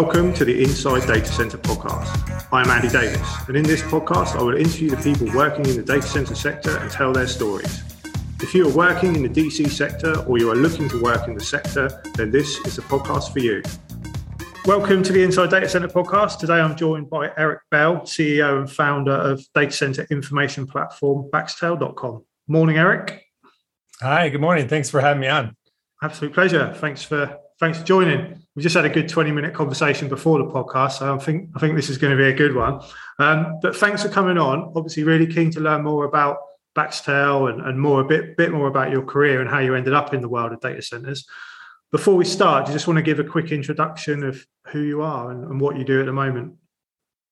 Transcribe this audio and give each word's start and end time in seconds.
Welcome 0.00 0.32
to 0.34 0.44
the 0.44 0.62
Inside 0.62 1.08
Data 1.08 1.26
Center 1.26 1.58
podcast. 1.58 2.46
I'm 2.52 2.70
Andy 2.70 2.88
Davis, 2.88 3.48
and 3.48 3.56
in 3.56 3.64
this 3.64 3.82
podcast, 3.82 4.36
I 4.36 4.42
will 4.44 4.56
interview 4.56 4.90
the 4.90 4.96
people 4.96 5.26
working 5.36 5.66
in 5.66 5.76
the 5.76 5.82
data 5.82 6.06
center 6.06 6.36
sector 6.36 6.78
and 6.78 6.88
tell 6.88 7.12
their 7.12 7.26
stories. 7.26 7.82
If 8.40 8.54
you 8.54 8.68
are 8.68 8.72
working 8.72 9.16
in 9.16 9.24
the 9.24 9.28
DC 9.28 9.68
sector 9.68 10.20
or 10.20 10.38
you 10.38 10.52
are 10.52 10.54
looking 10.54 10.88
to 10.90 11.02
work 11.02 11.26
in 11.26 11.34
the 11.34 11.42
sector, 11.42 12.00
then 12.14 12.30
this 12.30 12.58
is 12.58 12.76
the 12.76 12.82
podcast 12.82 13.32
for 13.32 13.40
you. 13.40 13.60
Welcome 14.66 15.02
to 15.02 15.12
the 15.12 15.20
Inside 15.24 15.50
Data 15.50 15.68
Center 15.68 15.88
podcast. 15.88 16.38
Today 16.38 16.60
I'm 16.60 16.76
joined 16.76 17.10
by 17.10 17.32
Eric 17.36 17.62
Bell, 17.72 18.02
CEO 18.02 18.60
and 18.60 18.70
founder 18.70 19.10
of 19.10 19.44
data 19.52 19.72
center 19.72 20.06
information 20.12 20.68
platform 20.68 21.28
Baxtel.com. 21.28 22.24
Morning, 22.46 22.78
Eric. 22.78 23.24
Hi, 24.00 24.28
good 24.28 24.40
morning. 24.40 24.68
Thanks 24.68 24.90
for 24.90 25.00
having 25.00 25.22
me 25.22 25.26
on. 25.26 25.56
Absolute 26.00 26.34
pleasure. 26.34 26.72
Thanks 26.74 27.02
for 27.02 27.36
thanks 27.58 27.78
for 27.78 27.84
joining. 27.84 28.40
We 28.58 28.62
just 28.62 28.74
had 28.74 28.84
a 28.84 28.88
good 28.88 29.08
20 29.08 29.30
minute 29.30 29.54
conversation 29.54 30.08
before 30.08 30.38
the 30.38 30.46
podcast, 30.46 30.98
so 30.98 31.14
I 31.14 31.18
think 31.18 31.50
I 31.54 31.60
think 31.60 31.76
this 31.76 31.88
is 31.88 31.96
going 31.96 32.10
to 32.10 32.20
be 32.20 32.28
a 32.28 32.32
good 32.32 32.56
one. 32.56 32.80
Um, 33.20 33.60
but 33.62 33.76
thanks 33.76 34.02
for 34.02 34.08
coming 34.08 34.36
on. 34.36 34.72
Obviously, 34.74 35.04
really 35.04 35.32
keen 35.32 35.52
to 35.52 35.60
learn 35.60 35.84
more 35.84 36.06
about 36.06 36.38
Baxtel 36.76 37.52
and, 37.52 37.60
and 37.60 37.80
more 37.80 38.00
a 38.00 38.04
bit 38.04 38.36
bit 38.36 38.50
more 38.50 38.66
about 38.66 38.90
your 38.90 39.02
career 39.02 39.40
and 39.40 39.48
how 39.48 39.60
you 39.60 39.76
ended 39.76 39.94
up 39.94 40.12
in 40.12 40.22
the 40.22 40.28
world 40.28 40.52
of 40.52 40.60
data 40.60 40.82
centers. 40.82 41.24
Before 41.92 42.16
we 42.16 42.24
start, 42.24 42.66
do 42.66 42.72
you 42.72 42.74
just 42.74 42.88
want 42.88 42.96
to 42.96 43.02
give 43.04 43.20
a 43.20 43.24
quick 43.24 43.52
introduction 43.52 44.24
of 44.24 44.44
who 44.72 44.80
you 44.80 45.02
are 45.02 45.30
and, 45.30 45.44
and 45.44 45.60
what 45.60 45.76
you 45.76 45.84
do 45.84 46.00
at 46.00 46.06
the 46.06 46.12
moment? 46.12 46.54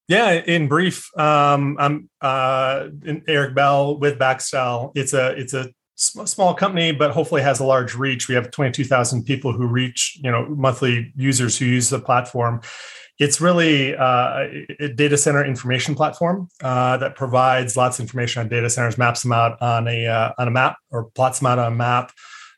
Yeah, 0.06 0.30
in 0.30 0.68
brief, 0.68 1.10
um, 1.18 1.76
I'm 1.80 2.08
uh, 2.20 2.86
Eric 3.26 3.56
Bell 3.56 3.98
with 3.98 4.16
Baxtel. 4.16 4.92
It's 4.94 5.12
a 5.12 5.30
it's 5.30 5.54
a 5.54 5.72
small 5.96 6.54
company, 6.54 6.92
but 6.92 7.10
hopefully 7.10 7.42
has 7.42 7.60
a 7.60 7.64
large 7.64 7.94
reach. 7.94 8.28
We 8.28 8.34
have 8.34 8.50
22,000 8.50 9.24
people 9.24 9.52
who 9.52 9.66
reach, 9.66 10.18
you 10.22 10.30
know, 10.30 10.46
monthly 10.46 11.12
users 11.16 11.58
who 11.58 11.64
use 11.64 11.88
the 11.88 11.98
platform. 11.98 12.60
It's 13.18 13.40
really 13.40 13.96
uh, 13.96 14.46
a 14.78 14.88
data 14.94 15.16
center 15.16 15.42
information 15.42 15.94
platform 15.94 16.48
uh, 16.62 16.98
that 16.98 17.14
provides 17.16 17.76
lots 17.76 17.98
of 17.98 18.02
information 18.02 18.42
on 18.42 18.48
data 18.48 18.68
centers, 18.68 18.98
maps 18.98 19.22
them 19.22 19.32
out 19.32 19.60
on 19.62 19.88
a 19.88 20.06
uh, 20.06 20.32
on 20.38 20.48
a 20.48 20.50
map 20.50 20.76
or 20.90 21.04
plots 21.14 21.38
them 21.38 21.46
out 21.46 21.58
on 21.58 21.72
a 21.72 21.76
map. 21.76 22.12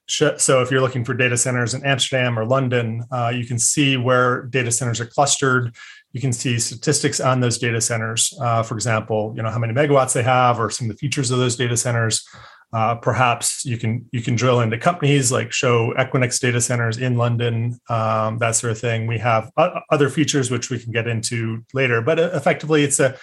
So 0.09 0.63
if 0.63 0.71
you're 0.71 0.81
looking 0.81 1.05
for 1.05 1.13
data 1.13 1.37
centers 1.37 1.75
in 1.75 1.85
Amsterdam 1.85 2.39
or 2.39 2.47
London, 2.47 3.05
uh, 3.13 3.31
you 3.33 3.45
can 3.45 3.59
see 3.59 3.99
where 3.99 4.45
data 4.47 4.73
centers 4.73 5.01
are 5.01 5.07
clustered. 5.07 5.77
You 6.13 6.21
can 6.21 6.33
see 6.33 6.59
statistics 6.59 7.21
on 7.21 7.41
those 7.41 7.59
data 7.59 7.81
centers. 7.81 8.35
Uh, 8.41 8.63
for 8.63 8.75
example, 8.75 9.35
you 9.37 9.43
know 9.43 9.51
how 9.51 9.59
many 9.59 9.75
megawatts 9.75 10.15
they 10.15 10.23
have, 10.23 10.59
or 10.59 10.71
some 10.71 10.91
of 10.91 10.97
the 10.97 10.99
features 10.99 11.31
of 11.31 11.39
those 11.39 11.57
data 11.57 11.77
centers. 11.77 12.27
Uh, 12.71 12.95
perhaps 12.95 13.65
you 13.65 13.79
can 13.79 14.07
you 14.13 14.21
can 14.21 14.37
drill 14.37 14.61
into 14.61 14.77
companies 14.77 15.33
like 15.33 15.53
show 15.53 15.95
Equinix 15.95 16.39
data 16.39 16.61
centers 16.61 16.99
in 16.99 17.17
London, 17.17 17.79
um, 17.89 18.37
that 18.39 18.57
sort 18.57 18.73
of 18.73 18.79
thing. 18.79 19.07
We 19.07 19.19
have 19.19 19.51
other 19.91 20.11
features 20.11 20.51
which 20.51 20.69
we 20.69 20.79
can 20.79 20.93
get 20.93 21.09
into 21.09 21.65
later, 21.73 22.03
but 22.03 22.19
uh, 22.19 22.31
effectively, 22.35 22.85
it's 22.85 23.01
a 23.01 23.17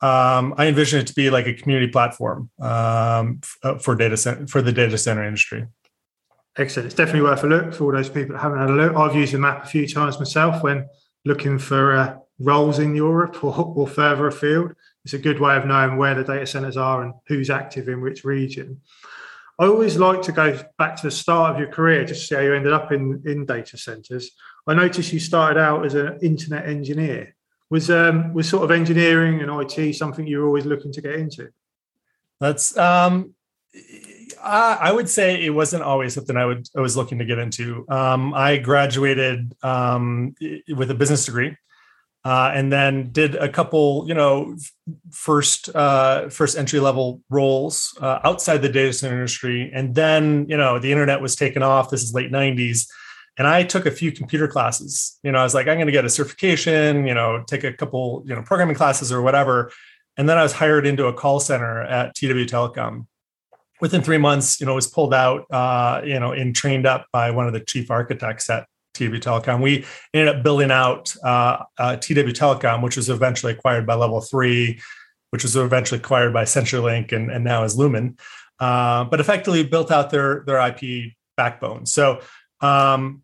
um, 0.00 0.52
I 0.58 0.66
envision 0.66 0.98
it 0.98 1.06
to 1.06 1.14
be 1.14 1.30
like 1.30 1.46
a 1.46 1.54
community 1.54 1.92
platform 1.92 2.50
um, 2.60 3.40
uh, 3.62 3.78
for 3.78 3.94
data 3.94 4.16
center 4.16 4.48
for 4.48 4.60
the 4.60 4.72
data 4.72 4.98
center 4.98 5.24
industry. 5.24 5.68
Excellent. 6.58 6.86
It's 6.86 6.96
definitely 6.96 7.22
worth 7.22 7.44
a 7.44 7.46
look 7.46 7.72
for 7.72 7.84
all 7.84 7.92
those 7.92 8.10
people 8.10 8.34
that 8.34 8.42
haven't 8.42 8.58
had 8.58 8.68
a 8.68 8.72
look. 8.72 8.96
I've 8.96 9.14
used 9.14 9.32
the 9.32 9.38
map 9.38 9.64
a 9.64 9.68
few 9.68 9.86
times 9.86 10.18
myself 10.18 10.62
when 10.62 10.86
looking 11.24 11.58
for 11.58 11.96
uh, 11.96 12.16
roles 12.40 12.80
in 12.80 12.96
Europe 12.96 13.42
or, 13.44 13.54
or 13.54 13.86
further 13.86 14.26
afield 14.26 14.74
it's 15.04 15.14
a 15.14 15.18
good 15.18 15.40
way 15.40 15.56
of 15.56 15.66
knowing 15.66 15.96
where 15.96 16.14
the 16.14 16.24
data 16.24 16.46
centers 16.46 16.76
are 16.76 17.02
and 17.02 17.14
who's 17.26 17.50
active 17.50 17.88
in 17.88 18.00
which 18.00 18.24
region. 18.24 18.80
I 19.58 19.66
always 19.66 19.96
like 19.96 20.22
to 20.22 20.32
go 20.32 20.58
back 20.78 20.96
to 20.96 21.02
the 21.02 21.10
start 21.10 21.52
of 21.52 21.60
your 21.60 21.70
career 21.70 22.04
just 22.04 22.22
to 22.22 22.26
see 22.26 22.34
how 22.36 22.40
you 22.40 22.54
ended 22.54 22.72
up 22.72 22.92
in, 22.92 23.22
in 23.26 23.44
data 23.44 23.76
centers. 23.76 24.30
I 24.66 24.74
noticed 24.74 25.12
you 25.12 25.20
started 25.20 25.60
out 25.60 25.84
as 25.84 25.94
an 25.94 26.18
internet 26.22 26.66
engineer. 26.66 27.34
Was 27.68 27.90
um, 27.90 28.34
was 28.34 28.48
sort 28.48 28.64
of 28.64 28.70
engineering 28.70 29.40
and 29.40 29.50
IT 29.50 29.94
something 29.94 30.26
you 30.26 30.40
were 30.40 30.46
always 30.46 30.66
looking 30.66 30.92
to 30.92 31.00
get 31.00 31.14
into? 31.14 31.48
That's 32.38 32.76
um, 32.76 33.34
I, 34.42 34.78
I 34.80 34.92
would 34.92 35.08
say 35.08 35.42
it 35.42 35.50
wasn't 35.50 35.82
always 35.82 36.14
something 36.14 36.36
I 36.36 36.44
would 36.44 36.68
I 36.76 36.80
was 36.80 36.96
looking 36.96 37.18
to 37.18 37.24
get 37.24 37.38
into. 37.38 37.86
Um, 37.88 38.34
I 38.34 38.58
graduated 38.58 39.54
um, 39.62 40.34
with 40.68 40.90
a 40.90 40.94
business 40.94 41.24
degree 41.24 41.56
uh, 42.24 42.52
and 42.54 42.72
then 42.72 43.10
did 43.10 43.34
a 43.34 43.48
couple, 43.48 44.04
you 44.06 44.14
know, 44.14 44.56
first 45.10 45.74
uh, 45.74 46.28
first 46.28 46.56
entry 46.56 46.78
level 46.78 47.20
roles 47.30 47.96
uh, 48.00 48.20
outside 48.24 48.58
the 48.58 48.68
data 48.68 48.92
center 48.92 49.14
industry, 49.14 49.70
and 49.74 49.94
then 49.94 50.46
you 50.48 50.56
know 50.56 50.78
the 50.78 50.92
internet 50.92 51.20
was 51.20 51.34
taken 51.34 51.62
off. 51.62 51.90
This 51.90 52.02
is 52.02 52.14
late 52.14 52.30
'90s, 52.30 52.86
and 53.38 53.48
I 53.48 53.64
took 53.64 53.86
a 53.86 53.90
few 53.90 54.12
computer 54.12 54.46
classes. 54.46 55.18
You 55.24 55.32
know, 55.32 55.38
I 55.38 55.42
was 55.42 55.54
like, 55.54 55.66
I'm 55.66 55.76
going 55.76 55.86
to 55.86 55.92
get 55.92 56.04
a 56.04 56.10
certification. 56.10 57.06
You 57.06 57.14
know, 57.14 57.42
take 57.46 57.64
a 57.64 57.72
couple, 57.72 58.22
you 58.24 58.36
know, 58.36 58.42
programming 58.42 58.76
classes 58.76 59.10
or 59.10 59.20
whatever, 59.20 59.72
and 60.16 60.28
then 60.28 60.38
I 60.38 60.44
was 60.44 60.52
hired 60.52 60.86
into 60.86 61.06
a 61.06 61.12
call 61.12 61.40
center 61.40 61.82
at 61.82 62.14
TW 62.14 62.46
Telecom. 62.46 63.06
Within 63.80 64.00
three 64.00 64.18
months, 64.18 64.60
you 64.60 64.66
know, 64.66 64.76
was 64.76 64.86
pulled 64.86 65.12
out, 65.12 65.44
uh, 65.50 66.02
you 66.04 66.20
know, 66.20 66.30
and 66.30 66.54
trained 66.54 66.86
up 66.86 67.08
by 67.12 67.32
one 67.32 67.48
of 67.48 67.52
the 67.52 67.58
chief 67.58 67.90
architects 67.90 68.48
at 68.48 68.68
TW 69.08 69.20
Telecom. 69.20 69.62
We 69.62 69.84
ended 70.14 70.34
up 70.34 70.42
building 70.42 70.70
out 70.70 71.14
uh, 71.24 71.64
uh, 71.78 71.96
TW 71.96 72.32
Telecom, 72.32 72.82
which 72.82 72.96
was 72.96 73.08
eventually 73.08 73.52
acquired 73.52 73.86
by 73.86 73.94
Level 73.94 74.20
Three, 74.20 74.80
which 75.30 75.42
was 75.42 75.56
eventually 75.56 76.00
acquired 76.00 76.32
by 76.32 76.44
CenturyLink, 76.44 77.12
and, 77.12 77.30
and 77.30 77.44
now 77.44 77.64
is 77.64 77.76
Lumen. 77.76 78.16
Uh, 78.58 79.04
but 79.04 79.20
effectively 79.20 79.64
built 79.64 79.90
out 79.90 80.10
their 80.10 80.44
their 80.46 80.58
IP 80.58 81.12
backbone. 81.36 81.86
So 81.86 82.20
um, 82.60 83.22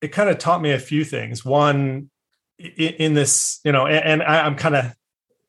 it 0.00 0.08
kind 0.08 0.30
of 0.30 0.38
taught 0.38 0.62
me 0.62 0.72
a 0.72 0.78
few 0.78 1.04
things. 1.04 1.44
One, 1.44 2.10
in, 2.58 2.94
in 2.94 3.14
this, 3.14 3.60
you 3.64 3.72
know, 3.72 3.86
and, 3.86 4.04
and 4.04 4.22
I, 4.22 4.46
am 4.46 4.56
kind 4.56 4.76
of 4.76 4.94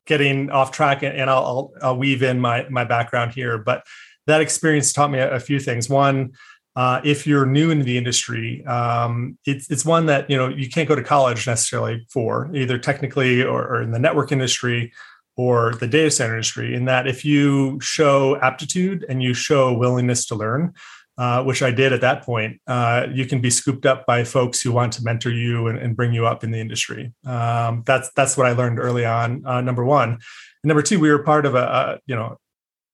getting 0.06 0.50
off 0.51 0.71
track, 0.71 1.03
and 1.03 1.29
I'll, 1.29 1.45
I'll, 1.45 1.71
I'll 1.81 1.97
weave 1.97 2.23
in 2.23 2.39
my 2.39 2.67
my 2.69 2.83
background 2.83 3.33
here, 3.33 3.57
but 3.57 3.83
that 4.27 4.41
experience 4.41 4.94
taught 4.94 5.11
me 5.11 5.19
a, 5.19 5.35
a 5.35 5.39
few 5.39 5.59
things. 5.59 5.89
One 5.89 6.33
uh, 6.75 7.02
if 7.03 7.25
you're 7.25 7.46
new 7.46 7.72
into 7.72 7.84
the 7.84 7.97
industry, 7.97 8.66
um, 8.66 9.38
it's, 9.46 9.69
it's 9.69 9.85
one 9.85 10.06
that 10.06 10.30
you 10.30 10.38
know 10.38 10.47
you 10.47 10.69
can't 10.69 10.88
go 10.88 10.96
to 10.96 11.03
college 11.03 11.47
necessarily 11.47 12.06
for 12.09 12.50
either 12.56 12.78
technically 12.78 13.44
or, 13.44 13.68
or, 13.68 13.81
in 13.81 13.91
the 13.91 14.00
network 14.00 14.31
industry 14.31 14.94
or 15.35 15.74
the 15.75 15.88
data 15.88 16.12
center 16.12 16.34
industry. 16.34 16.75
In 16.75 16.85
that, 16.85 17.07
if 17.07 17.25
you 17.25 17.80
show 17.81 18.38
aptitude 18.38 19.06
and 19.09 19.24
you 19.24 19.34
show 19.34 19.74
willingness 19.74 20.25
to 20.28 20.35
learn, 20.35 20.74
uh, 21.18 21.44
which 21.44 21.62
I 21.62 21.72
did 21.72 21.91
at 21.91 22.02
that 22.02 22.24
point, 22.24 22.62
uh, 22.68 23.07
you 23.12 23.25
can 23.25 23.41
be 23.41 23.50
scooped 23.50 23.86
up 23.86 24.06
by 24.06 24.24
folks 24.24 24.62
who 24.62 24.72
want 24.72 24.94
to 24.94 25.03
mentor 25.03 25.31
you 25.31 25.68
and, 25.68 25.78
and 25.78 25.96
bring 25.96 26.13
you 26.13 26.25
up 26.25 26.44
in 26.44 26.51
the 26.51 26.59
industry. 26.59 27.12
Um, 27.25 27.84
that's 27.86 28.09
that's 28.16 28.38
what 28.38 28.47
I 28.47 28.51
learned 28.51 28.80
early 28.80 29.06
on. 29.06 29.46
Uh, 29.46 29.59
number 29.59 29.84
one, 29.84 30.12
and 30.12 30.19
number 30.63 30.81
two, 30.81 31.00
we 31.00 31.09
were 31.09 31.24
part 31.24 31.46
of 31.46 31.56
a, 31.56 31.63
a 31.63 32.00
you 32.06 32.16
know 32.16 32.38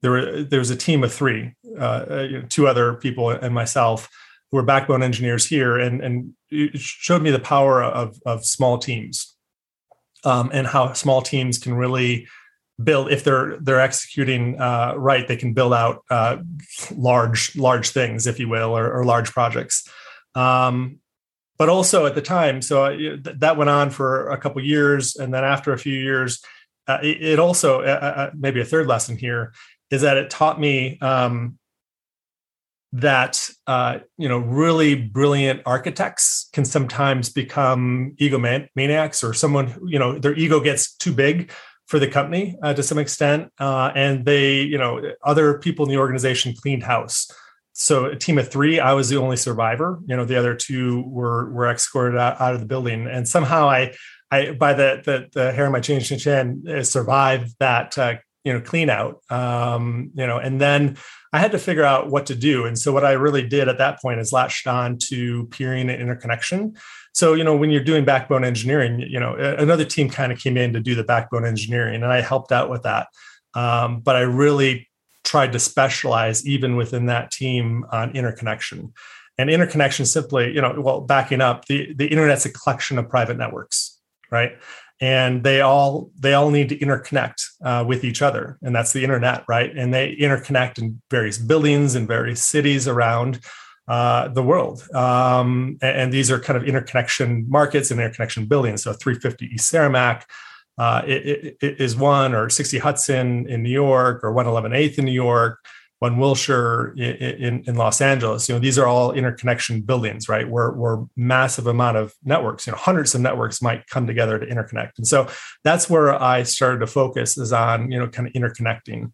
there 0.01 0.11
were 0.11 0.43
there 0.43 0.59
was 0.59 0.69
a 0.69 0.75
team 0.75 1.03
of 1.03 1.13
three, 1.13 1.53
uh, 1.79 2.05
uh, 2.09 2.27
you 2.29 2.41
know, 2.41 2.47
two 2.47 2.67
other 2.67 2.93
people 2.95 3.29
and 3.29 3.53
myself 3.53 4.09
who 4.51 4.57
were 4.57 4.63
backbone 4.63 5.03
engineers 5.03 5.45
here, 5.45 5.77
and 5.77 6.01
and 6.01 6.33
it 6.49 6.79
showed 6.79 7.21
me 7.21 7.31
the 7.31 7.39
power 7.39 7.83
of 7.83 8.17
of 8.25 8.45
small 8.45 8.77
teams, 8.77 9.35
um, 10.23 10.49
and 10.53 10.67
how 10.67 10.93
small 10.93 11.21
teams 11.21 11.57
can 11.57 11.73
really 11.73 12.27
build 12.83 13.11
if 13.11 13.23
they're 13.23 13.57
they're 13.61 13.79
executing 13.79 14.59
uh, 14.59 14.93
right 14.97 15.27
they 15.27 15.37
can 15.37 15.53
build 15.53 15.73
out 15.73 16.03
uh, 16.09 16.37
large 16.95 17.55
large 17.55 17.89
things 17.89 18.27
if 18.27 18.39
you 18.39 18.49
will 18.49 18.77
or, 18.77 18.91
or 18.91 19.05
large 19.05 19.31
projects. 19.31 19.87
Um, 20.35 20.99
but 21.57 21.69
also 21.69 22.05
at 22.05 22.15
the 22.15 22.21
time 22.21 22.61
so 22.61 22.83
uh, 22.83 22.89
th- 22.89 23.21
that 23.23 23.55
went 23.55 23.69
on 23.69 23.89
for 23.89 24.29
a 24.29 24.37
couple 24.37 24.61
years 24.61 25.15
and 25.15 25.33
then 25.33 25.45
after 25.45 25.71
a 25.71 25.77
few 25.77 25.97
years 25.97 26.43
uh, 26.87 26.99
it, 27.01 27.21
it, 27.23 27.39
also 27.39 27.81
uh, 27.81 28.29
maybe 28.35 28.59
a 28.59 28.65
third 28.65 28.87
lesson 28.87 29.17
here 29.17 29.53
is 29.91 30.01
that 30.01 30.17
it 30.17 30.29
taught 30.29 30.59
me 30.59 30.97
um, 30.99 31.57
that 32.95 33.49
uh, 33.67 33.99
you 34.17 34.29
know 34.29 34.37
really 34.39 34.95
brilliant 34.95 35.61
architects 35.65 36.49
can 36.53 36.63
sometimes 36.63 37.29
become 37.29 38.15
egomaniacs 38.19 39.23
or 39.23 39.33
someone 39.33 39.67
who, 39.67 39.87
you 39.87 39.99
know 39.99 40.17
their 40.17 40.33
ego 40.35 40.59
gets 40.59 40.95
too 40.95 41.13
big 41.13 41.51
for 41.87 41.99
the 41.99 42.07
company 42.07 42.55
uh, 42.63 42.73
to 42.73 42.81
some 42.81 42.97
extent 42.97 43.51
uh, 43.59 43.91
and 43.95 44.25
they 44.25 44.61
you 44.61 44.77
know 44.77 45.01
other 45.23 45.59
people 45.59 45.85
in 45.85 45.91
the 45.91 45.97
organization 45.97 46.53
cleaned 46.55 46.83
house. 46.83 47.29
So 47.73 48.05
a 48.05 48.15
team 48.15 48.37
of 48.37 48.49
three 48.49 48.79
i 48.79 48.93
was 48.93 49.09
the 49.09 49.17
only 49.17 49.37
survivor. 49.37 49.99
You 50.07 50.15
know 50.15 50.23
the 50.23 50.37
other 50.37 50.55
two 50.55 51.03
were 51.07 51.49
were 51.51 51.69
escorted 51.69 52.17
out, 52.17 52.39
out 52.39 52.53
of 52.53 52.61
the 52.61 52.65
building. 52.65 53.07
And 53.07 53.27
somehow 53.27 53.67
i 53.69 53.93
i 54.31 54.51
by 54.51 54.73
the 54.73 55.01
the, 55.03 55.27
the 55.33 55.51
hair 55.51 55.65
on 55.65 55.73
my 55.73 55.81
chin 55.81 55.99
chin 55.99 56.17
chin 56.17 56.63
uh, 56.69 56.83
survived 56.83 57.55
that 57.59 57.97
uh, 57.97 58.15
you 58.45 58.53
know 58.53 58.61
clean 58.61 58.89
out 58.89 59.21
um, 59.29 60.11
you 60.15 60.25
know 60.25 60.37
and 60.37 60.61
then 60.61 60.97
i 61.33 61.39
had 61.39 61.51
to 61.51 61.59
figure 61.59 61.83
out 61.83 62.09
what 62.09 62.25
to 62.27 62.35
do. 62.35 62.65
And 62.65 62.79
so 62.79 62.93
what 62.93 63.03
i 63.03 63.11
really 63.11 63.45
did 63.45 63.67
at 63.67 63.77
that 63.79 64.01
point 64.01 64.19
is 64.19 64.31
latched 64.31 64.67
on 64.67 64.97
to 65.09 65.47
peering 65.47 65.89
and 65.89 66.01
interconnection. 66.01 66.75
So 67.13 67.33
you 67.33 67.43
know 67.43 67.55
when 67.57 67.71
you're 67.71 67.83
doing 67.83 68.05
backbone 68.05 68.45
engineering 68.45 68.99
you 68.99 69.19
know 69.19 69.35
another 69.35 69.85
team 69.85 70.09
kind 70.09 70.31
of 70.31 70.39
came 70.39 70.55
in 70.55 70.71
to 70.73 70.79
do 70.79 70.95
the 70.95 71.03
backbone 71.03 71.45
engineering 71.45 71.95
and 71.95 72.13
i 72.13 72.21
helped 72.21 72.51
out 72.51 72.69
with 72.69 72.83
that. 72.83 73.07
Um, 73.53 73.99
but 73.99 74.15
i 74.15 74.21
really 74.21 74.87
tried 75.25 75.51
to 75.51 75.59
specialize 75.59 76.47
even 76.47 76.77
within 76.77 77.07
that 77.07 77.31
team 77.31 77.85
on 77.91 78.11
interconnection. 78.15 78.93
And 79.37 79.49
interconnection 79.49 80.05
simply, 80.05 80.53
you 80.53 80.61
know, 80.61 80.75
well, 80.77 81.01
backing 81.01 81.41
up, 81.41 81.65
the, 81.65 81.93
the 81.93 82.07
internet's 82.07 82.45
a 82.45 82.53
collection 82.53 82.97
of 82.97 83.09
private 83.09 83.37
networks, 83.37 83.99
right? 84.31 84.53
And 85.01 85.43
they 85.43 85.59
all 85.59 86.09
they 86.17 86.33
all 86.33 86.51
need 86.51 86.69
to 86.69 86.77
interconnect 86.77 87.43
uh, 87.63 87.83
with 87.85 88.05
each 88.05 88.21
other, 88.21 88.57
and 88.61 88.73
that's 88.73 88.93
the 88.93 89.03
internet, 89.03 89.43
right? 89.47 89.75
And 89.75 89.93
they 89.93 90.15
interconnect 90.15 90.77
in 90.77 91.01
various 91.11 91.37
buildings 91.37 91.95
and 91.95 92.07
various 92.07 92.41
cities 92.41 92.87
around 92.87 93.41
uh, 93.89 94.29
the 94.29 94.41
world. 94.41 94.87
Um, 94.95 95.77
and, 95.81 95.97
and, 95.97 96.13
these 96.13 96.31
are 96.31 96.39
kind 96.39 96.57
of 96.57 96.63
interconnection 96.63 97.45
markets 97.49 97.91
and 97.91 97.99
interconnection 97.99 98.45
buildings. 98.45 98.81
So 98.81 98.93
350 98.93 99.53
East 99.53 99.71
Cermak 99.71 100.23
uh, 100.77 101.01
it, 101.05 101.57
it 101.61 101.79
is 101.79 101.95
one, 101.95 102.33
or 102.33 102.49
60 102.49 102.79
Hudson 102.79 103.47
in 103.47 103.63
New 103.63 103.69
York, 103.69 104.23
or 104.23 104.33
111 104.33 104.71
8th 104.71 104.99
in 104.99 105.05
New 105.05 105.11
York, 105.11 105.59
one 105.99 106.17
Wilshire 106.17 106.93
in, 106.97 107.63
in, 107.65 107.75
Los 107.75 108.01
Angeles. 108.01 108.49
You 108.49 108.55
know, 108.55 108.59
these 108.59 108.77
are 108.77 108.85
all 108.85 109.13
interconnection 109.13 109.81
buildings, 109.81 110.27
right? 110.27 110.47
Where, 110.47 110.71
where 110.71 111.05
massive 111.15 111.67
amount 111.67 111.97
of 111.97 112.13
networks, 112.23 112.67
you 112.67 112.71
know, 112.71 112.77
hundreds 112.77 113.15
of 113.15 113.21
networks 113.21 113.61
might 113.61 113.87
come 113.87 114.05
together 114.05 114.37
to 114.37 114.45
interconnect. 114.45 114.91
And 114.97 115.07
so 115.07 115.29
that's 115.63 115.89
where 115.89 116.21
I 116.21 116.43
started 116.43 116.79
to 116.79 116.87
focus 116.87 117.37
is 117.37 117.53
on, 117.53 117.91
you 117.91 117.99
know, 117.99 118.07
kind 118.07 118.27
of 118.27 118.33
interconnecting. 118.33 119.13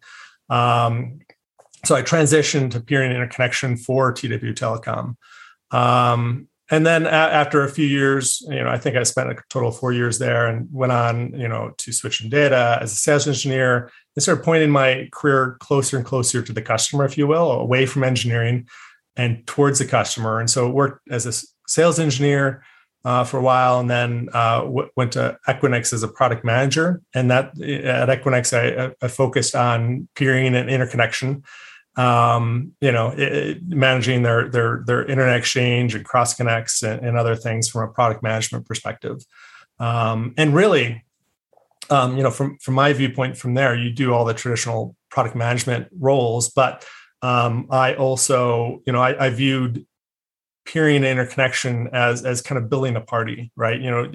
Um, 0.50 1.20
so 1.84 1.94
I 1.94 2.02
transitioned 2.02 2.72
to 2.72 2.80
peering 2.80 3.12
interconnection 3.12 3.76
for 3.76 4.12
TW 4.12 4.52
Telecom. 4.52 5.16
Um, 5.70 6.48
and 6.70 6.86
then 6.86 7.06
a- 7.06 7.10
after 7.10 7.62
a 7.62 7.68
few 7.68 7.86
years, 7.86 8.44
you 8.48 8.62
know, 8.62 8.68
I 8.68 8.78
think 8.78 8.96
I 8.96 9.02
spent 9.02 9.30
a 9.30 9.36
total 9.50 9.68
of 9.68 9.78
four 9.78 9.92
years 9.92 10.18
there 10.18 10.46
and 10.46 10.68
went 10.72 10.92
on, 10.92 11.38
you 11.38 11.48
know, 11.48 11.74
to 11.78 11.92
Switch 11.92 12.20
and 12.20 12.30
Data 12.30 12.78
as 12.80 12.92
a 12.92 12.96
sales 12.96 13.28
engineer 13.28 13.90
and 14.16 14.28
of 14.28 14.44
pointed 14.44 14.70
my 14.70 15.08
career 15.12 15.56
closer 15.60 15.96
and 15.96 16.06
closer 16.06 16.42
to 16.42 16.52
the 16.52 16.62
customer, 16.62 17.04
if 17.04 17.16
you 17.16 17.26
will, 17.26 17.52
away 17.52 17.86
from 17.86 18.04
engineering 18.04 18.66
and 19.16 19.46
towards 19.46 19.78
the 19.78 19.86
customer. 19.86 20.40
And 20.40 20.50
so 20.50 20.68
worked 20.70 21.00
as 21.10 21.26
a 21.26 21.32
sales 21.66 21.98
engineer 21.98 22.62
uh, 23.04 23.24
for 23.24 23.38
a 23.38 23.42
while, 23.42 23.80
and 23.80 23.90
then 23.90 24.28
uh, 24.32 24.60
w- 24.62 24.88
went 24.96 25.12
to 25.12 25.36
Equinix 25.48 25.92
as 25.92 26.02
a 26.02 26.08
product 26.08 26.44
manager. 26.44 27.02
And 27.14 27.30
that 27.30 27.46
at 27.60 28.08
Equinix, 28.08 28.56
I, 28.56 28.94
I 29.02 29.08
focused 29.08 29.54
on 29.54 30.08
peering 30.14 30.54
and 30.54 30.70
interconnection 30.70 31.42
um, 31.96 32.72
you 32.80 32.90
know, 32.90 33.12
it, 33.16 33.62
managing 33.66 34.22
their 34.22 34.48
their 34.48 34.82
their 34.86 35.04
internet 35.04 35.36
exchange 35.36 35.94
and 35.94 36.04
cross 36.04 36.34
connects 36.34 36.82
and, 36.82 37.04
and 37.04 37.16
other 37.16 37.36
things 37.36 37.68
from 37.68 37.88
a 37.88 37.92
product 37.92 38.22
management 38.22 38.66
perspective. 38.66 39.18
Um, 39.78 40.34
and 40.38 40.54
really, 40.54 41.04
um, 41.90 42.16
you 42.16 42.22
know, 42.22 42.30
from 42.30 42.58
from 42.58 42.74
my 42.74 42.92
viewpoint, 42.92 43.36
from 43.36 43.54
there, 43.54 43.74
you 43.74 43.90
do 43.90 44.12
all 44.12 44.24
the 44.24 44.34
traditional 44.34 44.96
product 45.10 45.36
management 45.36 45.88
roles, 45.98 46.50
but 46.50 46.86
um, 47.22 47.66
I 47.70 47.94
also, 47.94 48.82
you 48.86 48.92
know, 48.92 49.00
I, 49.00 49.26
I 49.26 49.30
viewed 49.30 49.86
peering 50.64 51.04
interconnection 51.04 51.88
as 51.92 52.24
as 52.24 52.40
kind 52.40 52.58
of 52.58 52.68
building 52.70 52.96
a 52.96 53.00
party, 53.00 53.52
right? 53.56 53.80
You 53.80 53.90
know, 53.90 54.12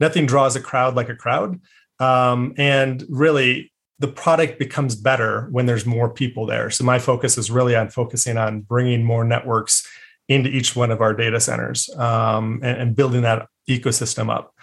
nothing 0.00 0.26
draws 0.26 0.56
a 0.56 0.60
crowd 0.60 0.94
like 0.94 1.08
a 1.08 1.16
crowd. 1.16 1.60
Um, 1.98 2.54
and 2.56 3.04
really 3.08 3.72
the 3.98 4.08
product 4.08 4.58
becomes 4.58 4.96
better 4.96 5.48
when 5.52 5.66
there's 5.66 5.86
more 5.86 6.10
people 6.10 6.44
there. 6.44 6.70
So 6.70 6.82
my 6.82 6.98
focus 6.98 7.38
is 7.38 7.50
really 7.50 7.76
on 7.76 7.88
focusing 7.88 8.36
on 8.36 8.62
bringing 8.62 9.04
more 9.04 9.22
networks 9.22 9.86
into 10.28 10.50
each 10.50 10.74
one 10.74 10.90
of 10.90 11.00
our 11.00 11.14
data 11.14 11.38
centers 11.38 11.88
um, 11.96 12.60
and, 12.64 12.80
and, 12.80 12.96
building 12.96 13.22
that 13.22 13.46
ecosystem 13.68 14.28
up. 14.28 14.54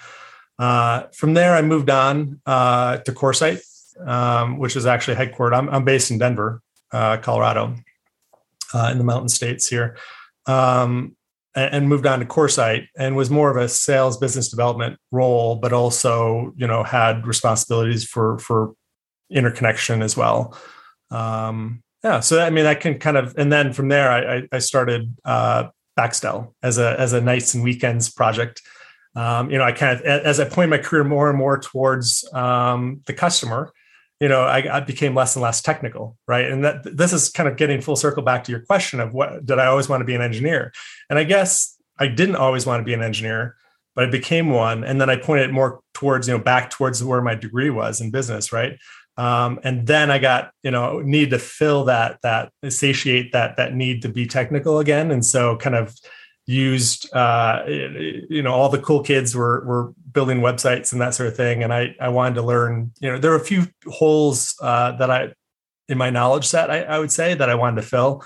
Uh, 0.59 1.07
from 1.13 1.33
there, 1.33 1.55
I 1.55 1.61
moved 1.61 1.89
on 1.89 2.41
uh, 2.45 2.97
to 2.97 3.11
CoreSite, 3.13 3.61
um, 4.05 4.57
which 4.57 4.75
is 4.75 4.85
actually 4.85 5.15
headquartered. 5.15 5.57
I'm, 5.57 5.69
I'm 5.69 5.85
based 5.85 6.11
in 6.11 6.17
Denver, 6.17 6.61
uh, 6.91 7.17
Colorado, 7.17 7.75
uh, 8.73 8.89
in 8.91 8.97
the 8.97 9.05
Mountain 9.05 9.29
States 9.29 9.67
here, 9.67 9.97
um, 10.45 11.15
and, 11.55 11.75
and, 11.75 11.89
moved 11.89 12.05
on 12.05 12.19
to 12.19 12.25
CoreSite 12.25 12.87
and 12.97 13.15
was 13.15 13.29
more 13.29 13.49
of 13.49 13.57
a 13.57 13.69
sales 13.69 14.17
business 14.17 14.49
development 14.49 14.99
role, 15.11 15.55
but 15.55 15.73
also 15.73 16.53
you 16.57 16.67
know 16.67 16.83
had 16.83 17.25
responsibilities 17.25 18.05
for 18.05 18.37
for 18.37 18.75
interconnection 19.31 20.01
as 20.01 20.17
well. 20.17 20.55
Um, 21.09 21.83
yeah, 22.03 22.19
so 22.19 22.39
I 22.41 22.49
mean, 22.49 22.65
I 22.65 22.75
can 22.75 22.99
kind 22.99 23.17
of, 23.17 23.33
and 23.37 23.51
then 23.51 23.73
from 23.73 23.89
there, 23.89 24.11
I, 24.11 24.47
I 24.51 24.59
started 24.59 25.15
uh, 25.25 25.69
Baxtel 25.97 26.53
as 26.63 26.77
a 26.77 26.99
as 26.99 27.13
a 27.13 27.21
nights 27.21 27.53
and 27.53 27.63
weekends 27.63 28.09
project. 28.09 28.61
Um, 29.15 29.49
you 29.49 29.57
know, 29.57 29.63
I 29.63 29.71
kind 29.71 29.99
of 29.99 30.05
as 30.05 30.39
I 30.39 30.47
point 30.47 30.69
my 30.69 30.77
career 30.77 31.03
more 31.03 31.29
and 31.29 31.37
more 31.37 31.59
towards 31.59 32.27
um, 32.33 33.01
the 33.05 33.13
customer, 33.13 33.71
you 34.19 34.27
know, 34.27 34.41
I, 34.41 34.77
I, 34.77 34.79
became 34.81 35.15
less 35.15 35.35
and 35.35 35.41
less 35.43 35.61
technical, 35.61 36.17
right? 36.27 36.45
And 36.45 36.63
that 36.63 36.83
this 36.95 37.11
is 37.11 37.29
kind 37.29 37.49
of 37.49 37.57
getting 37.57 37.81
full 37.81 37.95
circle 37.95 38.21
back 38.21 38.43
to 38.43 38.51
your 38.51 38.61
question 38.61 38.99
of 38.99 39.13
what 39.13 39.45
did 39.45 39.57
I 39.57 39.65
always 39.65 39.89
want 39.89 40.01
to 40.01 40.05
be 40.05 40.15
an 40.15 40.21
engineer? 40.21 40.71
And 41.09 41.17
I 41.17 41.23
guess 41.23 41.75
I 41.97 42.07
didn't 42.07 42.35
always 42.35 42.65
want 42.65 42.81
to 42.81 42.85
be 42.85 42.93
an 42.93 43.01
engineer, 43.01 43.55
but 43.95 44.05
I 44.05 44.09
became 44.09 44.49
one. 44.49 44.83
And 44.83 45.01
then 45.01 45.09
I 45.09 45.15
pointed 45.15 45.51
more 45.51 45.79
towards, 45.93 46.27
you 46.27 46.37
know, 46.37 46.43
back 46.43 46.69
towards 46.69 47.03
where 47.03 47.21
my 47.21 47.33
degree 47.33 47.69
was 47.69 48.01
in 48.01 48.11
business, 48.11 48.53
right? 48.53 48.77
Um, 49.19 49.59
and 49.65 49.85
then 49.85 50.11
I 50.11 50.17
got 50.17 50.51
you 50.63 50.71
know 50.71 51.01
need 51.01 51.31
to 51.31 51.39
fill 51.39 51.83
that 51.85 52.19
that 52.23 52.53
satiate 52.69 53.33
that 53.33 53.57
that 53.57 53.73
need 53.73 54.01
to 54.03 54.09
be 54.09 54.25
technical 54.25 54.79
again, 54.79 55.11
and 55.11 55.25
so 55.25 55.57
kind 55.57 55.75
of 55.75 55.93
used 56.49 57.13
uh, 57.13 57.63
you 57.67 58.41
know 58.41 58.51
all 58.51 58.69
the 58.69 58.81
cool 58.81 59.03
kids 59.03 59.35
were 59.35 59.63
were 59.65 59.93
building 60.11 60.39
websites 60.39 60.91
and 60.91 60.99
that 60.99 61.13
sort 61.13 61.29
of 61.29 61.37
thing, 61.37 61.61
and 61.63 61.71
I 61.71 61.95
I 62.01 62.09
wanted 62.09 62.35
to 62.35 62.41
learn 62.41 62.91
you 62.99 63.11
know 63.11 63.19
there 63.19 63.31
were 63.31 63.37
a 63.37 63.45
few 63.45 63.67
holes 63.85 64.55
uh, 64.59 64.93
that 64.93 65.11
I 65.11 65.33
in 65.87 65.97
my 65.97 66.09
knowledge 66.09 66.45
set 66.45 66.71
I, 66.71 66.81
I, 66.81 66.99
would 66.99 67.11
say 67.11 67.35
that 67.35 67.49
I 67.49 67.55
wanted 67.55 67.81
to 67.81 67.87
fill, 67.87 68.23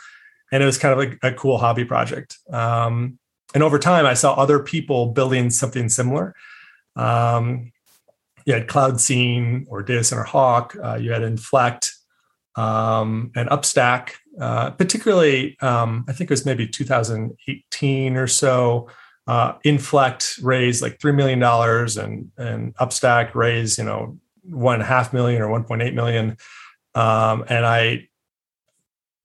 and 0.53 0.63
it 0.63 0.65
was 0.65 0.77
kind 0.77 0.97
of 0.97 1.17
a, 1.21 1.27
a 1.27 1.33
cool 1.33 1.57
hobby 1.57 1.83
project. 1.83 2.37
Um, 2.49 3.19
and 3.53 3.61
over 3.61 3.77
time, 3.77 4.05
I 4.05 4.13
saw 4.13 4.33
other 4.33 4.59
people 4.59 5.07
building 5.07 5.49
something 5.49 5.89
similar. 5.89 6.33
Um, 6.95 7.73
you 8.45 8.53
had 8.53 8.67
CloudScene 8.67 9.65
or 9.67 9.83
Data 9.83 10.03
Center 10.03 10.23
Hawk, 10.23 10.75
uh, 10.81 10.95
you 10.95 11.11
had 11.11 11.23
Inflect 11.23 11.93
um, 12.55 13.31
and 13.35 13.49
Upstack. 13.49 14.13
Uh, 14.39 14.71
particularly, 14.71 15.57
um, 15.61 16.05
I 16.07 16.13
think 16.13 16.29
it 16.29 16.33
was 16.33 16.45
maybe 16.45 16.67
2018 16.67 18.17
or 18.17 18.27
so. 18.27 18.89
Uh, 19.25 19.53
Inflect 19.63 20.37
raised 20.41 20.81
like 20.81 20.99
three 20.99 21.11
million 21.11 21.39
dollars, 21.39 21.97
and 21.97 22.31
and 22.37 22.75
Upstack 22.75 23.35
raised 23.35 23.77
you 23.77 23.85
know 23.85 24.17
one 24.43 24.81
half 24.81 25.13
million 25.13 25.41
or 25.41 25.47
1.8 25.47 25.93
million. 25.93 26.37
Um, 26.95 27.45
and 27.47 27.65
I, 27.65 28.07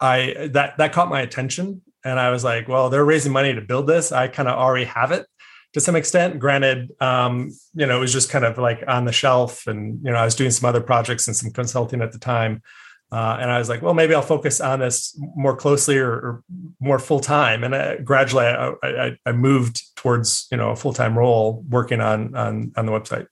I 0.00 0.48
that 0.52 0.78
that 0.78 0.92
caught 0.92 1.08
my 1.08 1.20
attention, 1.20 1.82
and 2.04 2.20
I 2.20 2.30
was 2.30 2.44
like, 2.44 2.68
well, 2.68 2.90
they're 2.90 3.04
raising 3.04 3.32
money 3.32 3.54
to 3.54 3.60
build 3.60 3.86
this. 3.86 4.12
I 4.12 4.28
kind 4.28 4.48
of 4.48 4.56
already 4.56 4.84
have 4.84 5.10
it 5.10 5.26
to 5.72 5.80
some 5.80 5.96
extent. 5.96 6.38
Granted, 6.38 6.92
um, 7.00 7.50
you 7.74 7.86
know, 7.86 7.96
it 7.96 8.00
was 8.00 8.12
just 8.12 8.30
kind 8.30 8.44
of 8.44 8.58
like 8.58 8.84
on 8.86 9.04
the 9.04 9.12
shelf, 9.12 9.66
and 9.66 9.98
you 10.04 10.10
know, 10.10 10.18
I 10.18 10.24
was 10.24 10.34
doing 10.34 10.50
some 10.50 10.68
other 10.68 10.80
projects 10.80 11.26
and 11.26 11.36
some 11.36 11.50
consulting 11.50 12.00
at 12.00 12.12
the 12.12 12.18
time. 12.18 12.62
Uh, 13.10 13.38
and 13.40 13.50
I 13.50 13.58
was 13.58 13.70
like, 13.70 13.80
well, 13.80 13.94
maybe 13.94 14.14
I'll 14.14 14.20
focus 14.20 14.60
on 14.60 14.80
this 14.80 15.18
more 15.34 15.56
closely 15.56 15.96
or, 15.96 16.12
or 16.12 16.44
more 16.78 16.98
full 16.98 17.20
time. 17.20 17.64
And 17.64 17.74
I, 17.74 17.96
gradually, 17.96 18.44
I, 18.44 18.74
I, 18.82 19.18
I, 19.24 19.32
moved 19.32 19.96
towards 19.96 20.46
you 20.50 20.58
know 20.58 20.70
a 20.70 20.76
full 20.76 20.92
time 20.92 21.16
role 21.16 21.64
working 21.68 22.02
on 22.02 22.34
on 22.36 22.72
on 22.76 22.84
the 22.84 22.92
website. 22.92 23.26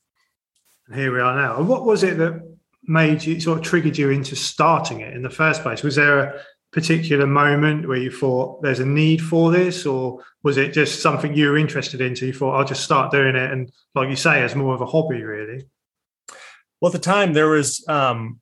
Here 0.95 1.13
we 1.13 1.21
are 1.21 1.37
now. 1.37 1.63
What 1.63 1.85
was 1.85 2.05
it 2.05 2.17
that 2.17 2.41
made 2.85 3.23
you 3.25 3.39
sort 3.39 3.59
of 3.59 3.65
triggered 3.65 3.99
you 3.99 4.11
into 4.11 4.35
starting 4.35 5.01
it 5.01 5.15
in 5.15 5.23
the 5.23 5.31
first 5.31 5.63
place? 5.63 5.83
Was 5.83 5.97
there 5.97 6.21
a 6.21 6.41
particular 6.73 7.27
moment 7.27 7.89
where 7.89 7.99
you 7.99 8.11
thought 8.11 8.63
there's 8.63 8.81
a 8.81 8.87
need 8.87 9.21
for 9.21 9.51
this, 9.51 9.85
or 9.85 10.23
was 10.43 10.57
it 10.57 10.73
just 10.73 11.03
something 11.03 11.35
you 11.35 11.51
were 11.51 11.59
interested 11.59 12.01
in? 12.01 12.17
So 12.17 12.25
you 12.25 12.33
thought 12.33 12.55
I'll 12.55 12.65
just 12.65 12.85
start 12.85 13.13
doing 13.13 13.37
it, 13.37 13.53
and 13.53 13.71
like 13.95 14.09
you 14.09 14.17
say, 14.17 14.43
as 14.43 14.55
more 14.55 14.75
of 14.75 14.81
a 14.81 14.87
hobby, 14.87 15.23
really. 15.23 15.67
Well, 16.81 16.91
at 16.91 16.93
the 16.93 16.99
time 16.99 17.33
there 17.33 17.49
was, 17.49 17.87
um, 17.89 18.41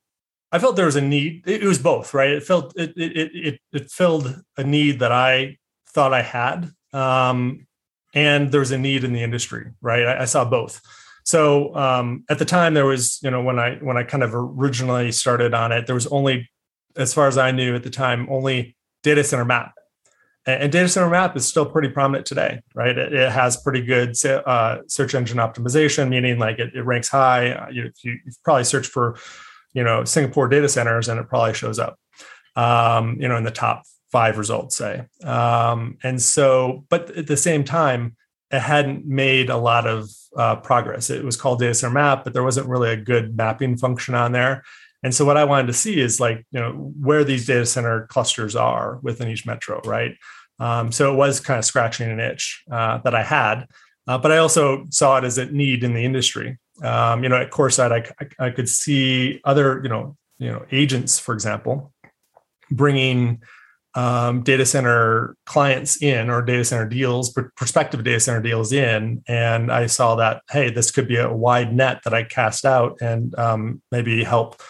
I 0.54 0.60
felt 0.60 0.76
there 0.76 0.86
was 0.86 0.94
a 0.94 1.00
need. 1.00 1.42
It, 1.48 1.64
was 1.64 1.80
both, 1.80 2.14
right? 2.14 2.30
It 2.30 2.44
felt 2.44 2.78
it 2.78 2.92
it 2.96 3.30
it 3.34 3.60
it 3.72 3.90
filled 3.90 4.40
a 4.56 4.62
need 4.62 5.00
that 5.00 5.10
I 5.10 5.58
thought 5.88 6.14
I 6.14 6.22
had, 6.22 6.70
um, 6.92 7.66
and 8.14 8.52
there 8.52 8.60
was 8.60 8.70
a 8.70 8.78
need 8.78 9.02
in 9.02 9.12
the 9.12 9.24
industry, 9.24 9.72
right? 9.80 10.06
I, 10.06 10.22
I 10.22 10.24
saw 10.26 10.44
both. 10.44 10.80
So 11.24 11.74
um, 11.74 12.24
at 12.30 12.38
the 12.38 12.44
time, 12.44 12.74
there 12.74 12.86
was, 12.86 13.18
you 13.20 13.32
know, 13.32 13.42
when 13.42 13.58
I 13.58 13.78
when 13.78 13.96
I 13.96 14.04
kind 14.04 14.22
of 14.22 14.32
originally 14.32 15.10
started 15.10 15.54
on 15.54 15.72
it, 15.72 15.86
there 15.86 15.94
was 15.96 16.06
only 16.06 16.48
as 16.94 17.12
far 17.12 17.26
as 17.26 17.36
I 17.36 17.50
knew 17.50 17.74
at 17.74 17.82
the 17.82 17.90
time, 17.90 18.28
only 18.30 18.76
data 19.02 19.24
center 19.24 19.44
map. 19.44 19.74
And 20.46 20.70
data 20.70 20.88
center 20.88 21.10
map 21.10 21.36
is 21.36 21.48
still 21.48 21.66
pretty 21.66 21.88
prominent 21.88 22.26
today, 22.26 22.60
right? 22.76 22.96
It, 22.96 23.12
it 23.12 23.32
has 23.32 23.56
pretty 23.56 23.80
good 23.80 24.14
uh, 24.24 24.82
search 24.86 25.16
engine 25.16 25.38
optimization, 25.38 26.10
meaning 26.10 26.38
like 26.38 26.60
it, 26.60 26.76
it 26.76 26.82
ranks 26.82 27.08
high. 27.08 27.50
Uh, 27.50 27.70
you, 27.70 27.90
you, 28.02 28.18
you, 28.24 28.32
probably 28.44 28.64
search 28.64 28.86
for, 28.86 29.16
you 29.74 29.84
know, 29.84 30.04
Singapore 30.04 30.48
data 30.48 30.68
centers, 30.68 31.08
and 31.08 31.20
it 31.20 31.28
probably 31.28 31.54
shows 31.54 31.78
up, 31.78 31.98
um, 32.56 33.18
you 33.20 33.28
know, 33.28 33.36
in 33.36 33.44
the 33.44 33.50
top 33.50 33.82
five 34.10 34.38
results, 34.38 34.76
say. 34.76 35.02
Um, 35.24 35.98
and 36.02 36.22
so, 36.22 36.84
but 36.88 37.10
at 37.10 37.26
the 37.26 37.36
same 37.36 37.64
time, 37.64 38.16
it 38.50 38.60
hadn't 38.60 39.04
made 39.04 39.50
a 39.50 39.56
lot 39.56 39.86
of 39.86 40.08
uh, 40.36 40.56
progress. 40.56 41.10
It 41.10 41.24
was 41.24 41.36
called 41.36 41.58
data 41.58 41.74
center 41.74 41.94
map, 41.94 42.22
but 42.22 42.32
there 42.32 42.44
wasn't 42.44 42.68
really 42.68 42.90
a 42.90 42.96
good 42.96 43.36
mapping 43.36 43.76
function 43.76 44.14
on 44.14 44.32
there. 44.32 44.62
And 45.02 45.14
so 45.14 45.24
what 45.24 45.36
I 45.36 45.44
wanted 45.44 45.66
to 45.66 45.72
see 45.72 46.00
is 46.00 46.20
like, 46.20 46.46
you 46.50 46.60
know, 46.60 46.92
where 46.98 47.24
these 47.24 47.46
data 47.46 47.66
center 47.66 48.06
clusters 48.06 48.56
are 48.56 49.00
within 49.02 49.28
each 49.28 49.44
metro, 49.44 49.80
right? 49.84 50.16
Um, 50.58 50.92
so 50.92 51.12
it 51.12 51.16
was 51.16 51.40
kind 51.40 51.58
of 51.58 51.64
scratching 51.64 52.10
an 52.10 52.20
itch 52.20 52.62
uh, 52.70 52.98
that 52.98 53.14
I 53.14 53.22
had, 53.22 53.66
uh, 54.06 54.18
but 54.18 54.32
I 54.32 54.38
also 54.38 54.86
saw 54.90 55.18
it 55.18 55.24
as 55.24 55.36
a 55.36 55.46
need 55.46 55.84
in 55.84 55.92
the 55.92 56.04
industry. 56.04 56.58
Um, 56.82 57.22
you 57.22 57.28
know, 57.28 57.36
at 57.36 57.50
CoreSite, 57.50 57.92
I, 57.92 58.24
I, 58.24 58.46
I 58.46 58.50
could 58.50 58.68
see 58.68 59.40
other, 59.44 59.80
you 59.82 59.88
know, 59.88 60.16
you 60.38 60.50
know, 60.50 60.64
agents, 60.72 61.18
for 61.18 61.32
example, 61.32 61.92
bringing 62.70 63.42
um, 63.94 64.42
data 64.42 64.66
center 64.66 65.36
clients 65.46 66.02
in 66.02 66.28
or 66.28 66.42
data 66.42 66.64
center 66.64 66.88
deals, 66.88 67.32
prospective 67.56 68.02
data 68.02 68.18
center 68.18 68.40
deals 68.40 68.72
in, 68.72 69.22
and 69.28 69.70
I 69.70 69.86
saw 69.86 70.16
that 70.16 70.42
hey, 70.50 70.70
this 70.70 70.90
could 70.90 71.06
be 71.06 71.16
a 71.16 71.32
wide 71.32 71.72
net 71.72 72.00
that 72.04 72.12
I 72.12 72.24
cast 72.24 72.64
out 72.64 72.98
and 73.00 73.36
um, 73.38 73.82
maybe 73.92 74.24
help 74.24 74.60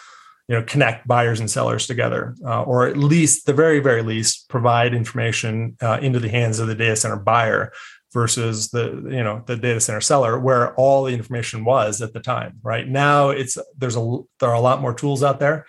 you 0.47 0.55
know 0.55 0.63
connect 0.63 1.07
buyers 1.07 1.39
and 1.39 1.49
sellers 1.49 1.87
together, 1.87 2.35
uh, 2.45 2.61
or 2.63 2.87
at 2.87 2.97
least 2.97 3.47
the 3.47 3.53
very 3.53 3.79
very 3.79 4.03
least 4.03 4.47
provide 4.47 4.93
information 4.93 5.75
uh, 5.81 5.97
into 6.01 6.19
the 6.19 6.29
hands 6.29 6.59
of 6.59 6.67
the 6.67 6.75
data 6.75 6.95
center 6.95 7.17
buyer 7.17 7.71
versus 8.15 8.69
the 8.69 8.85
you 9.11 9.23
know 9.23 9.43
the 9.45 9.57
data 9.57 9.79
center 9.79 10.01
seller 10.01 10.39
where 10.39 10.73
all 10.75 11.03
the 11.03 11.13
information 11.13 11.65
was 11.65 12.01
at 12.01 12.13
the 12.13 12.19
time 12.19 12.57
right 12.63 12.87
now 12.87 13.29
it's 13.29 13.57
there's 13.77 13.97
a 13.97 14.19
there 14.39 14.49
are 14.49 14.55
a 14.55 14.67
lot 14.69 14.81
more 14.81 14.93
tools 14.93 15.21
out 15.21 15.39
there 15.39 15.65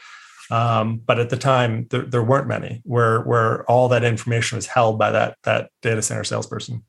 um, 0.51 1.03
but 1.05 1.19
at 1.19 1.31
the 1.31 1.37
time, 1.37 1.87
there, 1.91 2.03
there 2.03 2.23
weren't 2.23 2.47
many 2.47 2.81
where 2.85 3.23
where 3.23 3.65
all 3.71 3.89
that 3.89 4.05
information 4.05 4.57
was 4.57 4.67
held 4.67 4.99
by 4.99 5.11
that 5.11 5.39
that 5.43 5.71
data 5.83 6.03
center 6.03 6.25
salesperson. 6.25 6.85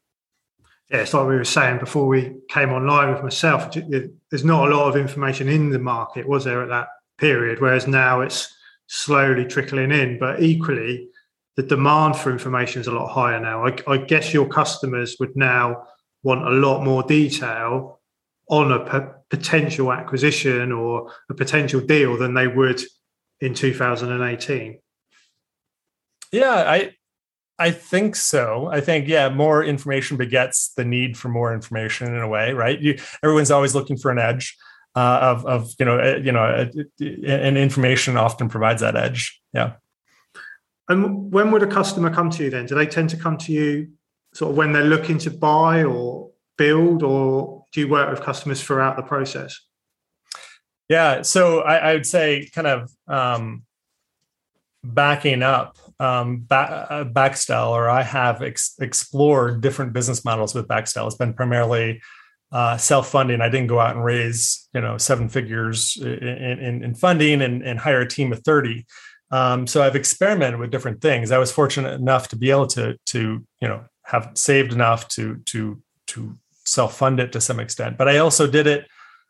Yeah, 0.91 0.99
it's 0.99 1.13
like 1.13 1.27
we 1.27 1.35
were 1.35 1.43
saying 1.43 1.79
before 1.79 2.07
we 2.07 2.35
came 2.49 2.71
online 2.71 3.13
with 3.13 3.23
myself. 3.23 3.73
There's 3.73 4.45
not 4.45 4.71
a 4.71 4.75
lot 4.75 4.87
of 4.89 4.95
information 4.95 5.49
in 5.49 5.69
the 5.69 5.79
market, 5.79 6.27
was 6.27 6.45
there, 6.45 6.61
at 6.63 6.69
that 6.69 6.87
period? 7.17 7.59
Whereas 7.59 7.87
now 7.87 8.21
it's 8.21 8.53
slowly 8.87 9.45
trickling 9.45 9.91
in. 9.91 10.17
But 10.17 10.41
equally, 10.41 11.09
the 11.57 11.63
demand 11.63 12.15
for 12.15 12.31
information 12.31 12.79
is 12.79 12.87
a 12.87 12.91
lot 12.91 13.09
higher 13.09 13.39
now. 13.39 13.65
I, 13.65 13.75
I 13.87 13.97
guess 13.97 14.33
your 14.33 14.47
customers 14.47 15.17
would 15.19 15.35
now 15.35 15.87
want 16.23 16.47
a 16.47 16.51
lot 16.51 16.83
more 16.83 17.03
detail 17.03 17.99
on 18.49 18.71
a 18.71 18.79
p- 18.79 19.13
potential 19.29 19.91
acquisition 19.91 20.71
or 20.71 21.11
a 21.29 21.33
potential 21.33 21.81
deal 21.81 22.15
than 22.15 22.35
they 22.35 22.47
would 22.47 22.81
in 23.41 23.53
2018? 23.53 24.79
Yeah, 26.31 26.51
I 26.51 26.91
I 27.59 27.71
think 27.71 28.15
so. 28.15 28.67
I 28.71 28.81
think 28.81 29.07
yeah, 29.07 29.29
more 29.29 29.63
information 29.63 30.15
begets 30.17 30.73
the 30.75 30.85
need 30.85 31.17
for 31.17 31.29
more 31.29 31.53
information 31.53 32.13
in 32.13 32.21
a 32.21 32.27
way, 32.27 32.53
right? 32.53 32.79
You, 32.79 32.99
everyone's 33.23 33.49
always 33.49 33.73
looking 33.73 33.97
for 33.97 34.11
an 34.11 34.19
edge 34.19 34.55
uh, 34.95 35.19
of 35.21 35.45
of 35.45 35.73
you 35.79 35.85
know 35.85 35.99
uh, 35.99 36.19
you 36.21 36.31
know, 36.31 36.43
uh, 36.43 36.67
and 37.25 37.57
information 37.57 38.17
often 38.17 38.47
provides 38.47 38.81
that 38.81 38.95
edge. 38.95 39.41
Yeah. 39.53 39.73
And 40.89 41.31
when 41.31 41.51
would 41.51 41.63
a 41.63 41.67
customer 41.67 42.09
come 42.13 42.29
to 42.31 42.43
you 42.43 42.49
then? 42.49 42.65
Do 42.65 42.75
they 42.75 42.85
tend 42.85 43.09
to 43.09 43.17
come 43.17 43.37
to 43.39 43.51
you 43.51 43.89
sort 44.33 44.51
of 44.51 44.57
when 44.57 44.71
they're 44.71 44.83
looking 44.83 45.17
to 45.19 45.31
buy 45.31 45.83
or 45.83 46.31
build, 46.57 47.03
or 47.03 47.65
do 47.71 47.81
you 47.81 47.87
work 47.87 48.09
with 48.09 48.21
customers 48.21 48.61
throughout 48.61 48.95
the 48.95 49.03
process? 49.03 49.59
Yeah, 50.89 51.21
so 51.21 51.61
I, 51.61 51.75
I 51.77 51.93
would 51.93 52.05
say 52.05 52.49
kind 52.53 52.67
of 52.67 52.91
um, 53.07 53.63
backing 54.83 55.43
up 55.43 55.77
um, 55.99 56.45
uh, 56.49 57.03
Baxtel, 57.05 57.69
or 57.69 57.89
I 57.89 58.03
have 58.03 58.41
ex- 58.41 58.75
explored 58.79 59.61
different 59.61 59.93
business 59.93 60.23
models 60.23 60.55
with 60.55 60.67
Baxtel. 60.67 61.07
It's 61.07 61.15
been 61.15 61.33
primarily 61.33 62.01
uh, 62.51 62.77
self-funding. 62.77 63.41
I 63.41 63.49
didn't 63.49 63.67
go 63.67 63.79
out 63.79 63.95
and 63.95 64.05
raise, 64.05 64.69
you 64.73 64.81
know, 64.81 64.97
seven 64.97 65.27
figures 65.27 65.97
in, 65.99 66.07
in, 66.09 66.83
in 66.83 66.95
funding 66.95 67.41
and, 67.41 67.61
and, 67.61 67.79
hire 67.79 68.01
a 68.01 68.07
team 68.07 68.31
of 68.31 68.39
30. 68.43 68.85
Um, 69.31 69.67
so 69.67 69.83
I've 69.83 69.95
experimented 69.95 70.59
with 70.59 70.71
different 70.71 71.01
things. 71.01 71.31
I 71.31 71.37
was 71.37 71.51
fortunate 71.51 71.99
enough 71.99 72.29
to 72.29 72.35
be 72.35 72.49
able 72.49 72.67
to, 72.67 72.97
to, 73.07 73.45
you 73.61 73.67
know, 73.67 73.83
have 74.05 74.31
saved 74.35 74.71
enough 74.71 75.07
to, 75.09 75.37
to, 75.47 75.81
to 76.07 76.37
self-fund 76.65 77.19
it 77.19 77.33
to 77.33 77.41
some 77.41 77.59
extent, 77.59 77.97
but 77.97 78.07
I 78.07 78.17
also 78.17 78.47
did 78.47 78.67
it 78.67 78.87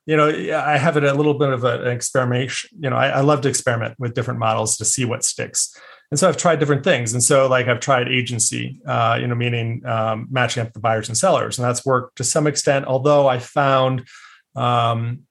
you 0.08 0.16
know, 0.16 0.30
I 0.30 0.78
have 0.78 0.96
it 0.96 1.04
a 1.04 1.14
little 1.14 1.34
bit 1.34 1.50
of 1.50 1.66
an 1.66 1.86
experimentation. 1.88 2.70
You 2.82 2.90
know, 2.90 2.96
I, 2.96 3.10
I, 3.10 3.20
love 3.20 3.42
to 3.42 3.50
experiment 3.50 3.96
with 4.00 4.14
different 4.14 4.40
models 4.40 4.78
to 4.78 4.86
see 4.86 5.04
what 5.04 5.26
sticks. 5.26 5.78
And 6.10 6.18
so 6.18 6.30
I've 6.30 6.38
tried 6.38 6.60
different 6.60 6.86
things. 6.86 7.12
And 7.12 7.22
so, 7.22 7.48
like, 7.48 7.68
I've 7.68 7.82
tried 7.82 8.08
agency, 8.08 8.80
uh, 8.88 9.18
you 9.20 9.28
know, 9.28 9.36
meaning 9.36 9.86
um, 9.86 10.28
matching 10.32 10.66
up 10.66 10.72
the 10.72 10.80
buyers 10.80 11.10
and 11.10 11.18
sellers, 11.18 11.60
and 11.60 11.68
that's 11.68 11.86
worked 11.86 12.16
to 12.18 12.24
some 12.24 12.48
extent. 12.48 12.86
Although 12.86 13.28
I 13.28 13.40
found 13.40 14.08
um, 14.56 15.24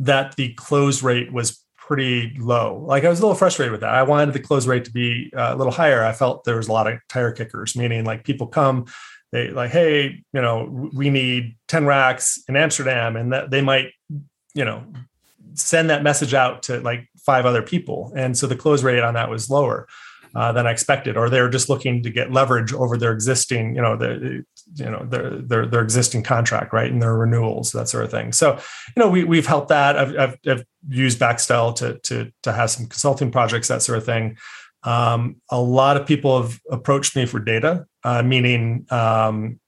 that 0.00 0.34
the 0.34 0.52
close 0.54 1.00
rate 1.04 1.32
was 1.32 1.64
pretty 1.88 2.36
low. 2.38 2.84
Like, 2.86 3.04
I 3.04 3.08
was 3.08 3.18
a 3.18 3.22
little 3.22 3.34
frustrated 3.34 3.72
with 3.72 3.80
that. 3.80 3.94
I 3.94 4.04
wanted 4.04 4.34
the 4.34 4.40
close 4.40 4.66
rate 4.66 4.84
to 4.84 4.92
be 4.92 5.32
uh, 5.34 5.54
a 5.54 5.56
little 5.56 5.72
higher. 5.72 6.04
I 6.04 6.12
felt 6.12 6.44
there 6.44 6.56
was 6.56 6.68
a 6.68 6.72
lot 6.72 6.86
of 6.86 7.00
tire 7.08 7.32
kickers, 7.32 7.74
meaning 7.74 8.04
like 8.04 8.22
people 8.24 8.46
come 8.46 8.86
they 9.32 9.50
like 9.50 9.70
hey 9.70 10.22
you 10.32 10.40
know 10.40 10.88
we 10.94 11.10
need 11.10 11.56
10 11.68 11.86
racks 11.86 12.42
in 12.48 12.56
amsterdam 12.56 13.16
and 13.16 13.32
that 13.32 13.50
they 13.50 13.60
might 13.60 13.92
you 14.54 14.64
know 14.64 14.82
send 15.54 15.90
that 15.90 16.02
message 16.02 16.34
out 16.34 16.62
to 16.62 16.80
like 16.80 17.08
five 17.26 17.44
other 17.44 17.62
people 17.62 18.12
and 18.16 18.36
so 18.36 18.46
the 18.46 18.56
close 18.56 18.82
rate 18.82 19.02
on 19.02 19.14
that 19.14 19.28
was 19.28 19.50
lower 19.50 19.86
uh, 20.38 20.52
than 20.52 20.66
i 20.66 20.70
expected 20.70 21.16
or 21.16 21.28
they're 21.28 21.50
just 21.50 21.68
looking 21.68 22.02
to 22.02 22.10
get 22.10 22.32
leverage 22.32 22.72
over 22.72 22.96
their 22.96 23.12
existing 23.12 23.74
you 23.74 23.82
know 23.82 23.96
the 23.96 24.44
you 24.74 24.90
know 24.90 25.04
their 25.04 25.30
their, 25.40 25.66
their 25.66 25.82
existing 25.82 26.22
contract 26.22 26.72
right 26.72 26.90
and 26.90 27.02
their 27.02 27.16
renewals 27.16 27.72
that 27.72 27.88
sort 27.88 28.04
of 28.04 28.10
thing. 28.10 28.32
So 28.32 28.54
you 28.54 29.00
know 29.00 29.08
we, 29.08 29.24
we've 29.24 29.46
helped 29.46 29.68
that. 29.68 29.98
I've, 29.98 30.16
I've, 30.18 30.36
I've 30.46 30.64
used 30.88 31.18
Baxtel 31.18 31.74
to 31.76 31.98
to 32.04 32.32
to 32.42 32.52
have 32.52 32.70
some 32.70 32.86
consulting 32.86 33.30
projects 33.30 33.68
that 33.68 33.82
sort 33.82 33.98
of 33.98 34.04
thing. 34.04 34.36
Um, 34.84 35.36
a 35.50 35.60
lot 35.60 35.96
of 35.96 36.06
people 36.06 36.40
have 36.40 36.60
approached 36.70 37.16
me 37.16 37.26
for 37.26 37.40
data, 37.40 37.84
uh, 38.04 38.22
meaning, 38.22 38.86
um, 38.90 39.58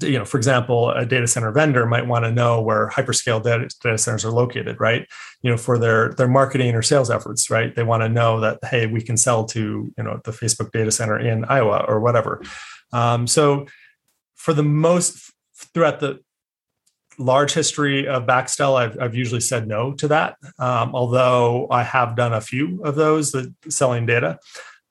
you 0.00 0.18
know, 0.18 0.24
for 0.24 0.38
example, 0.38 0.90
a 0.90 1.04
data 1.04 1.26
center 1.26 1.52
vendor 1.52 1.86
might 1.86 2.06
want 2.06 2.24
to 2.24 2.32
know 2.32 2.60
where 2.62 2.88
hyperscale 2.88 3.42
data, 3.42 3.68
data 3.82 3.98
centers 3.98 4.24
are 4.24 4.30
located, 4.30 4.80
right? 4.80 5.06
You 5.42 5.50
know, 5.50 5.56
for 5.56 5.78
their 5.78 6.14
their 6.14 6.28
marketing 6.28 6.74
or 6.74 6.82
sales 6.82 7.10
efforts, 7.10 7.50
right? 7.50 7.74
They 7.74 7.82
want 7.82 8.02
to 8.02 8.08
know 8.08 8.40
that 8.40 8.58
hey, 8.64 8.86
we 8.86 9.02
can 9.02 9.16
sell 9.16 9.44
to 9.46 9.92
you 9.96 10.04
know 10.04 10.20
the 10.24 10.32
Facebook 10.32 10.72
data 10.72 10.90
center 10.90 11.18
in 11.18 11.44
Iowa 11.44 11.84
or 11.86 12.00
whatever. 12.00 12.42
Um, 12.92 13.26
so, 13.26 13.66
for 14.34 14.54
the 14.54 14.62
most 14.62 15.32
throughout 15.74 16.00
the 16.00 16.20
large 17.18 17.52
history 17.52 18.08
of 18.08 18.24
Baxtel, 18.24 18.76
I've, 18.76 18.98
I've 19.00 19.14
usually 19.14 19.40
said 19.40 19.68
no 19.68 19.92
to 19.94 20.08
that. 20.08 20.36
Um, 20.58 20.94
although 20.94 21.68
I 21.70 21.82
have 21.82 22.16
done 22.16 22.32
a 22.32 22.40
few 22.40 22.82
of 22.82 22.94
those 22.94 23.32
that 23.32 23.52
selling 23.68 24.06
data, 24.06 24.38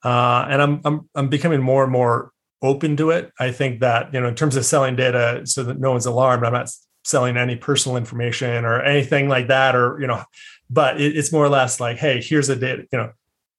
uh, 0.04 0.46
and 0.48 0.62
I'm, 0.62 0.80
I'm 0.84 1.08
I'm 1.14 1.28
becoming 1.28 1.60
more 1.60 1.82
and 1.82 1.92
more 1.92 2.31
open 2.62 2.96
to 2.96 3.10
it. 3.10 3.32
I 3.38 3.50
think 3.50 3.80
that 3.80 4.12
you 4.14 4.20
know, 4.20 4.28
in 4.28 4.34
terms 4.34 4.56
of 4.56 4.64
selling 4.64 4.96
data, 4.96 5.42
so 5.44 5.64
that 5.64 5.78
no 5.78 5.90
one's 5.90 6.06
alarmed, 6.06 6.44
I'm 6.44 6.52
not 6.52 6.70
selling 7.04 7.36
any 7.36 7.56
personal 7.56 7.96
information 7.96 8.64
or 8.64 8.80
anything 8.80 9.28
like 9.28 9.48
that, 9.48 9.74
or 9.74 10.00
you 10.00 10.06
know, 10.06 10.22
but 10.70 11.00
it, 11.00 11.16
it's 11.16 11.32
more 11.32 11.44
or 11.44 11.48
less 11.50 11.80
like, 11.80 11.98
hey, 11.98 12.22
here's 12.22 12.48
a 12.48 12.56
data, 12.56 12.86
you 12.92 12.98
know. 12.98 13.12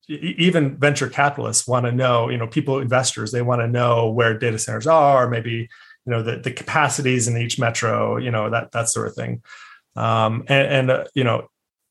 Even 0.10 0.75
venture 0.75 1.07
capitalists 1.07 1.65
want 1.65 1.86
to 1.86 1.91
know, 1.93 2.27
you 2.27 2.38
know, 2.38 2.45
people, 2.45 2.79
investors, 2.79 3.31
they 3.31 3.41
want 3.41 3.62
to 3.62 3.69
know 3.69 4.12
where 4.12 4.38
data 4.38 4.60
centers 4.60 4.86
are, 4.86 5.29
maybe 5.29 5.69
you 6.05 6.12
know 6.12 6.22
the, 6.22 6.38
the 6.38 6.51
capacities 6.51 7.27
in 7.27 7.38
each 7.38 7.60
metro 7.60 8.17
you 8.17 8.31
know 8.31 8.50
that 8.50 8.72
that 8.72 8.89
sort 8.89 9.07
of 9.07 9.15
thing 9.15 9.41
um, 9.95 10.43
and, 10.48 10.67
and 10.67 10.91
uh, 10.91 11.03
you 11.13 11.24
know 11.24 11.48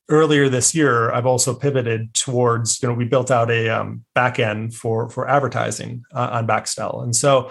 earlier 0.09 0.49
this 0.49 0.75
year 0.75 1.11
i've 1.11 1.25
also 1.25 1.53
pivoted 1.53 2.13
towards 2.13 2.81
you 2.81 2.89
know 2.89 2.93
we 2.93 3.05
built 3.05 3.31
out 3.31 3.49
a 3.49 3.69
um, 3.69 4.03
back 4.13 4.39
end 4.39 4.73
for 4.73 5.09
for 5.09 5.29
advertising 5.29 6.03
uh, 6.13 6.29
on 6.33 6.47
baxtel 6.47 7.03
and 7.03 7.15
so 7.15 7.49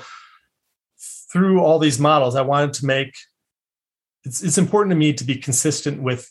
through 1.32 1.61
all 1.61 1.78
these 1.78 1.99
models 1.99 2.37
i 2.37 2.42
wanted 2.42 2.73
to 2.73 2.85
make 2.85 3.14
it's, 4.25 4.42
it's 4.42 4.59
important 4.59 4.90
to 4.90 4.97
me 4.97 5.12
to 5.12 5.25
be 5.25 5.35
consistent 5.35 6.02
with 6.02 6.30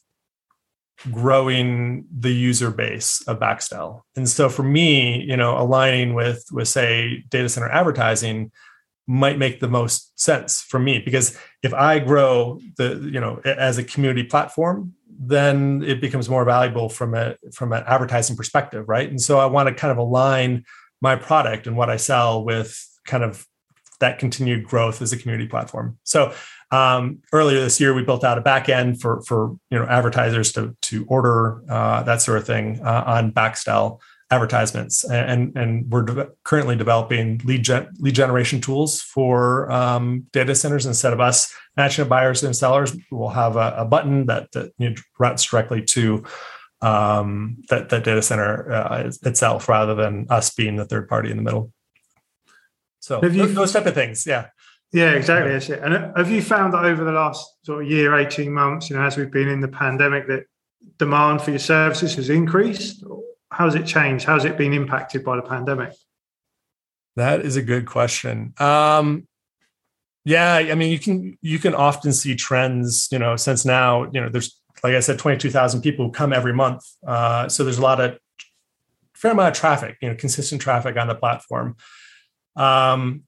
growing 1.12 2.06
the 2.16 2.32
user 2.32 2.70
base 2.70 3.24
of 3.28 3.40
baxtel 3.40 4.02
and 4.16 4.30
so 4.30 4.48
for 4.48 4.64
me 4.64 5.24
you 5.24 5.36
know 5.36 5.58
aligning 5.58 6.14
with 6.14 6.46
with 6.52 6.68
say 6.68 7.24
data 7.30 7.50
center 7.50 7.70
advertising 7.70 8.52
might 9.08 9.40
make 9.40 9.60
the 9.60 9.68
most 9.68 10.18
sense 10.20 10.62
for 10.62 10.80
me 10.80 11.00
because 11.00 11.36
if 11.64 11.74
i 11.74 11.98
grow 11.98 12.60
the 12.78 13.10
you 13.12 13.20
know 13.20 13.42
as 13.44 13.80
a 13.80 13.84
community 13.84 14.24
platform 14.24 14.94
then 15.24 15.84
it 15.86 16.02
becomes 16.02 16.28
more 16.28 16.44
valuable 16.44 16.90
from 16.90 17.14
a 17.14 17.36
from 17.54 17.72
an 17.74 17.84
advertising 17.86 18.36
perspective 18.36 18.90
right? 18.90 19.10
And 19.10 19.22
so 19.22 19.40
i 19.40 19.46
want 19.46 19.70
to 19.70 19.76
kind 19.76 19.92
of 19.92 19.98
align 19.98 20.66
my 21.00 21.16
product 21.16 21.68
and 21.68 21.78
what 21.78 21.90
i 21.90 21.98
sell 21.98 22.44
with 22.44 22.88
kind 23.06 23.24
of 23.24 23.46
that 24.02 24.20
continued 24.20 24.66
growth 24.66 25.02
as 25.02 25.14
a 25.14 25.18
community 25.18 25.48
platform. 25.48 25.98
So 26.04 26.34
um, 26.72 27.20
earlier 27.32 27.60
this 27.60 27.80
year 27.80 27.94
we 27.94 28.04
built 28.04 28.24
out 28.24 28.38
a 28.38 28.42
back 28.42 28.68
end 28.68 29.00
for 29.00 29.22
for 29.22 29.56
you 29.70 29.80
know 29.80 29.86
advertisers 29.86 30.52
to 30.54 30.76
to 30.84 31.06
order 31.08 31.62
uh, 31.70 32.04
that 32.04 32.22
sort 32.22 32.38
of 32.40 32.46
thing 32.46 32.82
uh, 32.82 33.04
on 33.08 33.32
baxtel 33.32 34.00
advertisements 34.32 35.04
and 35.04 35.56
and 35.58 35.92
we're 35.92 36.04
de- 36.04 36.30
currently 36.44 36.76
developing 36.76 37.40
lead 37.44 37.64
gen- 37.64 37.88
lead 38.00 38.16
generation 38.16 38.62
tools 38.62 39.02
for 39.02 39.70
um, 39.72 40.26
data 40.32 40.56
centers 40.56 40.86
instead 40.86 41.12
of 41.14 41.20
us 41.20 41.54
matching 41.76 42.08
buyers 42.08 42.42
and 42.42 42.56
sellers 42.56 42.96
we'll 43.12 43.30
have 43.30 43.58
a, 43.58 43.74
a 43.78 43.86
button 43.86 44.26
that, 44.26 44.52
that 44.54 44.72
you 44.78 44.90
know, 44.90 44.96
routes 45.20 45.44
directly 45.44 45.84
to 45.84 46.24
um, 46.82 47.58
that, 47.70 47.90
that 47.90 48.04
data 48.04 48.22
center 48.22 48.72
uh, 48.72 49.12
itself 49.24 49.70
rather 49.70 49.94
than 49.94 50.26
us 50.30 50.56
being 50.56 50.78
the 50.78 50.86
third 50.86 51.08
party 51.08 51.30
in 51.30 51.38
the 51.38 51.44
middle 51.44 51.72
So 53.02 53.22
have 53.22 53.36
you, 53.36 53.48
those 53.48 53.74
type 53.74 53.86
of 53.86 53.94
things, 53.94 54.26
yeah. 54.26 54.48
Yeah, 54.94 55.12
exactly. 55.12 55.54
That's 55.54 55.70
it. 55.70 55.80
And 55.82 55.94
have 56.18 56.30
you 56.30 56.42
found 56.42 56.74
that 56.74 56.84
over 56.84 57.04
the 57.04 57.14
last 57.14 57.48
sort 57.64 57.84
of 57.84 57.90
year, 57.90 58.18
18 58.18 58.52
months, 58.52 58.90
you 58.90 58.98
know, 58.98 59.04
as 59.04 59.16
we've 59.16 59.32
been 59.32 59.48
in 59.48 59.62
the 59.62 59.70
pandemic, 59.70 60.28
that 60.28 60.44
demand 60.98 61.42
for 61.42 61.52
your 61.52 61.60
services 61.60 62.16
has 62.16 62.30
increased? 62.30 63.04
How 63.52 63.66
has 63.66 63.76
it 63.76 63.86
changed? 63.86 64.26
How 64.26 64.34
has 64.34 64.46
it 64.46 64.58
been 64.58 64.74
impacted 64.74 65.24
by 65.24 65.36
the 65.36 65.42
pandemic? 65.42 65.94
That 67.18 67.42
is 67.42 67.58
a 67.58 67.62
good 67.62 67.86
question. 67.86 68.54
Um, 68.58 69.28
yeah, 70.24 70.56
I 70.56 70.76
mean, 70.76 70.92
you 70.92 71.00
can 71.00 71.38
you 71.42 71.60
can 71.60 71.76
often 71.76 72.14
see 72.14 72.36
trends. 72.36 73.10
You 73.12 73.20
know, 73.20 73.36
since 73.36 73.66
now, 73.66 74.04
you 74.14 74.22
know, 74.22 74.30
there's 74.30 74.60
like 74.84 74.94
I 74.94 75.00
said, 75.02 75.20
twenty 75.20 75.38
two 75.38 75.50
thousand 75.50 75.82
people 75.82 76.06
who 76.06 76.12
come 76.12 76.32
every 76.32 76.54
month. 76.54 76.84
Uh, 77.06 77.50
so 77.50 77.64
there's 77.64 77.78
a 77.78 77.82
lot 77.82 78.00
of 78.00 78.18
fair 79.14 79.32
amount 79.32 79.56
of 79.56 79.60
traffic. 79.60 79.98
You 80.02 80.10
know, 80.10 80.16
consistent 80.16 80.62
traffic 80.62 80.96
on 80.96 81.08
the 81.08 81.16
platform. 81.16 81.76
Um, 82.56 83.24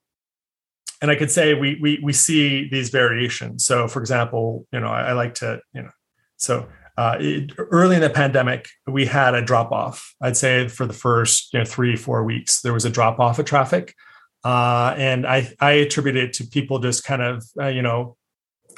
and 1.01 1.11
I 1.11 1.15
could 1.15 1.31
say 1.31 1.53
we 1.53 1.77
we 1.81 1.99
we 2.01 2.13
see 2.13 2.69
these 2.69 2.89
variations. 2.89 3.65
So, 3.65 3.87
for 3.89 3.99
example, 3.99 4.65
you 4.71 4.79
know, 4.79 4.87
I, 4.87 5.09
I 5.09 5.13
like 5.13 5.35
to 5.35 5.59
you 5.73 5.81
know, 5.81 5.91
so 6.37 6.69
uh, 6.97 7.17
it, 7.19 7.51
early 7.57 7.95
in 7.95 8.01
the 8.01 8.09
pandemic, 8.09 8.69
we 8.87 9.05
had 9.05 9.33
a 9.33 9.41
drop 9.41 9.71
off. 9.71 10.13
I'd 10.21 10.37
say 10.37 10.67
for 10.67 10.85
the 10.85 10.93
first 10.93 11.53
you 11.53 11.59
know 11.59 11.65
three 11.65 11.95
four 11.95 12.23
weeks, 12.23 12.61
there 12.61 12.73
was 12.73 12.85
a 12.85 12.89
drop 12.89 13.19
off 13.19 13.39
of 13.39 13.45
traffic, 13.45 13.95
uh, 14.43 14.93
and 14.97 15.25
I 15.25 15.51
I 15.59 15.71
attribute 15.71 16.15
it 16.15 16.33
to 16.33 16.45
people 16.45 16.79
just 16.79 17.03
kind 17.03 17.21
of 17.21 17.43
uh, 17.59 17.67
you 17.67 17.81
know 17.81 18.17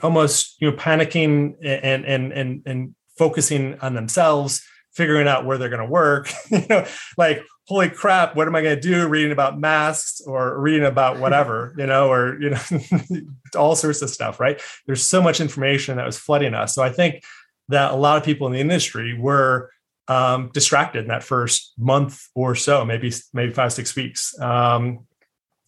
almost 0.02 0.56
you 0.62 0.72
know 0.72 0.78
panicking 0.78 1.56
and 1.62 2.06
and 2.06 2.32
and 2.32 2.62
and 2.66 2.96
focusing 3.18 3.78
on 3.82 3.96
themselves, 3.96 4.62
figuring 4.94 5.28
out 5.28 5.46
where 5.46 5.58
they're 5.58 5.70
going 5.70 5.86
to 5.86 5.92
work. 5.92 6.32
you 6.50 6.66
know, 6.70 6.86
like 7.18 7.44
holy 7.68 7.90
crap, 7.90 8.36
what 8.36 8.48
am 8.48 8.56
I 8.56 8.62
going 8.62 8.76
to 8.76 8.82
do? 8.82 9.08
Reading 9.08 9.32
about 9.32 9.60
masks 9.60 10.22
or 10.22 10.60
reading 10.60 10.86
about 10.86 11.20
whatever, 11.20 11.74
you 11.78 11.86
know, 11.86 12.10
or 12.10 12.40
you 12.42 12.52
know, 12.52 12.62
all 13.58 13.76
sorts 13.76 14.02
of 14.02 14.10
stuff. 14.10 14.40
Right? 14.40 14.62
There's 14.86 15.04
so 15.04 15.22
much 15.22 15.42
information 15.42 15.98
that 15.98 16.06
was 16.06 16.18
flooding 16.18 16.54
us. 16.54 16.74
So 16.74 16.84
I 16.84 16.90
think 16.90 17.24
that 17.70 17.92
a 17.92 17.96
lot 17.96 18.18
of 18.18 18.24
people 18.24 18.48
in 18.48 18.54
the 18.54 18.60
industry 18.60 19.18
were 19.18 19.72
um, 20.08 20.52
distracted 20.54 21.00
in 21.00 21.08
that 21.08 21.24
first 21.24 21.74
month 21.78 22.28
or 22.36 22.56
so, 22.56 22.86
maybe 22.86 23.12
maybe 23.34 23.54
five 23.54 23.74
six 23.74 23.96
weeks. 23.96 24.40
Um, 24.40 25.06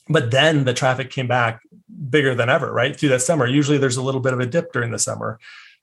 but 0.10 0.32
then 0.32 0.64
the 0.64 0.74
traffic 0.74 1.10
came 1.10 1.28
back 1.28 1.62
bigger 2.10 2.36
than 2.36 2.50
ever, 2.50 2.72
right 2.72 2.98
through 2.98 3.10
that 3.10 3.22
summer. 3.22 3.46
Usually 3.46 3.78
there's 3.78 3.98
a 3.98 4.02
little 4.02 4.22
bit 4.22 4.34
of 4.34 4.40
a 4.40 4.46
dip 4.46 4.72
during 4.72 4.92
the 4.92 5.00
summer, 5.00 5.40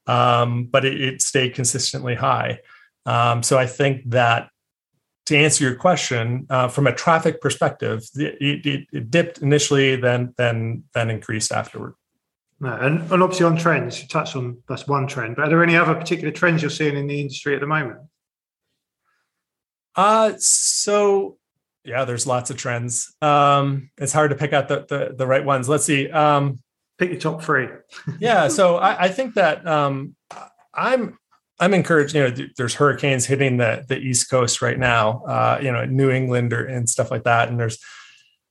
um, 0.06 0.64
but 0.64 0.84
it, 0.84 1.00
it, 1.00 1.22
stayed 1.22 1.54
consistently 1.54 2.14
high. 2.14 2.60
Um, 3.06 3.42
so 3.42 3.58
I 3.58 3.66
think 3.66 4.08
that 4.10 4.48
to 5.26 5.36
answer 5.36 5.64
your 5.64 5.74
question, 5.74 6.46
uh, 6.48 6.68
from 6.68 6.86
a 6.86 6.94
traffic 6.94 7.40
perspective, 7.40 8.02
it, 8.14 8.66
it, 8.66 8.86
it 8.92 9.10
dipped 9.10 9.38
initially, 9.38 9.96
then 9.96 10.34
then 10.36 10.84
then 10.94 11.10
increased 11.10 11.52
afterward. 11.52 11.94
No, 12.64 12.74
and, 12.74 13.12
and 13.12 13.22
obviously 13.22 13.44
on 13.44 13.58
trends, 13.58 14.00
you 14.00 14.08
touched 14.08 14.36
on 14.36 14.56
that's 14.66 14.88
one 14.88 15.06
trend, 15.06 15.36
but 15.36 15.44
are 15.44 15.48
there 15.50 15.62
any 15.62 15.76
other 15.76 15.94
particular 15.94 16.32
trends 16.32 16.62
you're 16.62 16.70
seeing 16.70 16.96
in 16.96 17.06
the 17.06 17.20
industry 17.20 17.54
at 17.54 17.60
the 17.60 17.66
moment? 17.66 17.98
Uh 19.94 20.32
so 20.38 21.36
yeah, 21.84 22.06
there's 22.06 22.26
lots 22.26 22.48
of 22.48 22.56
trends. 22.56 23.14
Um, 23.20 23.90
it's 23.98 24.14
hard 24.14 24.30
to 24.30 24.36
pick 24.36 24.54
out 24.54 24.68
the, 24.68 24.86
the, 24.88 25.14
the 25.14 25.26
right 25.26 25.44
ones. 25.44 25.68
Let's 25.68 25.84
see. 25.84 26.10
Um, 26.10 26.58
pick 26.98 27.10
your 27.10 27.20
top 27.20 27.42
three. 27.42 27.68
yeah, 28.18 28.48
so 28.48 28.76
I, 28.76 29.04
I 29.04 29.08
think 29.08 29.34
that 29.34 29.66
um, 29.66 30.16
I'm 30.72 31.18
I'm 31.60 31.74
encouraged. 31.74 32.14
You 32.14 32.22
know, 32.22 32.46
there's 32.56 32.76
hurricanes 32.76 33.26
hitting 33.26 33.58
the 33.58 33.84
the 33.86 33.98
East 33.98 34.30
Coast 34.30 34.62
right 34.62 34.78
now. 34.78 35.22
Uh, 35.24 35.58
you 35.62 35.70
know, 35.70 35.84
New 35.84 36.10
England 36.10 36.54
or, 36.54 36.64
and 36.64 36.88
stuff 36.88 37.10
like 37.10 37.24
that, 37.24 37.50
and 37.50 37.60
there's 37.60 37.78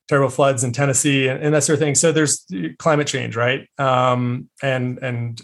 terrible 0.07 0.29
floods 0.29 0.63
in 0.63 0.71
Tennessee 0.71 1.27
and, 1.27 1.41
and 1.41 1.53
that 1.53 1.63
sort 1.63 1.75
of 1.75 1.79
thing. 1.79 1.95
So 1.95 2.11
there's 2.11 2.45
climate 2.79 3.07
change, 3.07 3.35
right? 3.35 3.67
Um, 3.77 4.49
and 4.61 4.97
and 4.99 5.41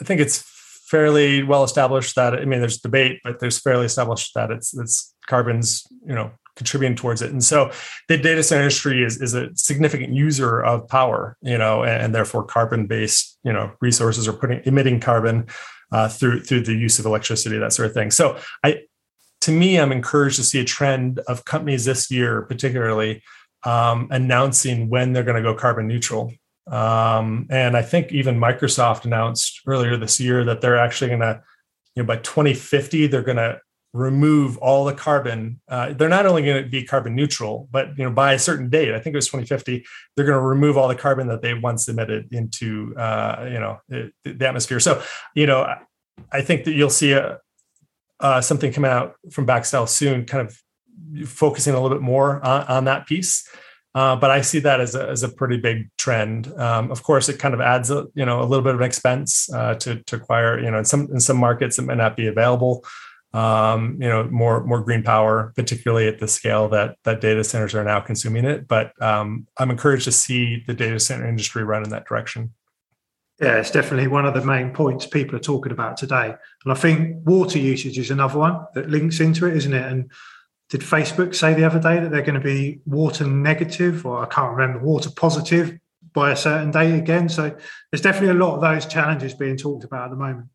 I 0.00 0.04
think 0.04 0.20
it's 0.20 0.42
fairly 0.86 1.42
well 1.42 1.62
established 1.62 2.16
that 2.16 2.34
I 2.34 2.44
mean 2.44 2.60
there's 2.60 2.78
debate, 2.78 3.20
but 3.22 3.40
there's 3.40 3.58
fairly 3.58 3.86
established 3.86 4.34
that 4.34 4.50
it's 4.50 4.76
it's 4.76 5.14
carbon's 5.26 5.86
you 6.04 6.14
know 6.14 6.32
contributing 6.56 6.96
towards 6.96 7.22
it. 7.22 7.30
And 7.30 7.42
so 7.42 7.70
the 8.08 8.18
data 8.18 8.42
center 8.42 8.62
industry 8.62 9.02
is, 9.02 9.20
is 9.22 9.34
a 9.34 9.48
significant 9.54 10.12
user 10.12 10.60
of 10.60 10.86
power, 10.88 11.38
you 11.40 11.56
know, 11.56 11.82
and, 11.82 12.02
and 12.02 12.14
therefore 12.14 12.44
carbon 12.44 12.86
based, 12.86 13.38
you 13.44 13.52
know, 13.52 13.72
resources 13.80 14.28
are 14.28 14.34
putting 14.34 14.60
emitting 14.64 15.00
carbon 15.00 15.46
uh, 15.92 16.08
through 16.08 16.40
through 16.42 16.62
the 16.62 16.74
use 16.74 16.98
of 16.98 17.06
electricity, 17.06 17.56
that 17.58 17.72
sort 17.72 17.86
of 17.86 17.94
thing. 17.94 18.10
So 18.10 18.38
I 18.62 18.82
to 19.42 19.52
me, 19.52 19.76
I'm 19.78 19.92
encouraged 19.92 20.36
to 20.36 20.44
see 20.44 20.60
a 20.60 20.64
trend 20.64 21.20
of 21.20 21.44
companies 21.46 21.86
this 21.86 22.10
year, 22.10 22.42
particularly 22.42 23.22
um, 23.64 24.08
announcing 24.10 24.88
when 24.88 25.12
they're 25.12 25.24
going 25.24 25.36
to 25.36 25.42
go 25.42 25.54
carbon 25.54 25.86
neutral. 25.88 26.32
Um, 26.70 27.46
and 27.50 27.76
I 27.76 27.82
think 27.82 28.12
even 28.12 28.38
Microsoft 28.38 29.04
announced 29.04 29.60
earlier 29.66 29.96
this 29.96 30.20
year 30.20 30.44
that 30.44 30.60
they're 30.60 30.78
actually 30.78 31.08
going 31.08 31.20
to, 31.20 31.42
you 31.96 32.02
know, 32.02 32.06
by 32.06 32.16
2050, 32.16 33.08
they're 33.08 33.22
going 33.22 33.36
to 33.36 33.60
remove 33.92 34.56
all 34.58 34.84
the 34.84 34.94
carbon. 34.94 35.60
Uh, 35.68 35.92
they're 35.92 36.08
not 36.08 36.26
only 36.26 36.42
going 36.42 36.62
to 36.62 36.68
be 36.68 36.84
carbon 36.84 37.16
neutral, 37.16 37.68
but 37.72 37.98
you 37.98 38.04
know, 38.04 38.10
by 38.10 38.34
a 38.34 38.38
certain 38.38 38.70
date, 38.70 38.94
I 38.94 39.00
think 39.00 39.14
it 39.14 39.16
was 39.16 39.26
2050, 39.26 39.84
they're 40.14 40.24
going 40.24 40.38
to 40.38 40.46
remove 40.46 40.76
all 40.76 40.86
the 40.86 40.94
carbon 40.94 41.26
that 41.28 41.42
they 41.42 41.54
once 41.54 41.88
emitted 41.88 42.32
into, 42.32 42.94
uh, 42.96 43.48
you 43.50 43.58
know, 43.58 43.80
the, 43.88 44.12
the, 44.22 44.46
atmosphere. 44.46 44.78
So, 44.78 45.02
you 45.34 45.46
know, 45.46 45.74
I 46.30 46.42
think 46.42 46.64
that 46.64 46.72
you'll 46.72 46.90
see 46.90 47.12
a, 47.12 47.40
uh, 48.20 48.40
something 48.40 48.72
come 48.72 48.84
out 48.84 49.14
from 49.32 49.46
Baxtel 49.46 49.88
soon, 49.88 50.24
kind 50.24 50.46
of 50.46 50.56
focusing 51.26 51.74
a 51.74 51.80
little 51.80 51.96
bit 51.96 52.02
more 52.02 52.44
on, 52.44 52.62
on 52.64 52.84
that 52.84 53.06
piece. 53.06 53.48
Uh, 53.94 54.14
but 54.14 54.30
I 54.30 54.40
see 54.40 54.60
that 54.60 54.80
as 54.80 54.94
a, 54.94 55.08
as 55.08 55.22
a 55.24 55.28
pretty 55.28 55.56
big 55.56 55.90
trend. 55.98 56.52
Um, 56.58 56.92
of 56.92 57.02
course, 57.02 57.28
it 57.28 57.38
kind 57.38 57.54
of 57.54 57.60
adds 57.60 57.90
a 57.90 58.06
you 58.14 58.24
know 58.24 58.40
a 58.40 58.44
little 58.44 58.62
bit 58.62 58.74
of 58.74 58.80
an 58.80 58.86
expense 58.86 59.52
uh, 59.52 59.74
to 59.76 59.96
to 60.04 60.16
acquire. 60.16 60.60
You 60.60 60.70
know, 60.70 60.78
in 60.78 60.84
some 60.84 61.08
in 61.12 61.18
some 61.20 61.36
markets 61.36 61.78
it 61.78 61.82
may 61.82 61.96
not 61.96 62.16
be 62.16 62.28
available. 62.28 62.84
Um, 63.32 63.96
you 64.00 64.08
know, 64.08 64.24
more 64.24 64.64
more 64.64 64.80
green 64.80 65.02
power, 65.02 65.52
particularly 65.56 66.06
at 66.06 66.20
the 66.20 66.28
scale 66.28 66.68
that 66.68 66.98
that 67.02 67.20
data 67.20 67.42
centers 67.42 67.74
are 67.74 67.84
now 67.84 67.98
consuming 68.00 68.44
it. 68.44 68.68
But 68.68 68.92
um, 69.02 69.48
I'm 69.58 69.70
encouraged 69.70 70.04
to 70.04 70.12
see 70.12 70.62
the 70.68 70.74
data 70.74 71.00
center 71.00 71.28
industry 71.28 71.64
run 71.64 71.82
in 71.82 71.90
that 71.90 72.06
direction. 72.06 72.52
Yeah, 73.40 73.56
it's 73.56 73.70
definitely 73.70 74.06
one 74.06 74.26
of 74.26 74.34
the 74.34 74.44
main 74.44 74.70
points 74.70 75.06
people 75.06 75.34
are 75.34 75.40
talking 75.40 75.72
about 75.72 75.96
today. 75.96 76.34
And 76.64 76.72
I 76.72 76.74
think 76.74 77.26
water 77.26 77.58
usage 77.58 77.98
is 77.98 78.10
another 78.10 78.38
one 78.38 78.66
that 78.74 78.90
links 78.90 79.18
into 79.18 79.46
it, 79.46 79.56
isn't 79.56 79.72
it? 79.72 79.90
And 79.90 80.10
did 80.70 80.80
Facebook 80.82 81.34
say 81.34 81.52
the 81.52 81.64
other 81.64 81.80
day 81.80 81.98
that 82.00 82.10
they're 82.10 82.22
going 82.22 82.40
to 82.40 82.40
be 82.40 82.80
water 82.86 83.26
negative, 83.26 84.06
or 84.06 84.22
I 84.22 84.26
can't 84.26 84.56
remember, 84.56 84.78
water 84.78 85.10
positive 85.14 85.78
by 86.14 86.30
a 86.30 86.36
certain 86.36 86.70
date 86.70 86.94
again? 86.94 87.28
So 87.28 87.54
there's 87.90 88.00
definitely 88.00 88.30
a 88.30 88.44
lot 88.44 88.54
of 88.54 88.60
those 88.60 88.86
challenges 88.86 89.34
being 89.34 89.56
talked 89.56 89.84
about 89.84 90.04
at 90.04 90.10
the 90.10 90.16
moment. 90.16 90.46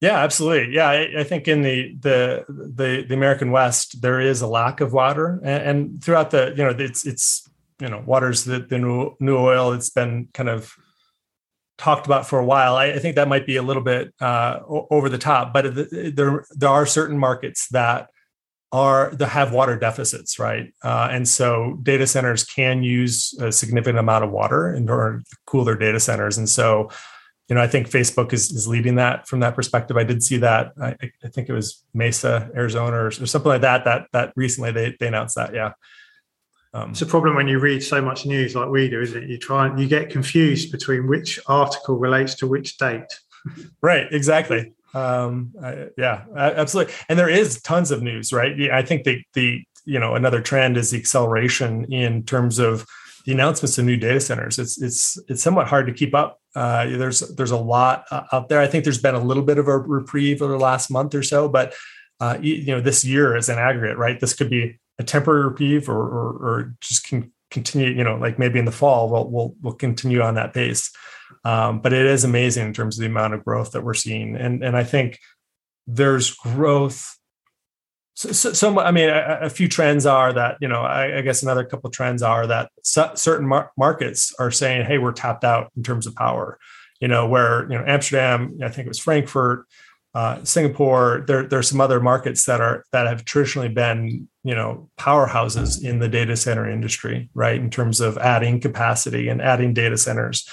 Yeah, 0.00 0.18
absolutely. 0.18 0.74
Yeah, 0.74 0.88
I, 0.88 1.20
I 1.20 1.24
think 1.24 1.48
in 1.48 1.62
the, 1.62 1.96
the 2.00 2.44
the 2.48 3.04
the 3.08 3.14
American 3.14 3.50
West 3.50 4.02
there 4.02 4.20
is 4.20 4.42
a 4.42 4.46
lack 4.46 4.80
of 4.80 4.92
water, 4.92 5.40
and, 5.42 5.62
and 5.62 6.04
throughout 6.04 6.30
the 6.30 6.54
you 6.56 6.62
know 6.62 6.70
it's 6.70 7.06
it's 7.06 7.48
you 7.80 7.88
know 7.88 8.02
water's 8.06 8.44
the, 8.44 8.60
the 8.60 8.78
new, 8.78 9.16
new 9.18 9.36
oil. 9.36 9.72
It's 9.72 9.90
been 9.90 10.28
kind 10.32 10.48
of 10.48 10.74
talked 11.78 12.06
about 12.06 12.26
for 12.26 12.38
a 12.38 12.44
while. 12.44 12.76
I, 12.76 12.86
I 12.86 12.98
think 12.98 13.16
that 13.16 13.28
might 13.28 13.46
be 13.46 13.56
a 13.56 13.62
little 13.62 13.82
bit 13.82 14.14
uh, 14.20 14.60
over 14.66 15.08
the 15.08 15.18
top, 15.18 15.52
but 15.52 15.74
there 15.74 16.44
there 16.50 16.68
are 16.68 16.86
certain 16.86 17.18
markets 17.18 17.68
that 17.68 18.10
are 18.74 19.10
the 19.14 19.28
have 19.28 19.52
water 19.52 19.78
deficits, 19.78 20.40
right? 20.40 20.74
Uh, 20.82 21.06
and 21.08 21.28
so 21.28 21.78
data 21.84 22.08
centers 22.08 22.42
can 22.42 22.82
use 22.82 23.32
a 23.40 23.52
significant 23.52 24.00
amount 24.00 24.24
of 24.24 24.32
water 24.32 24.74
in 24.74 24.90
order 24.90 25.20
to 25.20 25.36
cool 25.46 25.62
their 25.62 25.76
data 25.76 26.00
centers. 26.00 26.38
And 26.38 26.48
so, 26.48 26.90
you 27.48 27.54
know, 27.54 27.62
I 27.62 27.68
think 27.68 27.88
Facebook 27.88 28.32
is, 28.32 28.50
is 28.50 28.66
leading 28.66 28.96
that 28.96 29.28
from 29.28 29.38
that 29.40 29.54
perspective. 29.54 29.96
I 29.96 30.02
did 30.02 30.24
see 30.24 30.38
that. 30.38 30.72
I, 30.82 30.96
I 31.22 31.28
think 31.28 31.48
it 31.48 31.52
was 31.52 31.84
Mesa, 31.94 32.50
Arizona, 32.56 32.96
or, 32.96 33.06
or, 33.06 33.12
something 33.12 33.48
like 33.48 33.60
that. 33.60 33.84
That 33.84 34.08
that 34.10 34.32
recently 34.34 34.72
they 34.72 34.96
they 34.98 35.06
announced 35.06 35.36
that. 35.36 35.54
Yeah. 35.54 35.74
Um, 36.72 36.90
it's 36.90 37.02
a 37.02 37.06
problem 37.06 37.36
when 37.36 37.46
you 37.46 37.60
read 37.60 37.80
so 37.80 38.02
much 38.02 38.26
news 38.26 38.56
like 38.56 38.68
we 38.70 38.90
do, 38.90 39.00
isn't 39.00 39.22
it? 39.22 39.30
You 39.30 39.38
try 39.38 39.68
and 39.68 39.78
you 39.78 39.86
get 39.86 40.10
confused 40.10 40.72
between 40.72 41.06
which 41.06 41.38
article 41.46 41.96
relates 41.96 42.34
to 42.36 42.48
which 42.48 42.76
date. 42.76 43.20
right. 43.82 44.08
Exactly 44.10 44.72
um 44.94 45.52
I, 45.62 45.88
yeah 45.96 46.24
absolutely. 46.36 46.94
And 47.08 47.18
there 47.18 47.28
is 47.28 47.60
tons 47.62 47.90
of 47.90 48.02
news 48.02 48.32
right? 48.32 48.70
I 48.70 48.82
think 48.82 49.04
the 49.04 49.22
the 49.34 49.62
you 49.84 49.98
know 49.98 50.14
another 50.14 50.40
trend 50.40 50.76
is 50.76 50.90
the 50.90 50.98
acceleration 50.98 51.92
in 51.92 52.24
terms 52.24 52.58
of 52.58 52.86
the 53.26 53.32
announcements 53.32 53.78
of 53.78 53.84
new 53.84 53.96
data 53.96 54.20
centers. 54.20 54.58
It's 54.58 54.80
it's 54.80 55.18
it's 55.28 55.42
somewhat 55.42 55.66
hard 55.66 55.86
to 55.86 55.92
keep 55.92 56.14
up. 56.14 56.40
Uh, 56.54 56.86
there's 56.86 57.20
there's 57.20 57.50
a 57.50 57.56
lot 57.56 58.04
uh, 58.10 58.24
out 58.32 58.48
there. 58.48 58.60
I 58.60 58.66
think 58.66 58.84
there's 58.84 59.00
been 59.00 59.14
a 59.14 59.22
little 59.22 59.42
bit 59.42 59.58
of 59.58 59.66
a 59.66 59.78
reprieve 59.78 60.42
over 60.42 60.52
the 60.52 60.58
last 60.58 60.90
month 60.90 61.14
or 61.14 61.22
so 61.22 61.48
but 61.48 61.74
uh, 62.20 62.38
you, 62.40 62.66
know 62.66 62.80
this 62.80 63.04
year 63.04 63.36
is 63.36 63.48
an 63.48 63.58
aggregate 63.58 63.98
right? 63.98 64.20
This 64.20 64.34
could 64.34 64.50
be 64.50 64.78
a 64.98 65.04
temporary 65.04 65.44
reprieve 65.44 65.88
or 65.88 66.00
or, 66.00 66.28
or 66.30 66.74
just 66.80 67.06
can 67.06 67.32
continue 67.50 67.88
you 67.88 68.04
know 68.04 68.16
like 68.16 68.38
maybe 68.38 68.58
in 68.58 68.64
the 68.64 68.72
fall 68.72 69.08
we'll 69.08 69.30
we'll, 69.30 69.54
we'll 69.62 69.74
continue 69.74 70.20
on 70.20 70.34
that 70.34 70.52
pace 70.52 70.90
um, 71.44 71.80
but 71.80 71.92
it 71.92 72.06
is 72.06 72.24
amazing 72.24 72.66
in 72.66 72.72
terms 72.72 72.96
of 72.96 73.00
the 73.00 73.08
amount 73.08 73.34
of 73.34 73.44
growth 73.44 73.72
that 73.72 73.84
we're 73.84 73.94
seeing. 73.94 74.36
And, 74.36 74.62
and 74.62 74.76
I 74.76 74.84
think 74.84 75.18
there's 75.86 76.34
growth 76.34 77.18
So, 78.16 78.30
so, 78.30 78.52
so, 78.52 78.78
I 78.78 78.92
mean, 78.92 79.08
a, 79.08 79.40
a, 79.42 79.50
few 79.50 79.68
trends 79.68 80.06
are 80.06 80.32
that 80.32 80.56
you 80.60 80.68
know, 80.68 80.82
I, 80.82 81.18
I 81.18 81.20
guess 81.22 81.42
another 81.42 81.64
couple 81.64 81.90
trends 81.90 82.22
are 82.22 82.46
that 82.46 82.70
certain 82.82 83.48
mar- 83.48 83.72
markets 83.76 84.32
are 84.38 84.52
saying, 84.52 84.86
"Hey, 84.86 84.98
we're 84.98 85.12
tapped 85.12 85.42
out 85.42 85.72
in 85.76 85.82
terms 85.82 86.06
of 86.06 86.14
power." 86.14 86.58
You 87.00 87.08
know, 87.08 87.26
where 87.26 87.64
you 87.64 87.76
know 87.76 87.84
Amsterdam, 87.84 88.60
I 88.62 88.68
think 88.68 88.86
it 88.86 88.88
was 88.88 89.00
Frankfurt, 89.00 89.66
uh, 90.14 90.44
Singapore. 90.44 91.24
There, 91.26 91.42
there 91.48 91.58
are 91.58 91.62
some 91.64 91.80
other 91.80 91.98
markets 91.98 92.44
that 92.46 92.60
are 92.60 92.84
that 92.92 93.08
have 93.08 93.24
traditionally 93.24 93.68
been 93.68 94.28
you 94.44 94.54
know 94.54 94.88
powerhouses 94.96 95.82
in 95.82 95.98
the 95.98 96.08
data 96.08 96.36
center 96.36 96.70
industry, 96.70 97.28
right? 97.34 97.60
In 97.60 97.68
terms 97.68 98.00
of 98.00 98.16
adding 98.18 98.60
capacity 98.60 99.28
and 99.28 99.42
adding 99.42 99.74
data 99.74 99.98
centers, 99.98 100.48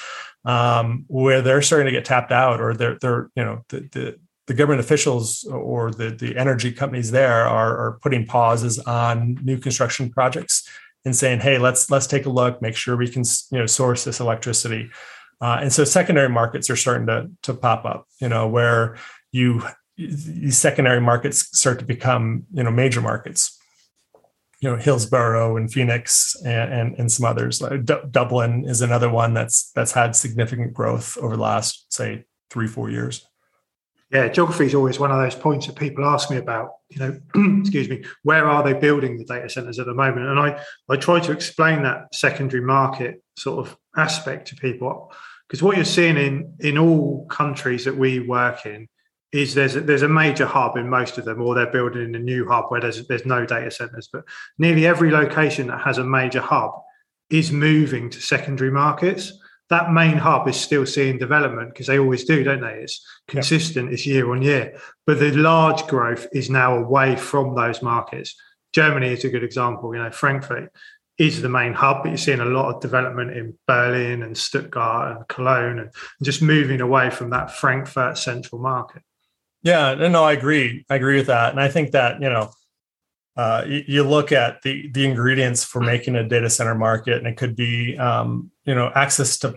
um, 0.45 1.05
where 1.07 1.41
they're 1.41 1.61
starting 1.61 1.85
to 1.85 1.91
get 1.91 2.05
tapped 2.05 2.31
out, 2.31 2.61
or 2.61 2.73
they're 2.73 2.97
they're 2.99 3.29
you 3.35 3.43
know 3.43 3.63
the, 3.69 3.79
the 3.91 4.19
the 4.47 4.53
government 4.53 4.81
officials 4.81 5.43
or 5.45 5.91
the, 5.91 6.09
the 6.09 6.35
energy 6.35 6.71
companies 6.71 7.11
there 7.11 7.45
are, 7.47 7.77
are 7.77 7.99
putting 8.01 8.25
pauses 8.25 8.79
on 8.79 9.37
new 9.43 9.57
construction 9.57 10.09
projects 10.09 10.67
and 11.05 11.15
saying, 11.15 11.39
"Hey, 11.39 11.57
let's 11.57 11.89
let's 11.89 12.07
take 12.07 12.25
a 12.25 12.29
look, 12.29 12.61
make 12.61 12.75
sure 12.75 12.97
we 12.97 13.07
can 13.07 13.23
you 13.51 13.59
know 13.59 13.65
source 13.65 14.03
this 14.03 14.19
electricity." 14.19 14.89
Uh, 15.39 15.59
and 15.61 15.73
so 15.73 15.83
secondary 15.83 16.29
markets 16.29 16.69
are 16.69 16.75
starting 16.75 17.07
to 17.07 17.29
to 17.43 17.53
pop 17.53 17.85
up, 17.85 18.07
you 18.19 18.29
know, 18.29 18.47
where 18.47 18.97
you 19.31 19.63
these 19.97 20.57
secondary 20.57 21.01
markets 21.01 21.49
start 21.57 21.79
to 21.79 21.85
become 21.85 22.43
you 22.53 22.63
know 22.63 22.71
major 22.71 23.01
markets. 23.01 23.57
You 24.61 24.69
know, 24.69 24.75
Hillsboro 24.77 25.57
and 25.57 25.71
Phoenix 25.71 26.35
and 26.45 26.73
and, 26.73 26.95
and 26.97 27.11
some 27.11 27.25
others. 27.25 27.59
D- 27.59 27.93
Dublin 28.09 28.65
is 28.65 28.81
another 28.81 29.09
one 29.09 29.33
that's 29.33 29.71
that's 29.71 29.91
had 29.91 30.15
significant 30.15 30.73
growth 30.73 31.17
over 31.17 31.35
the 31.35 31.41
last 31.41 31.91
say 31.93 32.25
three 32.49 32.67
four 32.67 32.89
years. 32.89 33.27
Yeah, 34.11 34.27
geography 34.27 34.65
is 34.65 34.75
always 34.75 34.99
one 34.99 35.09
of 35.09 35.17
those 35.17 35.35
points 35.35 35.67
that 35.67 35.77
people 35.77 36.03
ask 36.05 36.29
me 36.29 36.35
about. 36.35 36.71
You 36.89 36.99
know, 36.99 37.59
excuse 37.61 37.89
me, 37.89 38.03
where 38.23 38.45
are 38.45 38.61
they 38.61 38.73
building 38.73 39.17
the 39.17 39.23
data 39.23 39.49
centers 39.49 39.79
at 39.79 39.85
the 39.85 39.93
moment? 39.93 40.27
And 40.27 40.37
I, 40.37 40.61
I 40.89 40.97
try 40.97 41.21
to 41.21 41.31
explain 41.31 41.83
that 41.83 42.13
secondary 42.13 42.61
market 42.61 43.23
sort 43.37 43.65
of 43.65 43.77
aspect 43.95 44.49
to 44.49 44.55
people 44.55 45.13
because 45.47 45.63
what 45.63 45.75
you're 45.75 45.85
seeing 45.85 46.17
in 46.17 46.53
in 46.59 46.77
all 46.77 47.25
countries 47.27 47.85
that 47.85 47.95
we 47.95 48.19
work 48.19 48.65
in 48.65 48.87
is 49.31 49.53
there's 49.53 49.75
a, 49.75 49.81
there's 49.81 50.01
a 50.01 50.09
major 50.09 50.45
hub 50.45 50.77
in 50.77 50.89
most 50.89 51.17
of 51.17 51.25
them, 51.25 51.41
or 51.41 51.55
they're 51.55 51.71
building 51.71 52.15
a 52.15 52.19
new 52.19 52.47
hub 52.47 52.65
where 52.69 52.81
there's 52.81 53.07
there's 53.07 53.25
no 53.25 53.45
data 53.45 53.71
centers. 53.71 54.09
But 54.11 54.25
nearly 54.57 54.85
every 54.85 55.11
location 55.11 55.67
that 55.67 55.81
has 55.81 55.97
a 55.97 56.03
major 56.03 56.41
hub 56.41 56.71
is 57.29 57.51
moving 57.51 58.09
to 58.09 58.21
secondary 58.21 58.71
markets 58.71 59.33
that 59.71 59.93
main 59.93 60.17
hub 60.17 60.49
is 60.49 60.59
still 60.59 60.85
seeing 60.85 61.17
development 61.17 61.69
because 61.69 61.87
they 61.87 61.97
always 61.97 62.25
do, 62.25 62.43
don't 62.43 62.59
they? 62.59 62.81
It's 62.83 63.03
consistent, 63.29 63.87
yeah. 63.87 63.93
it's 63.93 64.05
year 64.05 64.29
on 64.29 64.41
year. 64.41 64.77
But 65.07 65.19
the 65.19 65.31
large 65.31 65.87
growth 65.87 66.27
is 66.33 66.49
now 66.49 66.75
away 66.75 67.15
from 67.15 67.55
those 67.55 67.81
markets. 67.81 68.35
Germany 68.73 69.07
is 69.07 69.23
a 69.23 69.29
good 69.29 69.45
example. 69.45 69.95
You 69.95 70.03
know, 70.03 70.11
Frankfurt 70.11 70.73
is 71.17 71.41
the 71.41 71.47
main 71.47 71.71
hub, 71.71 72.03
but 72.03 72.09
you're 72.09 72.17
seeing 72.17 72.41
a 72.41 72.45
lot 72.45 72.75
of 72.75 72.81
development 72.81 73.31
in 73.31 73.57
Berlin 73.65 74.23
and 74.23 74.37
Stuttgart 74.37 75.15
and 75.15 75.27
Cologne 75.29 75.79
and 75.79 75.91
just 76.21 76.41
moving 76.41 76.81
away 76.81 77.09
from 77.09 77.29
that 77.29 77.51
Frankfurt 77.51 78.17
central 78.17 78.59
market. 78.61 79.03
Yeah, 79.63 79.93
no, 79.93 80.23
I 80.23 80.33
agree. 80.33 80.85
I 80.89 80.95
agree 80.95 81.17
with 81.17 81.27
that. 81.27 81.51
And 81.51 81.59
I 81.59 81.67
think 81.67 81.91
that, 81.91 82.21
you 82.21 82.29
know, 82.29 82.51
uh, 83.37 83.63
you, 83.65 83.83
you, 83.87 84.03
look 84.03 84.31
at 84.31 84.61
the 84.61 84.89
the 84.91 85.05
ingredients 85.05 85.63
for 85.63 85.79
making 85.81 86.15
a 86.15 86.27
data 86.27 86.49
center 86.49 86.75
market, 86.75 87.17
and 87.17 87.27
it 87.27 87.37
could 87.37 87.55
be 87.55 87.97
um, 87.97 88.51
you 88.65 88.75
know 88.75 88.91
access 88.93 89.37
to, 89.39 89.55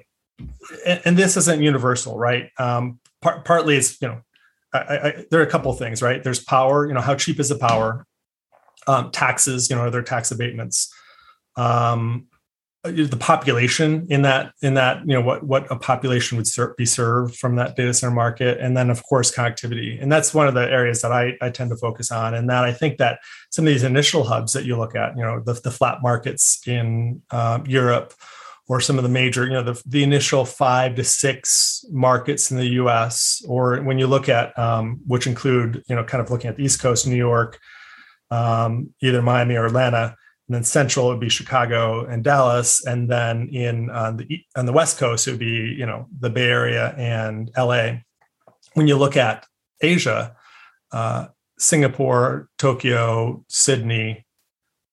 and, 0.87 1.01
and, 1.05 1.19
this 1.19 1.37
isn't 1.37 1.61
universal, 1.61 2.17
right? 2.17 2.51
Um, 2.57 3.01
par- 3.21 3.43
partly 3.45 3.77
it's 3.77 4.01
you 4.01 4.09
know 4.09 4.21
I, 4.73 4.79
I, 4.79 5.25
there 5.31 5.41
are 5.41 5.45
a 5.45 5.51
couple 5.51 5.73
things, 5.73 6.03
right? 6.03 6.23
There's 6.23 6.43
power. 6.43 6.87
You 6.87 6.95
know, 6.95 7.01
how 7.01 7.17
cheap 7.17 7.41
is 7.41 7.49
the 7.49 7.59
power? 7.59 8.07
Um, 8.87 9.11
taxes. 9.11 9.69
You 9.69 9.77
know, 9.77 9.83
are 9.83 9.91
there 9.91 10.03
tax 10.03 10.31
abatements? 10.31 10.93
Um, 11.57 12.27
the 12.85 13.17
population 13.19 14.07
in 14.11 14.23
that 14.23 14.53
in 14.61 14.75
that 14.75 15.01
you 15.07 15.15
know 15.15 15.23
what 15.23 15.43
what 15.43 15.71
a 15.73 15.77
population 15.77 16.37
would 16.37 16.47
ser- 16.47 16.75
be 16.77 16.85
served 16.85 17.35
from 17.35 17.57
that 17.57 17.77
data 17.77 17.95
center 17.95 18.15
market 18.15 18.59
and 18.61 18.77
then 18.77 18.91
of 18.91 19.03
course 19.05 19.35
connectivity. 19.35 20.01
And 20.01 20.13
that's 20.13 20.35
one 20.35 20.49
of 20.49 20.55
the 20.55 20.71
areas 20.71 21.01
that 21.01 21.11
I, 21.11 21.33
I 21.41 21.49
tend 21.49 21.71
to 21.71 21.77
focus 21.77 22.13
on 22.13 22.35
and 22.35 22.49
that 22.51 22.65
i 22.65 22.73
think 22.73 22.99
that 22.99 23.21
some 23.51 23.67
of 23.67 23.73
these 23.73 23.85
initial 23.85 24.25
hubs 24.25 24.53
that 24.53 24.65
you 24.65 24.77
look 24.77 24.95
at 24.95 25.17
you 25.17 25.23
know 25.23 25.41
the, 25.41 25.55
the 25.55 25.71
FLAP 25.71 26.03
markets 26.03 26.61
in 26.67 27.23
um, 27.31 27.65
europe 27.67 28.13
or 28.69 28.81
some 28.81 28.99
of 28.99 29.03
the 29.03 29.09
major 29.09 29.45
you 29.45 29.53
know 29.53 29.63
the, 29.63 29.83
the 29.87 30.03
initial 30.03 30.45
five 30.45 30.95
to 30.97 31.05
six 31.05 31.85
markets 31.91 32.51
in 32.51 32.59
the 32.59 32.67
us 32.67 33.43
or 33.49 33.81
when 33.83 33.99
you 33.99 34.07
look 34.07 34.29
at 34.29 34.57
um, 34.59 35.01
which 35.07 35.27
include 35.27 35.83
you 35.89 35.97
know 35.97 36.05
kind 36.05 36.23
of 36.23 36.31
looking 36.31 36.49
at 36.49 36.57
the 36.57 36.65
east 36.65 36.81
coast 36.81 37.07
new 37.07 37.17
york 37.17 37.59
um, 38.31 38.93
either 39.01 39.23
miami 39.23 39.55
or 39.57 39.67
atlanta 39.67 40.15
and 40.49 40.55
then 40.55 40.65
central 40.65 41.09
would 41.09 41.21
be 41.21 41.29
Chicago 41.29 42.05
and 42.05 42.23
Dallas, 42.23 42.85
and 42.85 43.09
then 43.09 43.49
in 43.49 43.89
on 43.91 44.19
the 44.19 44.41
on 44.57 44.67
the 44.67 44.73
West 44.73 44.99
Coast 44.99 45.27
it 45.27 45.33
would 45.33 45.41
be 45.41 45.75
you 45.79 45.87
know 45.87 46.07
the 46.19 46.31
Bay 46.31 46.49
Area 46.49 46.95
and 46.99 47.51
LA. 47.57 48.01
When 48.75 48.87
you 48.87 48.97
look 48.97 49.17
at 49.17 49.47
Asia, 49.81 50.37
uh, 50.93 51.29
Singapore, 51.59 52.49
Tokyo, 52.59 53.45
Sydney, 53.49 54.27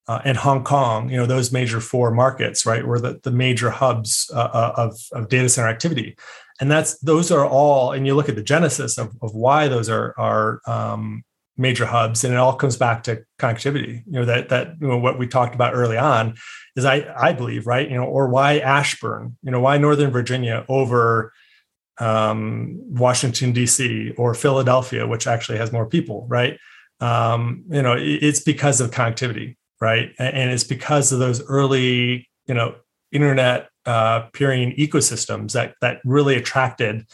uh, 0.07 0.21
and 0.23 0.37
Hong 0.37 0.63
Kong, 0.63 1.09
you 1.09 1.17
know 1.17 1.25
those 1.25 1.51
major 1.51 1.81
four 1.81 2.11
markets, 2.11 2.65
right, 2.65 2.85
were 2.85 2.99
the, 2.99 3.19
the 3.23 3.31
major 3.31 3.71
hubs 3.71 4.31
uh, 4.33 4.37
uh 4.53 4.73
of, 4.77 4.97
of 5.11 5.27
data 5.27 5.49
center 5.49 5.67
activity, 5.67 6.15
and 6.61 6.71
that's 6.71 6.97
those 6.99 7.29
are 7.29 7.45
all. 7.45 7.91
And 7.91 8.07
you 8.07 8.15
look 8.15 8.29
at 8.29 8.35
the 8.35 8.43
genesis 8.43 8.97
of, 8.97 9.13
of 9.21 9.35
why 9.35 9.67
those 9.67 9.89
are 9.89 10.13
are 10.17 10.61
um, 10.65 11.23
major 11.61 11.85
hubs 11.85 12.23
and 12.23 12.33
it 12.33 12.37
all 12.37 12.55
comes 12.55 12.75
back 12.75 13.03
to 13.03 13.23
connectivity. 13.39 14.03
You 14.05 14.13
know 14.13 14.25
that 14.25 14.49
that 14.49 14.75
you 14.81 14.87
know 14.87 14.97
what 14.97 15.19
we 15.19 15.27
talked 15.27 15.55
about 15.55 15.73
early 15.73 15.97
on 15.97 16.35
is 16.75 16.85
i 16.85 17.05
i 17.17 17.33
believe 17.33 17.67
right 17.67 17.89
you 17.89 17.97
know 17.97 18.05
or 18.05 18.27
why 18.29 18.59
ashburn 18.59 19.37
you 19.43 19.51
know 19.51 19.59
why 19.59 19.77
northern 19.77 20.09
virginia 20.09 20.65
over 20.69 21.33
um, 21.99 22.79
washington 22.87 23.51
d.c 23.51 24.11
or 24.17 24.33
philadelphia 24.33 25.05
which 25.05 25.27
actually 25.27 25.57
has 25.57 25.71
more 25.71 25.85
people 25.85 26.25
right? 26.29 26.57
Um, 26.99 27.63
you 27.69 27.81
know 27.81 27.95
it's 27.97 28.39
because 28.39 28.79
of 28.81 28.91
connectivity 28.91 29.57
right? 29.81 30.13
And 30.19 30.51
it's 30.51 30.63
because 30.63 31.11
of 31.11 31.19
those 31.19 31.43
early 31.47 32.29
you 32.45 32.53
know 32.53 32.75
internet 33.11 33.69
uh, 33.85 34.27
peering 34.31 34.73
ecosystems 34.77 35.53
that 35.53 35.73
that 35.81 35.99
really 36.05 36.35
attracted 36.35 37.05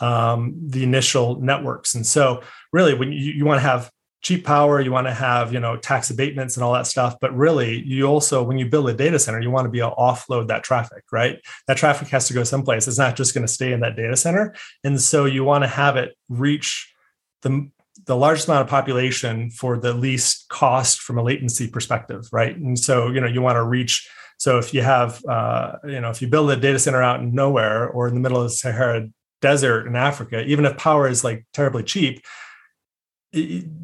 um, 0.00 0.54
the 0.60 0.82
initial 0.82 1.40
networks. 1.40 1.94
And 1.94 2.04
so, 2.04 2.42
really, 2.72 2.92
when 2.92 3.12
you, 3.12 3.32
you 3.32 3.44
want 3.46 3.58
to 3.58 3.66
have 3.66 3.90
cheap 4.26 4.44
power, 4.44 4.80
you 4.80 4.90
want 4.90 5.06
to 5.06 5.14
have 5.14 5.52
you 5.52 5.60
know 5.60 5.76
tax 5.76 6.10
abatements 6.10 6.56
and 6.56 6.64
all 6.64 6.72
that 6.72 6.88
stuff. 6.88 7.14
But 7.20 7.34
really, 7.36 7.80
you 7.84 8.06
also 8.06 8.42
when 8.42 8.58
you 8.58 8.66
build 8.66 8.88
a 8.88 8.94
data 8.94 9.20
center, 9.20 9.40
you 9.40 9.52
want 9.52 9.66
to 9.66 9.70
be 9.70 9.78
able 9.78 9.90
to 9.90 9.96
offload 9.96 10.48
that 10.48 10.64
traffic, 10.64 11.04
right? 11.12 11.38
That 11.68 11.76
traffic 11.76 12.08
has 12.08 12.26
to 12.26 12.34
go 12.34 12.42
someplace. 12.42 12.88
It's 12.88 12.98
not 12.98 13.14
just 13.14 13.34
going 13.34 13.46
to 13.46 13.52
stay 13.52 13.72
in 13.72 13.80
that 13.80 13.94
data 13.94 14.16
center. 14.16 14.56
And 14.82 15.00
so, 15.00 15.26
you 15.26 15.44
want 15.44 15.62
to 15.62 15.68
have 15.68 15.96
it 15.96 16.16
reach 16.28 16.92
the 17.42 17.70
the 18.06 18.16
largest 18.16 18.48
amount 18.48 18.62
of 18.62 18.68
population 18.68 19.50
for 19.50 19.78
the 19.78 19.94
least 19.94 20.48
cost 20.48 21.00
from 21.00 21.18
a 21.18 21.22
latency 21.22 21.68
perspective, 21.68 22.22
right? 22.32 22.56
And 22.56 22.78
so, 22.78 23.08
you 23.08 23.20
know, 23.20 23.26
you 23.26 23.42
want 23.42 23.56
to 23.56 23.64
reach. 23.64 24.08
So 24.38 24.58
if 24.58 24.74
you 24.74 24.82
have, 24.82 25.24
uh, 25.24 25.76
you 25.84 26.00
know, 26.00 26.10
if 26.10 26.20
you 26.20 26.28
build 26.28 26.50
a 26.50 26.56
data 26.56 26.78
center 26.78 27.02
out 27.02 27.20
in 27.20 27.34
nowhere 27.34 27.88
or 27.88 28.06
in 28.06 28.14
the 28.14 28.20
middle 28.20 28.38
of 28.38 28.44
the 28.44 28.50
Sahara 28.50 29.08
desert 29.40 29.86
in 29.86 29.96
Africa, 29.96 30.44
even 30.44 30.66
if 30.66 30.76
power 30.76 31.08
is 31.08 31.24
like 31.24 31.46
terribly 31.54 31.82
cheap, 31.82 32.22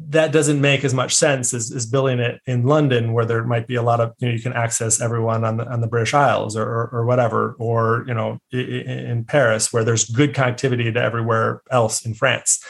that 0.09 0.31
doesn't 0.31 0.61
make 0.61 0.83
as 0.83 0.93
much 0.93 1.15
sense 1.15 1.53
as, 1.53 1.71
as 1.71 1.85
building 1.85 2.19
it 2.19 2.39
in 2.45 2.65
London, 2.65 3.13
where 3.13 3.25
there 3.25 3.43
might 3.43 3.67
be 3.67 3.75
a 3.75 3.81
lot 3.81 3.99
of 3.99 4.13
you 4.19 4.27
know 4.27 4.33
you 4.33 4.41
can 4.41 4.53
access 4.53 5.01
everyone 5.01 5.43
on 5.43 5.57
the 5.57 5.65
on 5.67 5.81
the 5.81 5.87
British 5.87 6.13
Isles 6.13 6.55
or 6.55 6.63
or, 6.63 6.89
or 6.93 7.05
whatever, 7.05 7.55
or 7.59 8.05
you 8.07 8.13
know 8.13 8.39
in 8.51 9.25
Paris 9.25 9.73
where 9.73 9.83
there's 9.83 10.05
good 10.05 10.33
connectivity 10.33 10.93
to 10.93 11.01
everywhere 11.01 11.61
else 11.71 12.05
in 12.05 12.13
France. 12.13 12.63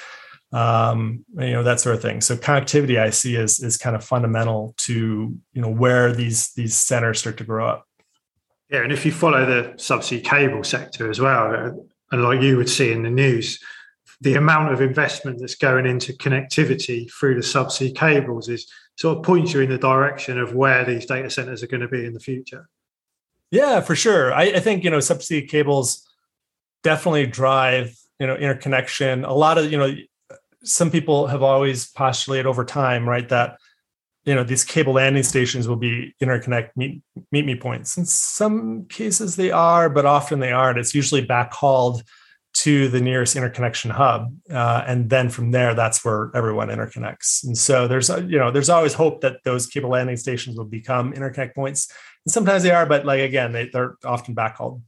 Um, 0.51 1.25
you 1.37 1.51
know 1.51 1.63
that 1.63 1.79
sort 1.79 1.95
of 1.95 2.01
thing. 2.01 2.21
So 2.21 2.35
connectivity, 2.35 2.99
I 2.99 3.09
see 3.09 3.35
is 3.35 3.59
is 3.59 3.77
kind 3.77 3.95
of 3.95 4.03
fundamental 4.03 4.73
to 4.79 5.37
you 5.53 5.61
know 5.61 5.71
where 5.71 6.13
these 6.13 6.53
these 6.53 6.75
centers 6.75 7.19
start 7.19 7.37
to 7.37 7.43
grow 7.43 7.67
up. 7.67 7.87
Yeah, 8.69 8.83
and 8.83 8.91
if 8.91 9.05
you 9.05 9.11
follow 9.11 9.45
the 9.45 9.73
subsea 9.75 10.23
cable 10.23 10.63
sector 10.63 11.09
as 11.09 11.19
well, 11.19 11.87
and 12.11 12.23
like 12.23 12.41
you 12.41 12.57
would 12.57 12.69
see 12.69 12.91
in 12.91 13.03
the 13.03 13.09
news, 13.09 13.59
the 14.23 14.35
amount 14.35 14.71
of 14.73 14.79
investment 14.79 15.39
that's 15.39 15.55
going 15.55 15.85
into 15.85 16.13
connectivity 16.13 17.11
through 17.11 17.35
the 17.35 17.41
subsea 17.41 17.93
cables 17.93 18.47
is 18.47 18.71
sort 18.95 19.17
of 19.17 19.23
points 19.23 19.53
you 19.53 19.59
in 19.59 19.69
the 19.69 19.77
direction 19.77 20.39
of 20.39 20.55
where 20.55 20.85
these 20.85 21.05
data 21.05 21.29
centers 21.29 21.61
are 21.61 21.67
going 21.67 21.81
to 21.81 21.89
be 21.89 22.05
in 22.05 22.13
the 22.13 22.19
future. 22.19 22.69
Yeah, 23.51 23.81
for 23.81 23.95
sure. 23.95 24.33
I, 24.33 24.43
I 24.43 24.59
think 24.61 24.83
you 24.83 24.89
know 24.89 24.99
subsea 24.99 25.47
cables 25.47 26.07
definitely 26.83 27.27
drive 27.27 27.95
you 28.17 28.25
know 28.25 28.35
interconnection. 28.35 29.25
A 29.25 29.33
lot 29.33 29.57
of 29.57 29.71
you 29.71 29.77
know 29.77 29.93
some 30.63 30.89
people 30.89 31.27
have 31.27 31.43
always 31.43 31.91
postulated 31.91 32.45
over 32.45 32.63
time, 32.63 33.07
right, 33.07 33.27
that 33.27 33.57
you 34.23 34.33
know 34.33 34.45
these 34.45 34.63
cable 34.63 34.93
landing 34.93 35.23
stations 35.23 35.67
will 35.67 35.75
be 35.75 36.15
interconnect 36.23 36.69
meet, 36.77 37.03
meet 37.33 37.45
me 37.45 37.55
points 37.55 37.97
in 37.97 38.05
some 38.05 38.85
cases 38.85 39.35
they 39.35 39.51
are 39.51 39.89
but 39.89 40.05
often 40.05 40.39
they 40.39 40.53
aren't 40.53 40.79
it's 40.79 40.95
usually 40.95 41.19
backhauled 41.19 42.03
to 42.53 42.87
the 42.87 43.01
nearest 43.01 43.35
interconnection 43.35 43.89
hub 43.89 44.33
uh, 44.51 44.83
and 44.85 45.09
then 45.09 45.29
from 45.29 45.51
there 45.51 45.73
that's 45.73 46.05
where 46.05 46.31
everyone 46.35 46.69
interconnects. 46.69 47.43
And 47.43 47.57
so 47.57 47.87
there's 47.87 48.09
you 48.09 48.37
know 48.37 48.51
there's 48.51 48.69
always 48.69 48.93
hope 48.93 49.21
that 49.21 49.37
those 49.43 49.65
cable 49.67 49.89
landing 49.89 50.17
stations 50.17 50.57
will 50.57 50.65
become 50.65 51.13
interconnect 51.13 51.55
points. 51.55 51.91
And 52.25 52.31
sometimes 52.31 52.63
they 52.63 52.71
are 52.71 52.85
but 52.85 53.05
like 53.05 53.21
again 53.21 53.51
they, 53.51 53.69
they're 53.69 53.95
often 54.05 54.35
backhauled. 54.35 54.81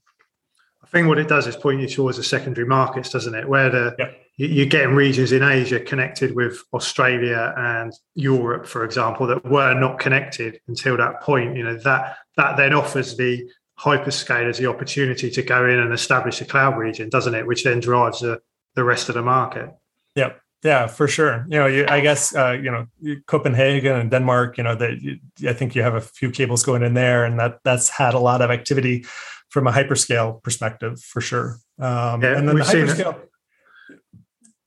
I 0.83 0.87
think 0.87 1.07
what 1.07 1.17
it 1.17 1.27
does 1.27 1.47
is 1.47 1.55
point 1.55 1.81
you 1.81 1.87
towards 1.87 2.17
the 2.17 2.23
secondary 2.23 2.67
markets 2.67 3.09
doesn't 3.09 3.33
it? 3.33 3.49
Where 3.49 3.71
the 3.71 3.95
yep. 3.97 4.15
you're 4.37 4.67
getting 4.67 4.93
regions 4.93 5.31
in 5.31 5.41
asia 5.41 5.79
connected 5.79 6.35
with 6.35 6.61
australia 6.73 7.53
and 7.57 7.93
europe 8.13 8.67
for 8.67 8.83
example 8.83 9.25
that 9.25 9.43
were 9.45 9.73
not 9.73 9.97
connected 9.97 10.59
until 10.67 10.97
that 10.97 11.21
point. 11.21 11.57
You 11.57 11.63
know 11.63 11.77
that 11.77 12.17
that 12.37 12.57
then 12.57 12.73
offers 12.75 13.17
the 13.17 13.49
hyperscalers 13.79 14.57
the 14.57 14.67
opportunity 14.67 15.29
to 15.29 15.41
go 15.41 15.65
in 15.65 15.79
and 15.79 15.93
establish 15.93 16.41
a 16.41 16.45
cloud 16.45 16.77
region, 16.77 17.09
doesn't 17.09 17.35
it? 17.35 17.45
Which 17.45 17.63
then 17.63 17.79
drives 17.79 18.21
the, 18.21 18.41
the 18.75 18.83
rest 18.83 19.09
of 19.09 19.15
the 19.15 19.21
market. 19.21 19.69
Yep. 20.15 20.41
Yeah, 20.63 20.87
for 20.87 21.07
sure. 21.07 21.45
You 21.47 21.59
know, 21.59 21.67
you, 21.67 21.85
I 21.87 21.99
guess 21.99 22.35
uh, 22.35 22.57
you 22.59 22.71
know 22.71 22.87
Copenhagen 23.27 23.95
and 23.95 24.09
Denmark. 24.09 24.57
You 24.57 24.63
know, 24.63 24.73
that 24.73 25.19
I 25.47 25.53
think 25.53 25.75
you 25.75 25.83
have 25.83 25.93
a 25.93 26.01
few 26.01 26.31
cables 26.31 26.63
going 26.63 26.81
in 26.81 26.95
there, 26.95 27.23
and 27.23 27.39
that 27.39 27.59
that's 27.63 27.89
had 27.89 28.15
a 28.15 28.19
lot 28.19 28.41
of 28.41 28.49
activity 28.49 29.05
from 29.49 29.67
a 29.67 29.71
hyperscale 29.71 30.41
perspective 30.41 30.99
for 30.99 31.21
sure. 31.21 31.57
Um, 31.77 32.23
yeah, 32.23 32.37
and 32.37 32.47
then 32.47 32.55
we've 32.55 32.65
the 32.65 32.71
hyperscale, 32.71 33.13
seen 33.13 33.21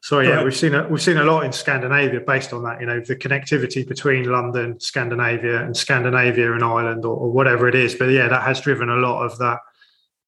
so 0.09 0.21
yeah, 0.21 0.43
we've 0.43 0.57
seen 0.57 0.75
a, 0.75 0.89
we've 0.89 1.03
seen 1.03 1.19
a 1.19 1.23
lot 1.23 1.45
in 1.45 1.53
Scandinavia 1.53 2.21
based 2.21 2.55
on 2.55 2.63
that. 2.63 2.81
You 2.81 2.87
know, 2.87 2.99
the 2.99 3.15
connectivity 3.15 3.87
between 3.87 4.25
London, 4.25 4.81
Scandinavia, 4.81 5.63
and 5.63 5.77
Scandinavia 5.77 6.55
and 6.55 6.65
Ireland, 6.65 7.05
or, 7.05 7.15
or 7.15 7.31
whatever 7.31 7.69
it 7.69 7.75
is. 7.75 7.95
But 7.95 8.07
yeah, 8.07 8.27
that 8.27 8.41
has 8.41 8.59
driven 8.63 8.89
a 8.89 8.97
lot 8.97 9.23
of 9.23 9.37
that 9.37 9.59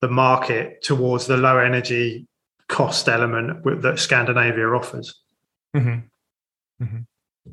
the 0.03 0.09
market 0.09 0.83
towards 0.83 1.27
the 1.27 1.39
low 1.39 1.57
energy 1.57 2.27
cost 2.69 3.09
element 3.09 3.65
that 3.81 3.99
Scandinavia 3.99 4.69
offers. 4.69 5.19
Mm-hmm. 5.75 6.85
Mm-hmm. 6.85 7.53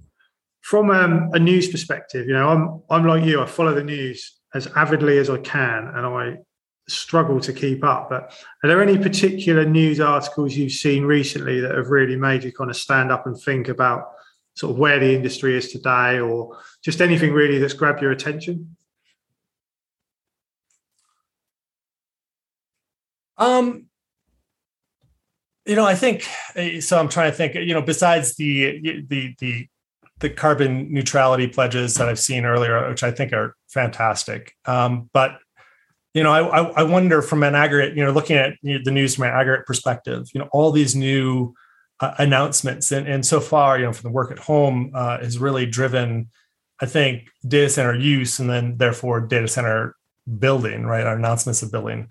From 0.63 0.91
um, 0.91 1.29
a 1.31 1.39
news 1.39 1.69
perspective, 1.69 2.27
you 2.27 2.33
know, 2.33 2.49
I'm 2.49 2.81
I'm 2.89 3.07
like 3.07 3.23
you. 3.23 3.41
I 3.41 3.45
follow 3.45 3.73
the 3.73 3.85
news 3.85 4.35
as 4.53 4.67
avidly 4.75 5.17
as 5.17 5.29
I 5.29 5.37
can, 5.37 5.87
and 5.95 6.05
I 6.05 6.39
struggle 6.89 7.39
to 7.41 7.53
keep 7.53 7.83
up. 7.83 8.09
But 8.09 8.33
are 8.63 8.67
there 8.67 8.81
any 8.81 8.97
particular 8.97 9.65
news 9.65 9.99
articles 9.99 10.55
you've 10.55 10.71
seen 10.71 11.03
recently 11.03 11.59
that 11.59 11.75
have 11.75 11.89
really 11.89 12.15
made 12.15 12.43
you 12.43 12.51
kind 12.51 12.69
of 12.69 12.77
stand 12.77 13.11
up 13.11 13.25
and 13.25 13.39
think 13.39 13.67
about 13.67 14.11
sort 14.55 14.71
of 14.71 14.79
where 14.79 14.99
the 14.99 15.13
industry 15.13 15.55
is 15.55 15.71
today, 15.71 16.19
or 16.19 16.57
just 16.83 17.01
anything 17.01 17.31
really 17.33 17.59
that's 17.59 17.73
grabbed 17.73 18.01
your 18.01 18.11
attention? 18.11 18.75
Um, 23.37 23.85
you 25.65 25.75
know, 25.75 25.85
I 25.85 25.95
think 25.95 26.27
so. 26.79 26.97
I'm 26.97 27.09
trying 27.09 27.31
to 27.31 27.37
think. 27.37 27.53
You 27.55 27.73
know, 27.73 27.81
besides 27.81 28.35
the 28.35 29.05
the 29.07 29.35
the 29.39 29.67
the 30.19 30.29
carbon 30.29 30.91
neutrality 30.91 31.47
pledges 31.47 31.95
that 31.95 32.09
I've 32.09 32.19
seen 32.19 32.45
earlier, 32.45 32.89
which 32.89 33.03
I 33.03 33.11
think 33.11 33.33
are 33.33 33.55
fantastic. 33.67 34.55
Um, 34.65 35.09
but 35.13 35.37
you 36.17 36.23
know, 36.23 36.31
I, 36.31 36.63
I 36.71 36.83
wonder 36.83 37.21
from 37.21 37.43
an 37.43 37.53
aggregate, 37.53 37.95
you 37.95 38.03
know, 38.03 38.11
looking 38.11 38.37
at 38.37 38.53
the 38.63 38.89
news 38.89 39.13
from 39.13 39.25
an 39.25 39.35
aggregate 39.35 39.67
perspective, 39.67 40.27
you 40.33 40.39
know, 40.39 40.49
all 40.51 40.71
these 40.71 40.95
new 40.95 41.53
uh, 41.99 42.15
announcements 42.17 42.91
and, 42.91 43.07
and 43.07 43.23
so 43.23 43.39
far, 43.39 43.77
you 43.77 43.85
know, 43.85 43.93
from 43.93 44.09
the 44.09 44.13
work 44.13 44.31
at 44.31 44.39
home 44.39 44.91
uh, 44.95 45.19
has 45.19 45.37
really 45.37 45.67
driven, 45.67 46.29
I 46.81 46.87
think, 46.87 47.29
data 47.47 47.69
center 47.69 47.93
use 47.93 48.39
and 48.39 48.49
then 48.49 48.77
therefore 48.77 49.21
data 49.21 49.47
center 49.47 49.95
building, 50.39 50.87
right? 50.87 51.05
Our 51.05 51.17
announcements 51.17 51.61
of 51.61 51.71
building. 51.71 52.09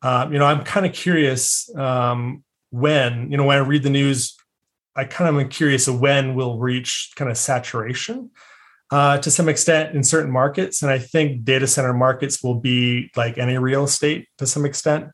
Uh, 0.00 0.28
you 0.30 0.38
know, 0.38 0.46
I'm 0.46 0.62
kind 0.62 0.86
of 0.86 0.92
curious 0.92 1.74
um, 1.74 2.44
when, 2.70 3.32
you 3.32 3.36
know, 3.36 3.44
when 3.44 3.58
I 3.58 3.66
read 3.66 3.82
the 3.82 3.90
news, 3.90 4.36
I 4.94 5.06
kind 5.06 5.28
of 5.28 5.42
am 5.42 5.48
curious 5.48 5.88
of 5.88 6.00
when 6.00 6.36
we'll 6.36 6.58
reach 6.58 7.10
kind 7.16 7.28
of 7.28 7.36
saturation 7.36 8.30
uh, 8.90 9.18
to 9.18 9.30
some 9.30 9.48
extent 9.48 9.94
in 9.94 10.02
certain 10.02 10.30
markets. 10.30 10.82
And 10.82 10.90
I 10.90 10.98
think 10.98 11.44
data 11.44 11.66
center 11.66 11.92
markets 11.92 12.42
will 12.42 12.56
be 12.56 13.10
like 13.16 13.38
any 13.38 13.56
real 13.58 13.84
estate 13.84 14.28
to 14.38 14.46
some 14.46 14.64
extent, 14.64 15.10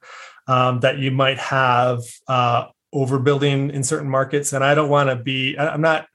um, 0.49 0.81
that 0.81 0.99
you 0.99 1.11
might 1.11 1.39
have 1.39 2.01
uh, 2.29 2.67
overbuilding 2.95 3.71
in 3.73 3.83
certain 3.83 4.09
markets. 4.09 4.53
And 4.53 4.65
I 4.65 4.75
don't 4.75 4.89
want 4.89 5.11
to 5.11 5.17
be, 5.17 5.57
I'm 5.59 5.81
not. 5.81 6.07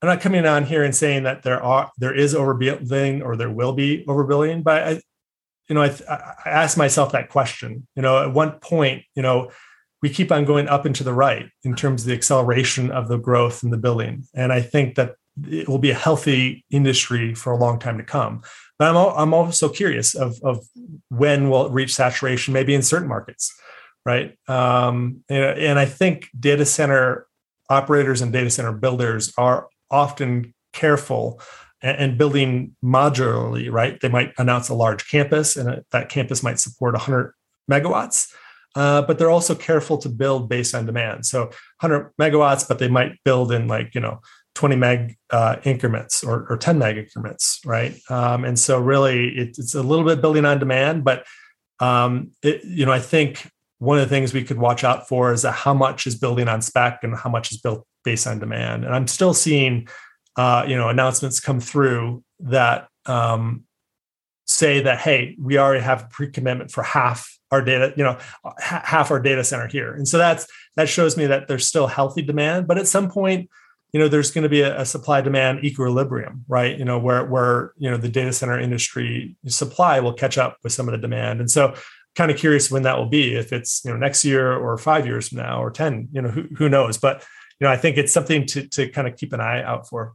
I'm 0.00 0.08
not 0.08 0.20
coming 0.20 0.46
on 0.46 0.64
here 0.64 0.84
and 0.84 0.94
saying 0.94 1.24
that 1.24 1.42
there 1.42 1.60
are 1.60 1.90
there 1.98 2.14
is 2.14 2.32
overbuilding 2.32 3.24
or 3.24 3.34
there 3.34 3.50
will 3.50 3.72
be 3.72 4.04
overbuilding, 4.06 4.62
but 4.62 4.82
I, 4.84 4.90
you 5.68 5.74
know, 5.74 5.82
I, 5.82 5.88
I 6.08 6.50
asked 6.50 6.76
myself 6.76 7.10
that 7.10 7.30
question. 7.30 7.88
You 7.96 8.02
know, 8.02 8.22
at 8.22 8.32
one 8.32 8.52
point, 8.60 9.02
you 9.16 9.22
know, 9.22 9.50
we 10.00 10.08
keep 10.08 10.30
on 10.30 10.44
going 10.44 10.68
up 10.68 10.84
and 10.84 10.94
to 10.94 11.02
the 11.02 11.12
right 11.12 11.50
in 11.64 11.74
terms 11.74 12.02
of 12.02 12.06
the 12.06 12.14
acceleration 12.14 12.92
of 12.92 13.08
the 13.08 13.18
growth 13.18 13.64
in 13.64 13.70
the 13.70 13.76
building, 13.76 14.22
and 14.34 14.52
I 14.52 14.60
think 14.62 14.94
that 14.94 15.16
it 15.46 15.68
will 15.68 15.78
be 15.78 15.90
a 15.90 15.94
healthy 15.94 16.64
industry 16.70 17.34
for 17.34 17.52
a 17.52 17.56
long 17.56 17.78
time 17.78 17.98
to 17.98 18.04
come. 18.04 18.42
But 18.78 18.88
I'm, 18.88 18.96
I'm 18.96 19.34
also 19.34 19.68
curious 19.68 20.14
of, 20.14 20.38
of 20.42 20.64
when 21.08 21.50
will 21.50 21.66
it 21.66 21.72
reach 21.72 21.94
saturation, 21.94 22.54
maybe 22.54 22.74
in 22.74 22.82
certain 22.82 23.08
markets, 23.08 23.54
right? 24.04 24.36
Um, 24.48 25.24
and, 25.28 25.58
and 25.58 25.78
I 25.78 25.84
think 25.84 26.28
data 26.38 26.64
center 26.64 27.26
operators 27.68 28.20
and 28.20 28.32
data 28.32 28.50
center 28.50 28.72
builders 28.72 29.32
are 29.36 29.68
often 29.90 30.54
careful 30.72 31.40
and, 31.80 32.18
building 32.18 32.74
modularly, 32.84 33.70
right? 33.70 34.00
They 34.00 34.08
might 34.08 34.32
announce 34.38 34.68
a 34.68 34.74
large 34.74 35.08
campus, 35.08 35.56
and 35.56 35.84
that 35.92 36.08
campus 36.08 36.42
might 36.42 36.58
support 36.58 36.94
100 36.94 37.34
megawatts. 37.70 38.32
Uh, 38.74 39.02
but 39.02 39.18
they're 39.18 39.30
also 39.30 39.54
careful 39.54 39.98
to 39.98 40.08
build 40.08 40.48
based 40.48 40.74
on 40.74 40.86
demand. 40.86 41.26
So 41.26 41.46
100 41.80 42.12
megawatts, 42.20 42.66
but 42.66 42.78
they 42.78 42.88
might 42.88 43.12
build 43.24 43.50
in 43.52 43.66
like 43.66 43.94
you 43.94 44.00
know 44.00 44.20
20 44.58 44.74
meg 44.74 45.16
uh, 45.30 45.54
increments 45.62 46.24
or, 46.24 46.44
or, 46.50 46.56
10 46.56 46.78
meg 46.78 46.98
increments, 46.98 47.60
right? 47.64 47.94
Um, 48.10 48.44
and 48.44 48.58
so 48.58 48.80
really 48.80 49.28
it, 49.28 49.56
it's 49.56 49.76
a 49.76 49.84
little 49.84 50.04
bit 50.04 50.20
building 50.20 50.44
on 50.44 50.58
demand, 50.58 51.04
but 51.04 51.24
um, 51.78 52.32
it, 52.42 52.64
you 52.64 52.84
know, 52.84 52.90
I 52.90 52.98
think 52.98 53.48
one 53.78 53.98
of 53.98 54.04
the 54.04 54.12
things 54.12 54.34
we 54.34 54.42
could 54.42 54.58
watch 54.58 54.82
out 54.82 55.06
for 55.06 55.32
is 55.32 55.44
how 55.44 55.74
much 55.74 56.08
is 56.08 56.16
building 56.16 56.48
on 56.48 56.60
spec 56.60 57.04
and 57.04 57.14
how 57.14 57.30
much 57.30 57.52
is 57.52 57.58
built 57.60 57.86
based 58.02 58.26
on 58.26 58.40
demand. 58.40 58.84
And 58.84 58.92
I'm 58.92 59.06
still 59.06 59.32
seeing, 59.32 59.86
uh, 60.34 60.64
you 60.66 60.74
know, 60.74 60.88
announcements 60.88 61.38
come 61.38 61.60
through 61.60 62.24
that 62.40 62.88
um, 63.06 63.62
say 64.44 64.80
that, 64.80 64.98
hey, 64.98 65.36
we 65.40 65.56
already 65.56 65.84
have 65.84 66.10
pre-commitment 66.10 66.72
for 66.72 66.82
half 66.82 67.32
our 67.52 67.62
data, 67.62 67.94
you 67.96 68.02
know, 68.02 68.18
half 68.58 69.12
our 69.12 69.20
data 69.20 69.44
center 69.44 69.68
here. 69.68 69.94
And 69.94 70.08
so 70.08 70.18
that's 70.18 70.48
that 70.74 70.88
shows 70.88 71.16
me 71.16 71.26
that 71.26 71.46
there's 71.46 71.68
still 71.68 71.86
healthy 71.86 72.22
demand, 72.22 72.66
but 72.66 72.76
at 72.76 72.88
some 72.88 73.08
point, 73.08 73.48
you 73.92 74.00
know 74.00 74.08
there's 74.08 74.30
going 74.30 74.42
to 74.42 74.48
be 74.48 74.60
a, 74.60 74.80
a 74.80 74.84
supply 74.84 75.20
demand 75.20 75.64
equilibrium 75.64 76.44
right? 76.48 76.78
You 76.78 76.84
know 76.84 76.98
where 76.98 77.24
where 77.24 77.72
you 77.76 77.90
know 77.90 77.96
the 77.96 78.08
data 78.08 78.32
center 78.32 78.58
industry 78.58 79.36
supply 79.46 80.00
will 80.00 80.12
catch 80.12 80.38
up 80.38 80.58
with 80.62 80.72
some 80.72 80.88
of 80.88 80.92
the 80.92 80.98
demand. 80.98 81.40
And 81.40 81.50
so 81.50 81.74
kind 82.14 82.30
of 82.30 82.36
curious 82.36 82.70
when 82.70 82.82
that 82.82 82.98
will 82.98 83.08
be 83.08 83.34
if 83.34 83.52
it's 83.52 83.84
you 83.84 83.90
know 83.90 83.96
next 83.96 84.24
year 84.24 84.52
or 84.52 84.76
five 84.76 85.06
years 85.06 85.28
from 85.28 85.38
now 85.38 85.62
or 85.62 85.70
10 85.70 86.08
you 86.12 86.22
know 86.22 86.30
who, 86.30 86.44
who 86.56 86.68
knows? 86.68 86.98
But 86.98 87.24
you 87.60 87.66
know 87.66 87.72
i 87.72 87.76
think 87.76 87.96
it's 87.96 88.12
something 88.12 88.46
to 88.46 88.68
to 88.68 88.88
kind 88.88 89.08
of 89.08 89.16
keep 89.16 89.32
an 89.32 89.40
eye 89.40 89.62
out 89.62 89.88
for. 89.88 90.14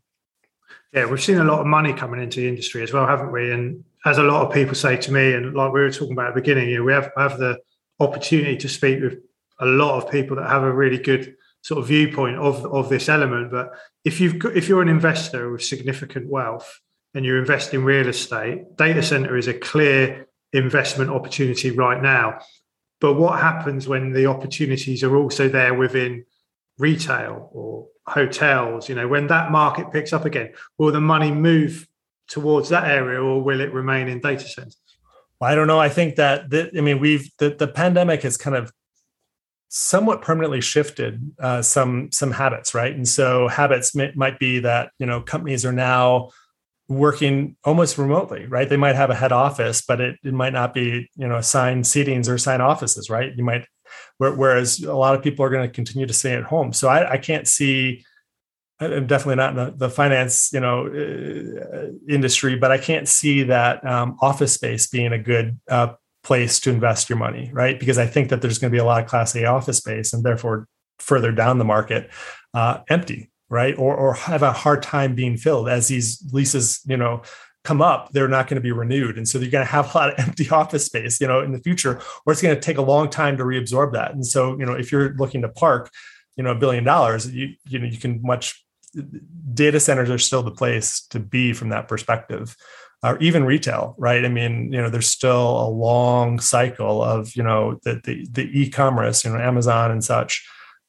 Yeah 0.91 1.05
we've 1.05 1.21
seen 1.21 1.37
a 1.37 1.43
lot 1.43 1.61
of 1.61 1.67
money 1.67 1.93
coming 1.93 2.21
into 2.21 2.41
the 2.41 2.47
industry 2.47 2.83
as 2.83 2.93
well 2.93 3.07
haven't 3.07 3.31
we? 3.31 3.51
And 3.51 3.83
as 4.05 4.17
a 4.17 4.23
lot 4.23 4.45
of 4.45 4.53
people 4.53 4.75
say 4.75 4.97
to 4.97 5.11
me 5.11 5.33
and 5.33 5.53
like 5.53 5.73
we 5.73 5.81
were 5.81 5.91
talking 5.91 6.13
about 6.13 6.27
at 6.27 6.35
the 6.35 6.41
beginning 6.41 6.69
you 6.69 6.77
know 6.77 6.83
we 6.83 6.93
have 6.93 7.11
have 7.17 7.39
the 7.39 7.57
opportunity 7.99 8.57
to 8.57 8.69
speak 8.69 9.01
with 9.01 9.19
a 9.59 9.65
lot 9.65 10.03
of 10.03 10.11
people 10.11 10.35
that 10.35 10.49
have 10.49 10.63
a 10.63 10.73
really 10.73 10.97
good 10.97 11.35
sort 11.63 11.79
of 11.79 11.87
viewpoint 11.87 12.37
of 12.37 12.65
of 12.67 12.89
this 12.89 13.09
element. 13.09 13.51
But 13.51 13.73
if 14.05 14.21
you've 14.21 14.37
got, 14.37 14.55
if 14.55 14.69
you're 14.69 14.81
an 14.81 14.89
investor 14.89 15.51
with 15.51 15.63
significant 15.63 16.29
wealth 16.29 16.79
and 17.15 17.25
you 17.25 17.37
invest 17.37 17.73
in 17.73 17.83
real 17.83 18.07
estate, 18.07 18.77
data 18.77 19.01
center 19.01 19.35
is 19.35 19.47
a 19.47 19.53
clear 19.53 20.27
investment 20.51 21.09
opportunity 21.09 21.71
right 21.71 22.01
now. 22.01 22.39
But 23.01 23.15
what 23.15 23.39
happens 23.39 23.87
when 23.87 24.13
the 24.13 24.27
opportunities 24.27 25.03
are 25.03 25.15
also 25.15 25.49
there 25.49 25.73
within 25.73 26.25
retail 26.77 27.49
or 27.51 27.87
hotels? 28.07 28.87
You 28.87 28.95
know, 28.95 29.07
when 29.07 29.27
that 29.27 29.51
market 29.51 29.91
picks 29.91 30.13
up 30.13 30.25
again, 30.25 30.53
will 30.77 30.91
the 30.91 31.01
money 31.01 31.31
move 31.31 31.87
towards 32.27 32.69
that 32.69 32.87
area 32.87 33.21
or 33.21 33.41
will 33.41 33.59
it 33.59 33.73
remain 33.73 34.07
in 34.07 34.19
data 34.19 34.47
centers? 34.47 34.77
I 35.41 35.55
don't 35.55 35.67
know. 35.67 35.79
I 35.79 35.89
think 35.89 36.15
that, 36.15 36.49
that 36.51 36.71
I 36.77 36.79
mean, 36.79 36.99
we've 36.99 37.29
the, 37.37 37.49
the 37.49 37.67
pandemic 37.67 38.23
has 38.23 38.37
kind 38.37 38.55
of 38.55 38.71
somewhat 39.75 40.21
permanently 40.21 40.61
shifted 40.61 41.31
uh, 41.39 41.59
some 41.59 42.11
some 42.11 42.29
habits, 42.29 42.75
right? 42.75 42.93
And 42.93 43.07
so 43.07 43.47
habits 43.47 43.95
might 43.95 44.37
be 44.37 44.59
that 44.59 44.91
you 44.99 45.05
know 45.07 45.19
companies 45.19 45.65
are 45.65 45.73
now 45.73 46.29
working 46.87 47.55
almost 47.63 47.97
remotely, 47.97 48.45
right? 48.45 48.69
They 48.69 48.77
might 48.77 48.95
have 48.95 49.09
a 49.09 49.15
head 49.15 49.31
office, 49.31 49.81
but 49.81 49.99
it, 49.99 50.19
it 50.23 50.33
might 50.33 50.53
not 50.53 50.75
be 50.75 51.09
you 51.15 51.27
know 51.27 51.37
assigned 51.37 51.85
seatings 51.85 52.29
or 52.29 52.35
assigned 52.35 52.61
offices, 52.61 53.09
right? 53.09 53.33
You 53.35 53.43
might 53.43 53.65
whereas 54.19 54.79
a 54.83 54.93
lot 54.93 55.15
of 55.15 55.23
people 55.23 55.43
are 55.43 55.49
going 55.49 55.67
to 55.67 55.73
continue 55.73 56.05
to 56.05 56.13
stay 56.13 56.33
at 56.33 56.43
home. 56.43 56.71
So 56.71 56.87
I, 56.87 57.13
I 57.13 57.17
can't 57.17 57.47
see. 57.47 58.05
I'm 58.79 59.07
definitely 59.07 59.35
not 59.35 59.51
in 59.51 59.55
the, 59.55 59.73
the 59.75 59.89
finance, 59.89 60.51
you 60.51 60.59
know, 60.59 60.87
uh, 60.87 61.91
industry, 62.11 62.57
but 62.57 62.71
I 62.71 62.77
can't 62.77 63.07
see 63.07 63.43
that 63.43 63.85
um, 63.87 64.17
office 64.21 64.53
space 64.53 64.87
being 64.87 65.13
a 65.13 65.19
good 65.19 65.59
uh, 65.69 65.93
place 66.23 66.59
to 66.61 66.69
invest 66.69 67.09
your 67.09 67.17
money, 67.17 67.49
right? 67.53 67.79
Because 67.79 67.97
I 67.97 68.07
think 68.07 68.29
that 68.29 68.41
there's 68.41 68.59
going 68.59 68.71
to 68.71 68.75
be 68.75 68.81
a 68.81 68.85
lot 68.85 69.03
of 69.03 69.09
Class 69.09 69.35
A 69.35 69.45
office 69.45 69.77
space, 69.77 70.13
and 70.13 70.23
therefore 70.23 70.67
further 70.99 71.31
down 71.31 71.57
the 71.57 71.65
market, 71.65 72.09
uh, 72.53 72.79
empty, 72.89 73.29
right? 73.49 73.77
Or 73.77 73.95
or 73.95 74.13
have 74.13 74.43
a 74.43 74.51
hard 74.51 74.83
time 74.83 75.15
being 75.15 75.37
filled 75.37 75.69
as 75.69 75.87
these 75.87 76.23
leases, 76.31 76.81
you 76.85 76.97
know, 76.97 77.23
come 77.63 77.81
up, 77.81 78.11
they're 78.11 78.27
not 78.27 78.47
going 78.47 78.55
to 78.55 78.61
be 78.61 78.71
renewed. 78.71 79.17
And 79.17 79.27
so 79.27 79.39
you're 79.39 79.51
going 79.51 79.65
to 79.65 79.71
have 79.71 79.93
a 79.93 79.97
lot 79.97 80.09
of 80.09 80.19
empty 80.27 80.49
office 80.49 80.85
space, 80.85 81.19
you 81.21 81.27
know, 81.27 81.41
in 81.41 81.51
the 81.51 81.59
future, 81.59 81.99
or 82.25 82.33
it's 82.33 82.41
going 82.41 82.55
to 82.55 82.61
take 82.61 82.77
a 82.77 82.81
long 82.81 83.09
time 83.09 83.37
to 83.37 83.43
reabsorb 83.43 83.93
that. 83.93 84.13
And 84.13 84.25
so, 84.25 84.57
you 84.57 84.65
know, 84.65 84.73
if 84.73 84.91
you're 84.91 85.13
looking 85.15 85.41
to 85.41 85.49
park, 85.49 85.89
you 86.35 86.43
know, 86.43 86.51
a 86.51 86.55
billion 86.55 86.83
dollars, 86.83 87.31
you, 87.31 87.53
you 87.65 87.79
know, 87.79 87.85
you 87.85 87.97
can 87.97 88.21
much 88.21 88.63
data 89.53 89.79
centers 89.79 90.09
are 90.09 90.19
still 90.19 90.43
the 90.43 90.51
place 90.51 91.05
to 91.07 91.19
be 91.19 91.53
from 91.53 91.69
that 91.69 91.87
perspective. 91.87 92.55
Or 93.05 93.17
even 93.19 93.43
retail, 93.43 93.95
right? 93.97 94.23
I 94.23 94.29
mean, 94.29 94.71
you 94.71 94.81
know, 94.81 94.89
there's 94.89 95.09
still 95.09 95.59
a 95.61 95.67
long 95.67 96.39
cycle 96.39 97.03
of, 97.03 97.35
you 97.35 97.43
know, 97.43 97.77
the 97.83 97.99
the, 98.01 98.25
the 98.31 98.61
e-commerce, 98.61 99.25
you 99.25 99.31
know, 99.31 99.39
Amazon 99.39 99.91
and 99.91 100.01
such, 100.01 100.41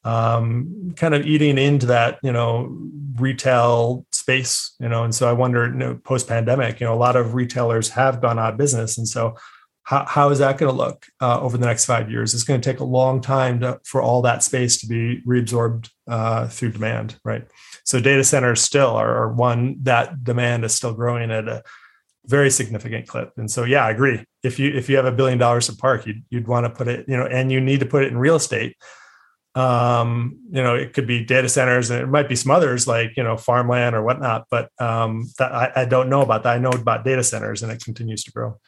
um, 0.05 0.93
kind 0.95 1.13
of 1.13 1.25
eating 1.25 1.57
into 1.57 1.87
that, 1.87 2.19
you 2.23 2.31
know, 2.31 2.73
retail 3.19 4.05
space, 4.13 4.75
you 4.79 4.87
know. 4.87 5.03
And 5.03 5.13
so 5.13 5.29
I 5.29 5.33
wonder, 5.33 5.65
you 5.67 5.73
know, 5.73 5.95
post 6.05 6.29
pandemic, 6.29 6.79
you 6.79 6.87
know, 6.87 6.93
a 6.93 6.95
lot 6.95 7.17
of 7.17 7.33
retailers 7.33 7.89
have 7.89 8.21
gone 8.21 8.39
out 8.39 8.53
of 8.53 8.57
business. 8.57 8.97
And 8.97 9.07
so 9.07 9.35
how, 9.83 10.05
how 10.05 10.29
is 10.29 10.39
that 10.39 10.57
going 10.57 10.71
to 10.71 10.77
look 10.77 11.07
uh, 11.21 11.39
over 11.41 11.57
the 11.57 11.65
next 11.65 11.83
five 11.83 12.09
years? 12.09 12.33
It's 12.33 12.43
going 12.43 12.61
to 12.61 12.71
take 12.71 12.79
a 12.79 12.85
long 12.85 13.19
time 13.19 13.59
to, 13.59 13.79
for 13.83 14.01
all 14.01 14.21
that 14.21 14.41
space 14.41 14.79
to 14.79 14.87
be 14.87 15.21
reabsorbed 15.27 15.89
uh, 16.07 16.47
through 16.47 16.71
demand, 16.71 17.19
right? 17.25 17.45
So 17.83 17.99
data 17.99 18.23
centers 18.23 18.61
still 18.61 18.95
are, 18.95 19.15
are 19.15 19.33
one 19.33 19.77
that 19.83 20.23
demand 20.23 20.63
is 20.63 20.73
still 20.73 20.93
growing 20.93 21.29
at 21.29 21.49
a 21.49 21.61
very 22.27 22.49
significant 22.49 23.07
clip. 23.07 23.31
And 23.37 23.49
so, 23.49 23.63
yeah, 23.63 23.85
I 23.85 23.91
agree. 23.91 24.23
If 24.43 24.59
you 24.59 24.71
if 24.73 24.89
you 24.89 24.95
have 24.97 25.05
a 25.05 25.11
billion 25.11 25.37
dollars 25.37 25.67
to 25.67 25.75
park, 25.75 26.05
you'd, 26.05 26.23
you'd 26.29 26.47
want 26.47 26.65
to 26.65 26.69
put 26.69 26.87
it, 26.87 27.05
you 27.07 27.17
know, 27.17 27.25
and 27.25 27.51
you 27.51 27.61
need 27.61 27.79
to 27.81 27.85
put 27.85 28.03
it 28.03 28.11
in 28.11 28.17
real 28.17 28.35
estate 28.35 28.75
um, 29.55 30.37
you 30.51 30.61
know, 30.61 30.75
it 30.75 30.93
could 30.93 31.07
be 31.07 31.23
data 31.23 31.47
centers 31.47 31.89
and 31.89 32.01
it 32.01 32.07
might 32.07 32.27
be 32.27 32.35
some 32.35 32.51
others 32.51 32.87
like, 32.87 33.15
you 33.15 33.23
know, 33.23 33.37
farmland 33.37 33.95
or 33.95 34.03
whatnot, 34.03 34.45
but 34.51 34.69
um, 34.79 35.25
that, 35.39 35.51
I, 35.51 35.71
I 35.77 35.85
don't 35.85 36.09
know 36.09 36.21
about 36.21 36.43
that. 36.43 36.55
I 36.55 36.57
know 36.57 36.69
about 36.69 37.05
data 37.05 37.23
centers 37.23 37.63
and 37.63 37.71
it 37.71 37.81
continues 37.81 38.23
to 38.25 38.31
grow. 38.31 38.59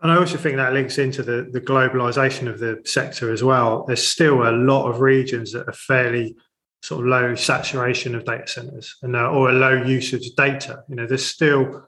And 0.00 0.12
I 0.12 0.16
also 0.16 0.36
think 0.36 0.56
that 0.56 0.72
links 0.72 0.98
into 0.98 1.24
the, 1.24 1.48
the 1.50 1.60
globalization 1.60 2.48
of 2.48 2.60
the 2.60 2.80
sector 2.84 3.32
as 3.32 3.42
well. 3.42 3.84
There's 3.86 4.06
still 4.06 4.48
a 4.48 4.54
lot 4.54 4.88
of 4.88 5.00
regions 5.00 5.52
that 5.52 5.68
are 5.68 5.72
fairly 5.72 6.36
sort 6.80 7.00
of 7.00 7.08
low 7.08 7.34
saturation 7.34 8.14
of 8.14 8.24
data 8.24 8.46
centers 8.46 8.94
and 9.02 9.16
uh, 9.16 9.28
or 9.28 9.50
a 9.50 9.52
low 9.52 9.82
usage 9.82 10.28
of 10.28 10.36
data. 10.36 10.84
You 10.88 10.94
know, 10.94 11.06
there's 11.08 11.26
still 11.26 11.87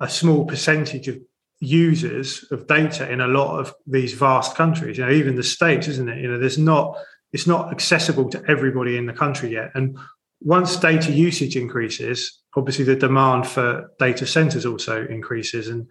a 0.00 0.08
small 0.08 0.44
percentage 0.44 1.08
of 1.08 1.18
users 1.60 2.44
of 2.50 2.66
data 2.66 3.10
in 3.10 3.20
a 3.20 3.26
lot 3.26 3.58
of 3.58 3.74
these 3.86 4.12
vast 4.12 4.54
countries. 4.54 4.98
You 4.98 5.06
know, 5.06 5.12
even 5.12 5.36
the 5.36 5.42
states, 5.42 5.88
isn't 5.88 6.08
it? 6.08 6.20
You 6.20 6.30
know, 6.30 6.38
there's 6.38 6.58
not 6.58 6.98
it's 7.32 7.46
not 7.46 7.72
accessible 7.72 8.30
to 8.30 8.42
everybody 8.48 8.96
in 8.96 9.06
the 9.06 9.12
country 9.12 9.52
yet. 9.52 9.70
And 9.74 9.98
once 10.40 10.76
data 10.76 11.12
usage 11.12 11.56
increases, 11.56 12.40
obviously 12.56 12.84
the 12.84 12.96
demand 12.96 13.46
for 13.46 13.90
data 13.98 14.26
centers 14.26 14.64
also 14.64 15.06
increases. 15.06 15.68
And 15.68 15.86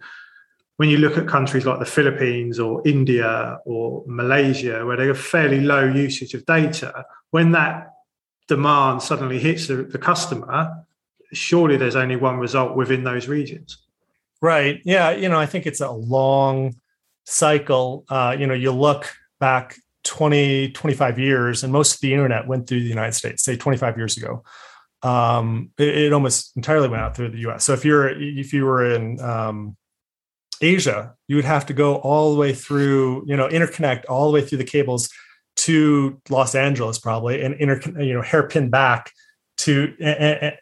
when 0.76 0.88
you 0.88 0.98
look 0.98 1.16
at 1.16 1.28
countries 1.28 1.66
like 1.66 1.78
the 1.78 1.84
Philippines 1.84 2.58
or 2.58 2.82
India 2.86 3.58
or 3.64 4.02
Malaysia, 4.06 4.84
where 4.84 4.96
they 4.96 5.06
have 5.06 5.18
fairly 5.18 5.60
low 5.60 5.84
usage 5.84 6.34
of 6.34 6.44
data, 6.46 7.04
when 7.30 7.52
that 7.52 7.90
demand 8.48 9.02
suddenly 9.02 9.38
hits 9.38 9.66
the, 9.66 9.76
the 9.76 9.98
customer, 9.98 10.84
surely 11.32 11.76
there's 11.76 11.96
only 11.96 12.16
one 12.16 12.38
result 12.38 12.76
within 12.76 13.04
those 13.04 13.28
regions. 13.28 13.85
Right. 14.46 14.80
Yeah. 14.84 15.10
You 15.10 15.28
know, 15.28 15.40
I 15.40 15.46
think 15.46 15.66
it's 15.66 15.80
a 15.80 15.90
long 15.90 16.76
cycle. 17.24 18.04
Uh, 18.08 18.36
you 18.38 18.46
know, 18.46 18.54
you 18.54 18.70
look 18.70 19.12
back 19.40 19.74
20, 20.04 20.70
25 20.70 21.18
years, 21.18 21.64
and 21.64 21.72
most 21.72 21.94
of 21.94 22.00
the 22.00 22.12
internet 22.12 22.46
went 22.46 22.68
through 22.68 22.78
the 22.78 22.88
United 22.88 23.14
States, 23.14 23.42
say 23.42 23.56
25 23.56 23.96
years 23.96 24.16
ago. 24.16 24.44
Um, 25.02 25.70
it, 25.78 25.88
it, 25.88 26.12
almost 26.12 26.56
entirely 26.56 26.88
went 26.88 27.02
out 27.02 27.16
through 27.16 27.30
the 27.30 27.40
US. 27.48 27.64
So 27.64 27.72
if 27.72 27.84
you're 27.84 28.08
if 28.08 28.52
you 28.52 28.64
were 28.66 28.88
in 28.94 29.20
um, 29.20 29.76
Asia, 30.62 31.16
you 31.26 31.34
would 31.34 31.44
have 31.44 31.66
to 31.66 31.74
go 31.74 31.96
all 31.96 32.32
the 32.32 32.38
way 32.38 32.52
through, 32.52 33.24
you 33.26 33.36
know, 33.36 33.48
interconnect 33.48 34.04
all 34.08 34.30
the 34.30 34.32
way 34.32 34.46
through 34.46 34.58
the 34.58 34.64
cables 34.64 35.10
to 35.56 36.20
Los 36.30 36.54
Angeles, 36.54 37.00
probably, 37.00 37.42
and 37.42 37.56
inter, 37.56 37.80
you 38.00 38.14
know, 38.14 38.22
hairpin 38.22 38.70
back 38.70 39.10
to 39.58 39.92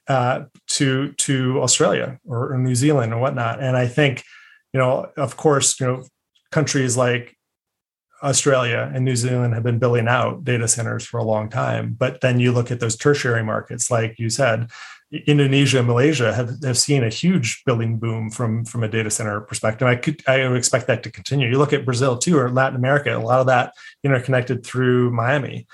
uh, 0.08 0.44
to 0.74 1.12
to 1.12 1.60
Australia 1.62 2.18
or, 2.26 2.52
or 2.52 2.58
New 2.58 2.74
Zealand 2.74 3.12
or 3.12 3.20
whatnot. 3.20 3.62
And 3.62 3.76
I 3.76 3.86
think, 3.86 4.24
you 4.72 4.80
know, 4.80 5.10
of 5.16 5.36
course, 5.36 5.78
you 5.78 5.86
know, 5.86 6.04
countries 6.50 6.96
like 6.96 7.36
Australia 8.22 8.90
and 8.94 9.04
New 9.04 9.16
Zealand 9.16 9.54
have 9.54 9.62
been 9.62 9.78
building 9.78 10.08
out 10.08 10.44
data 10.44 10.66
centers 10.66 11.04
for 11.04 11.18
a 11.18 11.24
long 11.24 11.48
time. 11.48 11.94
But 11.96 12.20
then 12.22 12.40
you 12.40 12.52
look 12.52 12.70
at 12.70 12.80
those 12.80 12.96
tertiary 12.96 13.44
markets, 13.44 13.90
like 13.90 14.18
you 14.18 14.30
said, 14.30 14.70
Indonesia 15.26 15.78
and 15.78 15.86
Malaysia 15.86 16.34
have, 16.34 16.50
have 16.64 16.78
seen 16.78 17.04
a 17.04 17.08
huge 17.08 17.62
building 17.64 17.98
boom 17.98 18.30
from, 18.30 18.64
from 18.64 18.82
a 18.82 18.88
data 18.88 19.10
center 19.10 19.40
perspective. 19.40 19.86
I 19.86 19.96
could 19.96 20.22
I 20.26 20.48
would 20.48 20.56
expect 20.56 20.86
that 20.88 21.02
to 21.04 21.10
continue. 21.10 21.48
You 21.48 21.58
look 21.58 21.72
at 21.72 21.84
Brazil 21.84 22.18
too, 22.18 22.36
or 22.36 22.50
Latin 22.50 22.76
America, 22.76 23.16
a 23.16 23.18
lot 23.18 23.40
of 23.40 23.46
that 23.46 23.74
interconnected 24.02 24.64
through 24.64 25.12
Miami, 25.12 25.66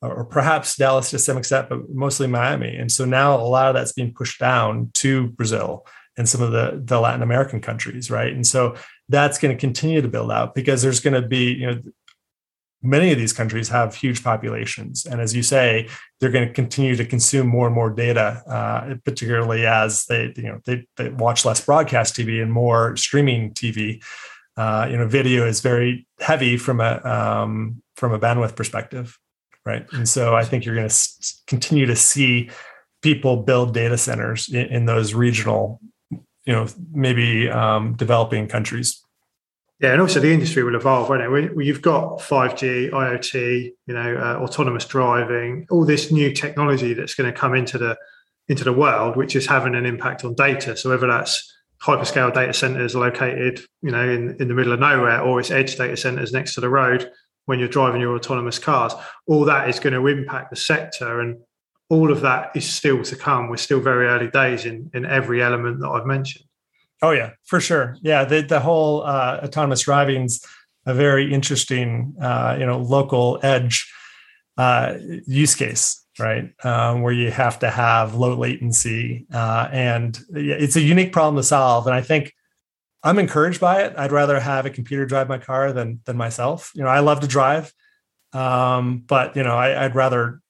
or 0.00 0.24
perhaps 0.24 0.76
Dallas 0.76 1.10
to 1.10 1.18
some 1.18 1.38
extent, 1.38 1.68
but 1.68 1.90
mostly 1.90 2.26
Miami. 2.26 2.76
And 2.76 2.90
so 2.90 3.04
now 3.04 3.34
a 3.34 3.42
lot 3.42 3.68
of 3.68 3.74
that's 3.74 3.92
being 3.92 4.14
pushed 4.14 4.38
down 4.38 4.90
to 4.94 5.28
Brazil 5.28 5.86
and 6.16 6.28
some 6.28 6.42
of 6.42 6.52
the, 6.52 6.80
the 6.84 7.00
Latin 7.00 7.22
American 7.22 7.60
countries, 7.60 8.10
right? 8.10 8.32
And 8.32 8.46
so 8.46 8.76
that's 9.08 9.38
going 9.38 9.54
to 9.54 9.60
continue 9.60 10.00
to 10.00 10.08
build 10.08 10.30
out 10.30 10.54
because 10.54 10.82
there's 10.82 11.00
going 11.00 11.20
to 11.20 11.26
be, 11.26 11.52
you 11.52 11.66
know, 11.66 11.80
many 12.82 13.10
of 13.10 13.18
these 13.18 13.32
countries 13.32 13.68
have 13.68 13.94
huge 13.94 14.22
populations 14.22 15.04
and 15.04 15.20
as 15.20 15.34
you 15.34 15.42
say 15.42 15.88
they're 16.20 16.30
going 16.30 16.46
to 16.46 16.54
continue 16.54 16.94
to 16.94 17.04
consume 17.04 17.46
more 17.46 17.66
and 17.66 17.74
more 17.74 17.90
data 17.90 18.40
uh, 18.46 18.94
particularly 19.04 19.66
as 19.66 20.04
they 20.06 20.32
you 20.36 20.44
know 20.44 20.60
they, 20.64 20.86
they, 20.96 21.08
watch 21.08 21.44
less 21.44 21.64
broadcast 21.64 22.14
tv 22.14 22.40
and 22.40 22.52
more 22.52 22.96
streaming 22.96 23.52
tv 23.52 24.00
uh, 24.56 24.86
you 24.88 24.96
know 24.96 25.08
video 25.08 25.44
is 25.44 25.60
very 25.60 26.06
heavy 26.20 26.56
from 26.56 26.80
a 26.80 27.04
um, 27.04 27.82
from 27.96 28.12
a 28.12 28.18
bandwidth 28.18 28.54
perspective 28.54 29.18
right 29.68 29.86
and 29.92 30.08
so 30.08 30.34
i 30.34 30.44
think 30.44 30.64
you're 30.64 30.74
going 30.74 30.88
to 30.88 31.08
continue 31.46 31.86
to 31.86 31.96
see 31.96 32.50
people 33.02 33.36
build 33.36 33.74
data 33.74 33.98
centers 33.98 34.48
in, 34.48 34.66
in 34.66 34.84
those 34.86 35.14
regional 35.14 35.80
you 36.10 36.52
know 36.52 36.66
maybe 36.92 37.48
um, 37.48 37.94
developing 37.94 38.48
countries 38.48 39.04
yeah, 39.80 39.92
and 39.92 40.00
also 40.00 40.18
the 40.18 40.32
industry 40.32 40.64
will 40.64 40.74
evolve, 40.74 41.08
won't 41.08 41.22
it? 41.22 41.52
You've 41.64 41.82
got 41.82 42.18
5G, 42.18 42.90
IoT, 42.90 43.70
you 43.86 43.94
know, 43.94 44.16
uh, 44.16 44.42
autonomous 44.42 44.84
driving, 44.84 45.68
all 45.70 45.84
this 45.84 46.10
new 46.10 46.32
technology 46.32 46.94
that's 46.94 47.14
going 47.14 47.32
to 47.32 47.38
come 47.38 47.54
into 47.54 47.78
the 47.78 47.96
into 48.48 48.64
the 48.64 48.72
world, 48.72 49.16
which 49.16 49.36
is 49.36 49.46
having 49.46 49.76
an 49.76 49.86
impact 49.86 50.24
on 50.24 50.34
data. 50.34 50.76
So 50.76 50.90
whether 50.90 51.06
that's 51.06 51.54
hyperscale 51.80 52.34
data 52.34 52.52
centers 52.54 52.96
located, 52.96 53.60
you 53.82 53.92
know, 53.92 54.02
in, 54.02 54.36
in 54.40 54.48
the 54.48 54.54
middle 54.54 54.72
of 54.72 54.80
nowhere, 54.80 55.20
or 55.20 55.38
it's 55.38 55.52
edge 55.52 55.76
data 55.76 55.96
centers 55.96 56.32
next 56.32 56.54
to 56.54 56.60
the 56.60 56.68
road 56.68 57.08
when 57.48 57.58
you're 57.58 57.66
driving 57.66 58.02
your 58.02 58.14
autonomous 58.14 58.58
cars, 58.58 58.92
all 59.26 59.46
that 59.46 59.70
is 59.70 59.80
going 59.80 59.94
to 59.94 60.06
impact 60.06 60.50
the 60.50 60.56
sector, 60.56 61.20
and 61.20 61.38
all 61.88 62.12
of 62.12 62.20
that 62.20 62.50
is 62.54 62.68
still 62.68 63.02
to 63.02 63.16
come. 63.16 63.48
We're 63.48 63.56
still 63.56 63.80
very 63.80 64.06
early 64.06 64.28
days 64.28 64.66
in 64.66 64.90
in 64.92 65.06
every 65.06 65.42
element 65.42 65.80
that 65.80 65.88
I've 65.88 66.04
mentioned. 66.04 66.44
Oh 67.00 67.12
yeah, 67.12 67.30
for 67.44 67.58
sure. 67.58 67.96
Yeah, 68.02 68.26
the 68.26 68.42
the 68.42 68.60
whole 68.60 69.02
uh, 69.02 69.40
autonomous 69.42 69.80
driving's 69.80 70.44
a 70.84 70.92
very 70.92 71.32
interesting, 71.32 72.14
uh, 72.20 72.56
you 72.60 72.66
know, 72.66 72.78
local 72.78 73.38
edge 73.42 73.90
uh, 74.58 74.96
use 75.26 75.54
case, 75.54 76.04
right? 76.18 76.52
Um, 76.64 77.00
where 77.00 77.14
you 77.14 77.30
have 77.30 77.58
to 77.60 77.70
have 77.70 78.14
low 78.14 78.34
latency, 78.34 79.26
uh, 79.32 79.68
and 79.72 80.20
it's 80.34 80.76
a 80.76 80.82
unique 80.82 81.14
problem 81.14 81.36
to 81.36 81.42
solve. 81.42 81.86
And 81.86 81.94
I 81.94 82.02
think 82.02 82.34
I'm 83.02 83.18
encouraged 83.18 83.60
by 83.60 83.82
it. 83.82 83.94
I'd 83.96 84.12
rather 84.12 84.40
have 84.40 84.66
a 84.66 84.70
computer 84.70 85.06
drive 85.06 85.28
my 85.28 85.38
car 85.38 85.72
than 85.72 86.00
than 86.04 86.16
myself. 86.16 86.72
You 86.74 86.82
know, 86.82 86.88
I 86.88 87.00
love 87.00 87.20
to 87.20 87.26
drive, 87.26 87.72
um, 88.32 89.04
but 89.06 89.36
you 89.36 89.42
know, 89.42 89.56
I, 89.56 89.84
I'd 89.84 89.94
rather 89.94 90.40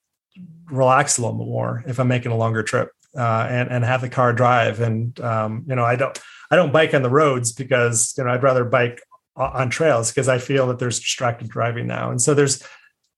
relax 0.70 1.18
a 1.18 1.22
little 1.22 1.37
bit 1.39 1.47
more 1.47 1.85
if 1.87 1.99
I'm 1.99 2.09
making 2.09 2.33
a 2.33 2.37
longer 2.37 2.62
trip 2.62 2.91
uh, 3.16 3.47
and 3.51 3.70
and 3.70 3.85
have 3.85 4.01
the 4.01 4.09
car 4.09 4.33
drive. 4.33 4.81
And 4.81 5.18
um, 5.20 5.64
you 5.68 5.75
know, 5.75 5.85
I 5.85 5.97
don't 5.97 6.18
I 6.51 6.57
don't 6.57 6.72
bike 6.72 6.95
on 6.95 7.03
the 7.03 7.11
roads 7.11 7.53
because 7.53 8.14
you 8.16 8.25
know 8.25 8.31
I'd 8.31 8.43
rather 8.43 8.64
bike 8.64 9.03
on 9.37 9.70
trails 9.70 10.11
because 10.11 10.29
I 10.29 10.39
feel 10.39 10.66
that 10.66 10.79
there's 10.79 10.99
distracted 10.99 11.49
driving 11.49 11.87
now. 11.87 12.11
And 12.11 12.20
so 12.20 12.35
there's 12.35 12.62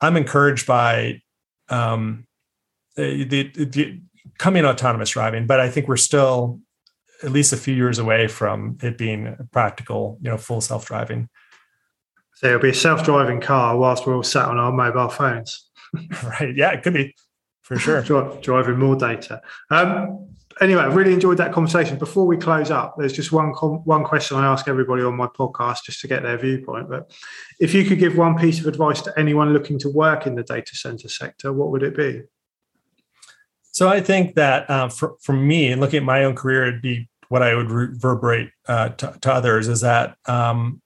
I'm 0.00 0.16
encouraged 0.16 0.66
by 0.66 1.22
um, 1.68 2.26
the, 2.96 3.24
the, 3.24 3.64
the 3.64 4.00
coming 4.38 4.64
autonomous 4.64 5.10
driving, 5.10 5.46
but 5.46 5.60
I 5.60 5.70
think 5.70 5.88
we're 5.88 5.96
still 5.96 6.60
at 7.22 7.32
least 7.32 7.52
a 7.52 7.56
few 7.56 7.74
years 7.74 7.98
away 7.98 8.28
from 8.28 8.78
it 8.82 8.96
being 8.96 9.36
practical, 9.50 10.18
you 10.22 10.30
know, 10.30 10.38
full 10.38 10.60
self 10.60 10.86
driving. 10.86 11.28
So 12.34 12.46
it'll 12.46 12.60
be 12.60 12.70
a 12.70 12.74
self 12.74 13.04
driving 13.04 13.40
car 13.40 13.76
whilst 13.76 14.06
we're 14.06 14.16
all 14.16 14.22
sat 14.22 14.46
on 14.46 14.58
our 14.58 14.72
mobile 14.72 15.08
phones. 15.08 15.70
right. 16.24 16.54
Yeah, 16.54 16.70
it 16.70 16.82
could 16.82 16.94
be 16.94 17.14
for 17.62 17.78
sure. 17.78 18.02
driving 18.40 18.78
more 18.78 18.96
data. 18.96 19.42
Um, 19.70 20.30
anyway, 20.60 20.82
I 20.82 20.86
really 20.86 21.12
enjoyed 21.12 21.36
that 21.38 21.52
conversation. 21.52 21.98
Before 21.98 22.26
we 22.26 22.36
close 22.36 22.70
up, 22.70 22.94
there's 22.98 23.12
just 23.12 23.32
one 23.32 23.52
com- 23.54 23.84
one 23.84 24.04
question 24.04 24.36
I 24.36 24.46
ask 24.46 24.68
everybody 24.68 25.02
on 25.02 25.16
my 25.16 25.26
podcast 25.26 25.84
just 25.84 26.00
to 26.00 26.08
get 26.08 26.22
their 26.22 26.38
viewpoint. 26.38 26.88
But 26.88 27.12
if 27.60 27.74
you 27.74 27.84
could 27.84 27.98
give 27.98 28.16
one 28.16 28.38
piece 28.38 28.60
of 28.60 28.66
advice 28.66 29.02
to 29.02 29.12
anyone 29.18 29.52
looking 29.52 29.78
to 29.80 29.90
work 29.90 30.26
in 30.26 30.34
the 30.34 30.42
data 30.42 30.74
center 30.74 31.08
sector, 31.08 31.52
what 31.52 31.70
would 31.70 31.82
it 31.82 31.96
be? 31.96 32.22
So 33.72 33.88
I 33.88 34.00
think 34.00 34.34
that 34.34 34.68
uh, 34.68 34.88
for, 34.88 35.16
for 35.20 35.32
me, 35.32 35.70
and 35.70 35.80
looking 35.80 35.98
at 35.98 36.04
my 36.04 36.24
own 36.24 36.34
career, 36.34 36.66
it'd 36.66 36.82
be 36.82 37.08
what 37.30 37.42
I 37.44 37.54
would 37.54 37.70
reverberate 37.70 38.50
uh, 38.66 38.88
to, 38.88 39.16
to, 39.20 39.32
others 39.32 39.68
is 39.68 39.82
that 39.82 40.16
um, 40.26 40.82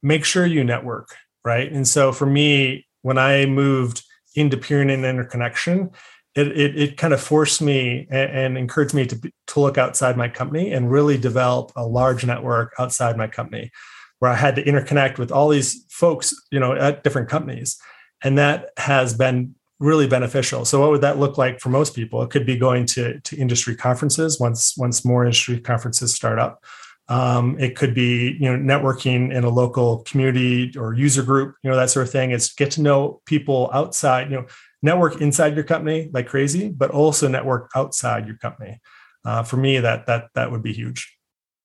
make 0.00 0.24
sure 0.24 0.46
you 0.46 0.62
network, 0.62 1.16
right? 1.44 1.70
And 1.70 1.86
so 1.86 2.12
for 2.12 2.26
me, 2.26 2.86
when 3.02 3.18
I 3.18 3.46
moved 3.46 4.04
into 4.36 4.56
peering 4.56 4.88
and 4.88 5.04
interconnection, 5.04 5.90
it, 6.36 6.46
it, 6.46 6.80
it, 6.80 6.96
kind 6.96 7.12
of 7.12 7.20
forced 7.20 7.60
me 7.60 8.06
and, 8.08 8.30
and 8.30 8.58
encouraged 8.58 8.94
me 8.94 9.04
to, 9.04 9.32
to 9.48 9.60
look 9.60 9.76
outside 9.76 10.16
my 10.16 10.28
company 10.28 10.72
and 10.72 10.92
really 10.92 11.18
develop 11.18 11.72
a 11.74 11.84
large 11.84 12.24
network 12.24 12.72
outside 12.78 13.16
my 13.16 13.26
company 13.26 13.72
where 14.20 14.30
I 14.30 14.36
had 14.36 14.54
to 14.54 14.62
interconnect 14.62 15.18
with 15.18 15.32
all 15.32 15.48
these 15.48 15.84
folks, 15.90 16.32
you 16.52 16.60
know, 16.60 16.72
at 16.72 17.02
different 17.02 17.28
companies. 17.28 17.78
And 18.22 18.38
that 18.38 18.70
has 18.76 19.12
been 19.12 19.56
really 19.82 20.06
beneficial. 20.06 20.64
So 20.64 20.80
what 20.80 20.90
would 20.90 21.00
that 21.00 21.18
look 21.18 21.36
like 21.36 21.58
for 21.58 21.68
most 21.68 21.94
people? 21.94 22.22
It 22.22 22.30
could 22.30 22.46
be 22.46 22.56
going 22.56 22.86
to, 22.86 23.20
to 23.20 23.36
industry 23.36 23.74
conferences 23.74 24.38
once, 24.38 24.76
once 24.78 25.04
more 25.04 25.24
industry 25.24 25.58
conferences 25.60 26.14
start 26.14 26.38
up. 26.38 26.64
Um, 27.08 27.58
it 27.58 27.76
could 27.76 27.92
be, 27.92 28.36
you 28.40 28.50
know, 28.50 28.56
networking 28.56 29.34
in 29.34 29.42
a 29.42 29.48
local 29.48 29.98
community 30.04 30.72
or 30.78 30.94
user 30.94 31.24
group, 31.24 31.56
you 31.62 31.70
know, 31.70 31.76
that 31.76 31.90
sort 31.90 32.06
of 32.06 32.12
thing. 32.12 32.30
It's 32.30 32.54
get 32.54 32.70
to 32.72 32.80
know 32.80 33.20
people 33.26 33.70
outside, 33.74 34.30
you 34.30 34.36
know, 34.36 34.46
network 34.82 35.20
inside 35.20 35.56
your 35.56 35.64
company 35.64 36.10
like 36.12 36.28
crazy, 36.28 36.68
but 36.68 36.90
also 36.92 37.26
network 37.26 37.70
outside 37.74 38.26
your 38.26 38.36
company. 38.36 38.80
Uh, 39.24 39.42
for 39.42 39.56
me, 39.56 39.78
that 39.78 40.06
that 40.06 40.28
that 40.34 40.50
would 40.52 40.62
be 40.62 40.72
huge. 40.72 41.16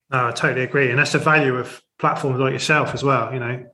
I 0.09 0.32
totally 0.32 0.63
agree, 0.63 0.89
and 0.89 0.99
that's 0.99 1.11
the 1.11 1.20
value 1.20 1.55
of 1.55 1.82
platforms 1.99 2.39
like 2.39 2.53
yourself 2.53 2.93
as 2.93 3.03
well. 3.03 3.32
You 3.34 3.39
know, 3.39 3.65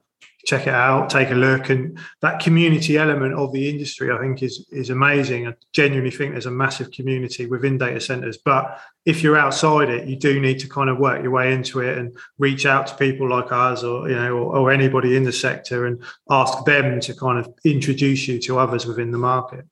check 0.45 0.67
it 0.67 0.73
out, 0.73 1.09
take 1.09 1.31
a 1.31 1.35
look, 1.35 1.69
and 1.69 1.97
that 2.21 2.41
community 2.41 2.97
element 2.97 3.33
of 3.33 3.53
the 3.53 3.69
industry, 3.69 4.11
I 4.11 4.19
think, 4.19 4.43
is 4.43 4.65
is 4.71 4.89
amazing. 4.89 5.47
I 5.47 5.53
genuinely 5.71 6.11
think 6.11 6.31
there's 6.31 6.45
a 6.45 6.51
massive 6.51 6.91
community 6.91 7.45
within 7.45 7.77
data 7.77 8.01
centers. 8.01 8.37
But 8.37 8.79
if 9.05 9.23
you're 9.23 9.37
outside 9.37 9.89
it, 9.89 10.07
you 10.07 10.15
do 10.15 10.39
need 10.39 10.59
to 10.59 10.67
kind 10.67 10.89
of 10.89 10.99
work 10.99 11.21
your 11.23 11.31
way 11.31 11.53
into 11.53 11.79
it 11.79 11.97
and 11.97 12.15
reach 12.37 12.65
out 12.65 12.87
to 12.87 12.95
people 12.95 13.29
like 13.29 13.51
us, 13.51 13.83
or 13.83 14.09
you 14.09 14.15
know, 14.15 14.37
or, 14.37 14.57
or 14.57 14.71
anybody 14.71 15.15
in 15.15 15.23
the 15.23 15.31
sector, 15.31 15.85
and 15.85 16.03
ask 16.29 16.65
them 16.65 16.99
to 17.01 17.15
kind 17.15 17.39
of 17.39 17.53
introduce 17.63 18.27
you 18.27 18.39
to 18.39 18.59
others 18.59 18.85
within 18.85 19.11
the 19.11 19.17
market. 19.17 19.65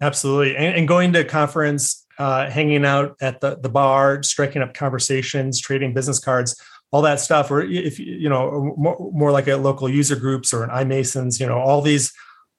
Absolutely, 0.00 0.56
and, 0.56 0.76
and 0.76 0.88
going 0.88 1.12
to 1.12 1.20
a 1.20 1.24
conference. 1.24 2.02
Uh, 2.18 2.48
hanging 2.48 2.86
out 2.86 3.14
at 3.20 3.42
the, 3.42 3.58
the 3.58 3.68
bar, 3.68 4.22
striking 4.22 4.62
up 4.62 4.72
conversations, 4.72 5.60
trading 5.60 5.92
business 5.92 6.18
cards 6.18 6.58
all 6.92 7.02
that 7.02 7.20
stuff 7.20 7.50
or 7.50 7.62
if 7.62 7.98
you 7.98 8.28
know 8.28 8.74
more, 8.76 9.10
more 9.12 9.32
like 9.32 9.48
a 9.48 9.56
local 9.56 9.88
user 9.88 10.16
groups 10.16 10.52
or 10.54 10.62
an 10.62 10.70
iMasons 10.70 11.40
you 11.40 11.46
know 11.46 11.58
all 11.58 11.82
these 11.82 12.12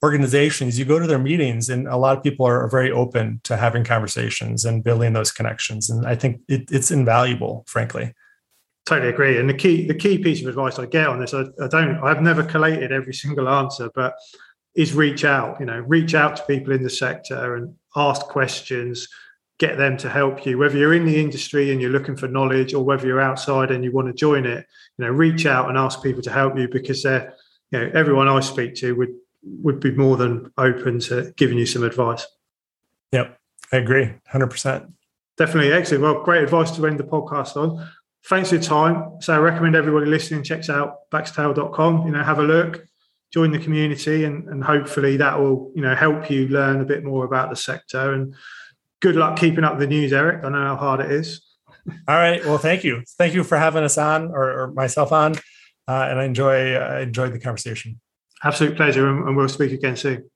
organizations 0.03 0.77
you 0.77 0.85
go 0.85 0.99
to 0.99 1.07
their 1.07 1.19
meetings 1.19 1.69
and 1.69 1.87
a 1.87 1.97
lot 1.97 2.15
of 2.15 2.23
people 2.23 2.45
are 2.45 2.67
very 2.69 2.91
open 2.91 3.41
to 3.43 3.57
having 3.57 3.83
conversations 3.83 4.63
and 4.63 4.83
building 4.83 5.13
those 5.13 5.31
connections. 5.31 5.89
And 5.89 6.05
i 6.05 6.15
think 6.15 6.41
it, 6.47 6.69
it's 6.71 6.91
invaluable 6.91 7.63
frankly. 7.67 8.13
Totally 8.85 9.09
agree. 9.09 9.37
And 9.37 9.49
the 9.49 9.53
key 9.53 9.85
the 9.85 9.95
key 9.95 10.17
piece 10.17 10.41
of 10.41 10.47
advice 10.47 10.77
i 10.77 10.85
get 10.85 11.07
on 11.07 11.19
this 11.19 11.33
I, 11.33 11.41
I 11.61 11.67
don't 11.67 11.97
i've 12.03 12.21
never 12.21 12.43
collated 12.43 12.91
every 12.91 13.13
single 13.13 13.49
answer 13.49 13.89
but 13.95 14.13
is 14.75 14.93
reach 14.93 15.25
out 15.25 15.59
you 15.59 15.65
know 15.65 15.79
reach 15.79 16.13
out 16.13 16.37
to 16.37 16.43
people 16.43 16.73
in 16.73 16.83
the 16.83 16.89
sector 16.89 17.55
and 17.55 17.73
ask 17.95 18.21
questions 18.27 19.07
get 19.59 19.77
them 19.77 19.97
to 19.97 20.09
help 20.09 20.45
you. 20.45 20.57
Whether 20.57 20.77
you're 20.77 20.93
in 20.93 21.05
the 21.05 21.19
industry 21.19 21.71
and 21.71 21.81
you're 21.81 21.91
looking 21.91 22.15
for 22.15 22.27
knowledge 22.27 22.73
or 22.73 22.83
whether 22.83 23.07
you're 23.07 23.21
outside 23.21 23.71
and 23.71 23.83
you 23.83 23.91
want 23.91 24.07
to 24.07 24.13
join 24.13 24.45
it 24.45 24.65
you 24.97 25.05
know 25.05 25.11
reach 25.11 25.45
out 25.45 25.69
and 25.69 25.77
ask 25.77 26.01
people 26.01 26.21
to 26.21 26.31
help 26.31 26.57
you 26.57 26.67
because 26.67 27.03
they're 27.03 27.33
you 27.71 27.79
know 27.79 27.91
everyone 27.93 28.27
i 28.27 28.39
speak 28.39 28.75
to 28.75 28.95
would 28.95 29.13
would 29.43 29.79
be 29.79 29.91
more 29.91 30.17
than 30.17 30.51
open 30.57 30.99
to 30.99 31.31
giving 31.37 31.57
you 31.57 31.65
some 31.65 31.83
advice. 31.83 32.25
Yep 33.11 33.37
i 33.71 33.77
agree 33.77 34.13
100% 34.33 34.91
definitely 35.37 35.71
excellent. 35.71 36.03
Well 36.03 36.23
great 36.23 36.43
advice 36.43 36.71
to 36.71 36.85
end 36.87 36.99
the 36.99 37.03
podcast 37.03 37.55
on. 37.55 37.87
Thanks 38.25 38.49
for 38.49 38.55
your 38.55 38.63
time. 38.63 39.21
So 39.21 39.33
i 39.33 39.37
recommend 39.37 39.75
everybody 39.75 40.05
listening 40.07 40.43
checks 40.43 40.69
out 40.69 41.09
baxtel.com 41.11 42.05
you 42.05 42.11
know 42.11 42.23
have 42.23 42.39
a 42.39 42.43
look 42.43 42.85
join 43.33 43.51
the 43.51 43.59
community 43.59 44.23
and, 44.23 44.47
and 44.47 44.63
hopefully 44.63 45.17
that 45.17 45.37
will 45.37 45.71
you 45.75 45.81
know 45.81 45.95
help 45.95 46.29
you 46.29 46.47
learn 46.47 46.81
a 46.81 46.85
bit 46.85 47.03
more 47.03 47.25
about 47.25 47.49
the 47.49 47.55
sector 47.55 48.13
and 48.13 48.33
good 49.01 49.15
luck 49.15 49.37
keeping 49.37 49.63
up 49.63 49.79
the 49.79 49.87
news, 49.87 50.13
Eric. 50.13 50.43
I 50.43 50.49
know 50.49 50.61
how 50.61 50.75
hard 50.75 50.99
it 51.01 51.11
is. 51.11 51.41
All 52.07 52.15
right. 52.15 52.43
Well, 52.45 52.57
thank 52.57 52.83
you. 52.83 53.03
Thank 53.17 53.33
you 53.33 53.43
for 53.43 53.57
having 53.57 53.83
us 53.83 53.97
on 53.97 54.31
or, 54.31 54.61
or 54.61 54.71
myself 54.71 55.11
on. 55.11 55.35
Uh, 55.87 56.07
and 56.09 56.19
I 56.19 56.25
enjoy 56.25 56.75
uh, 56.75 56.99
enjoyed 56.99 57.33
the 57.33 57.39
conversation. 57.39 57.99
Absolute 58.43 58.75
pleasure, 58.75 59.07
and 59.07 59.35
we'll 59.35 59.47
speak 59.47 59.71
again 59.71 59.95
soon. 59.95 60.29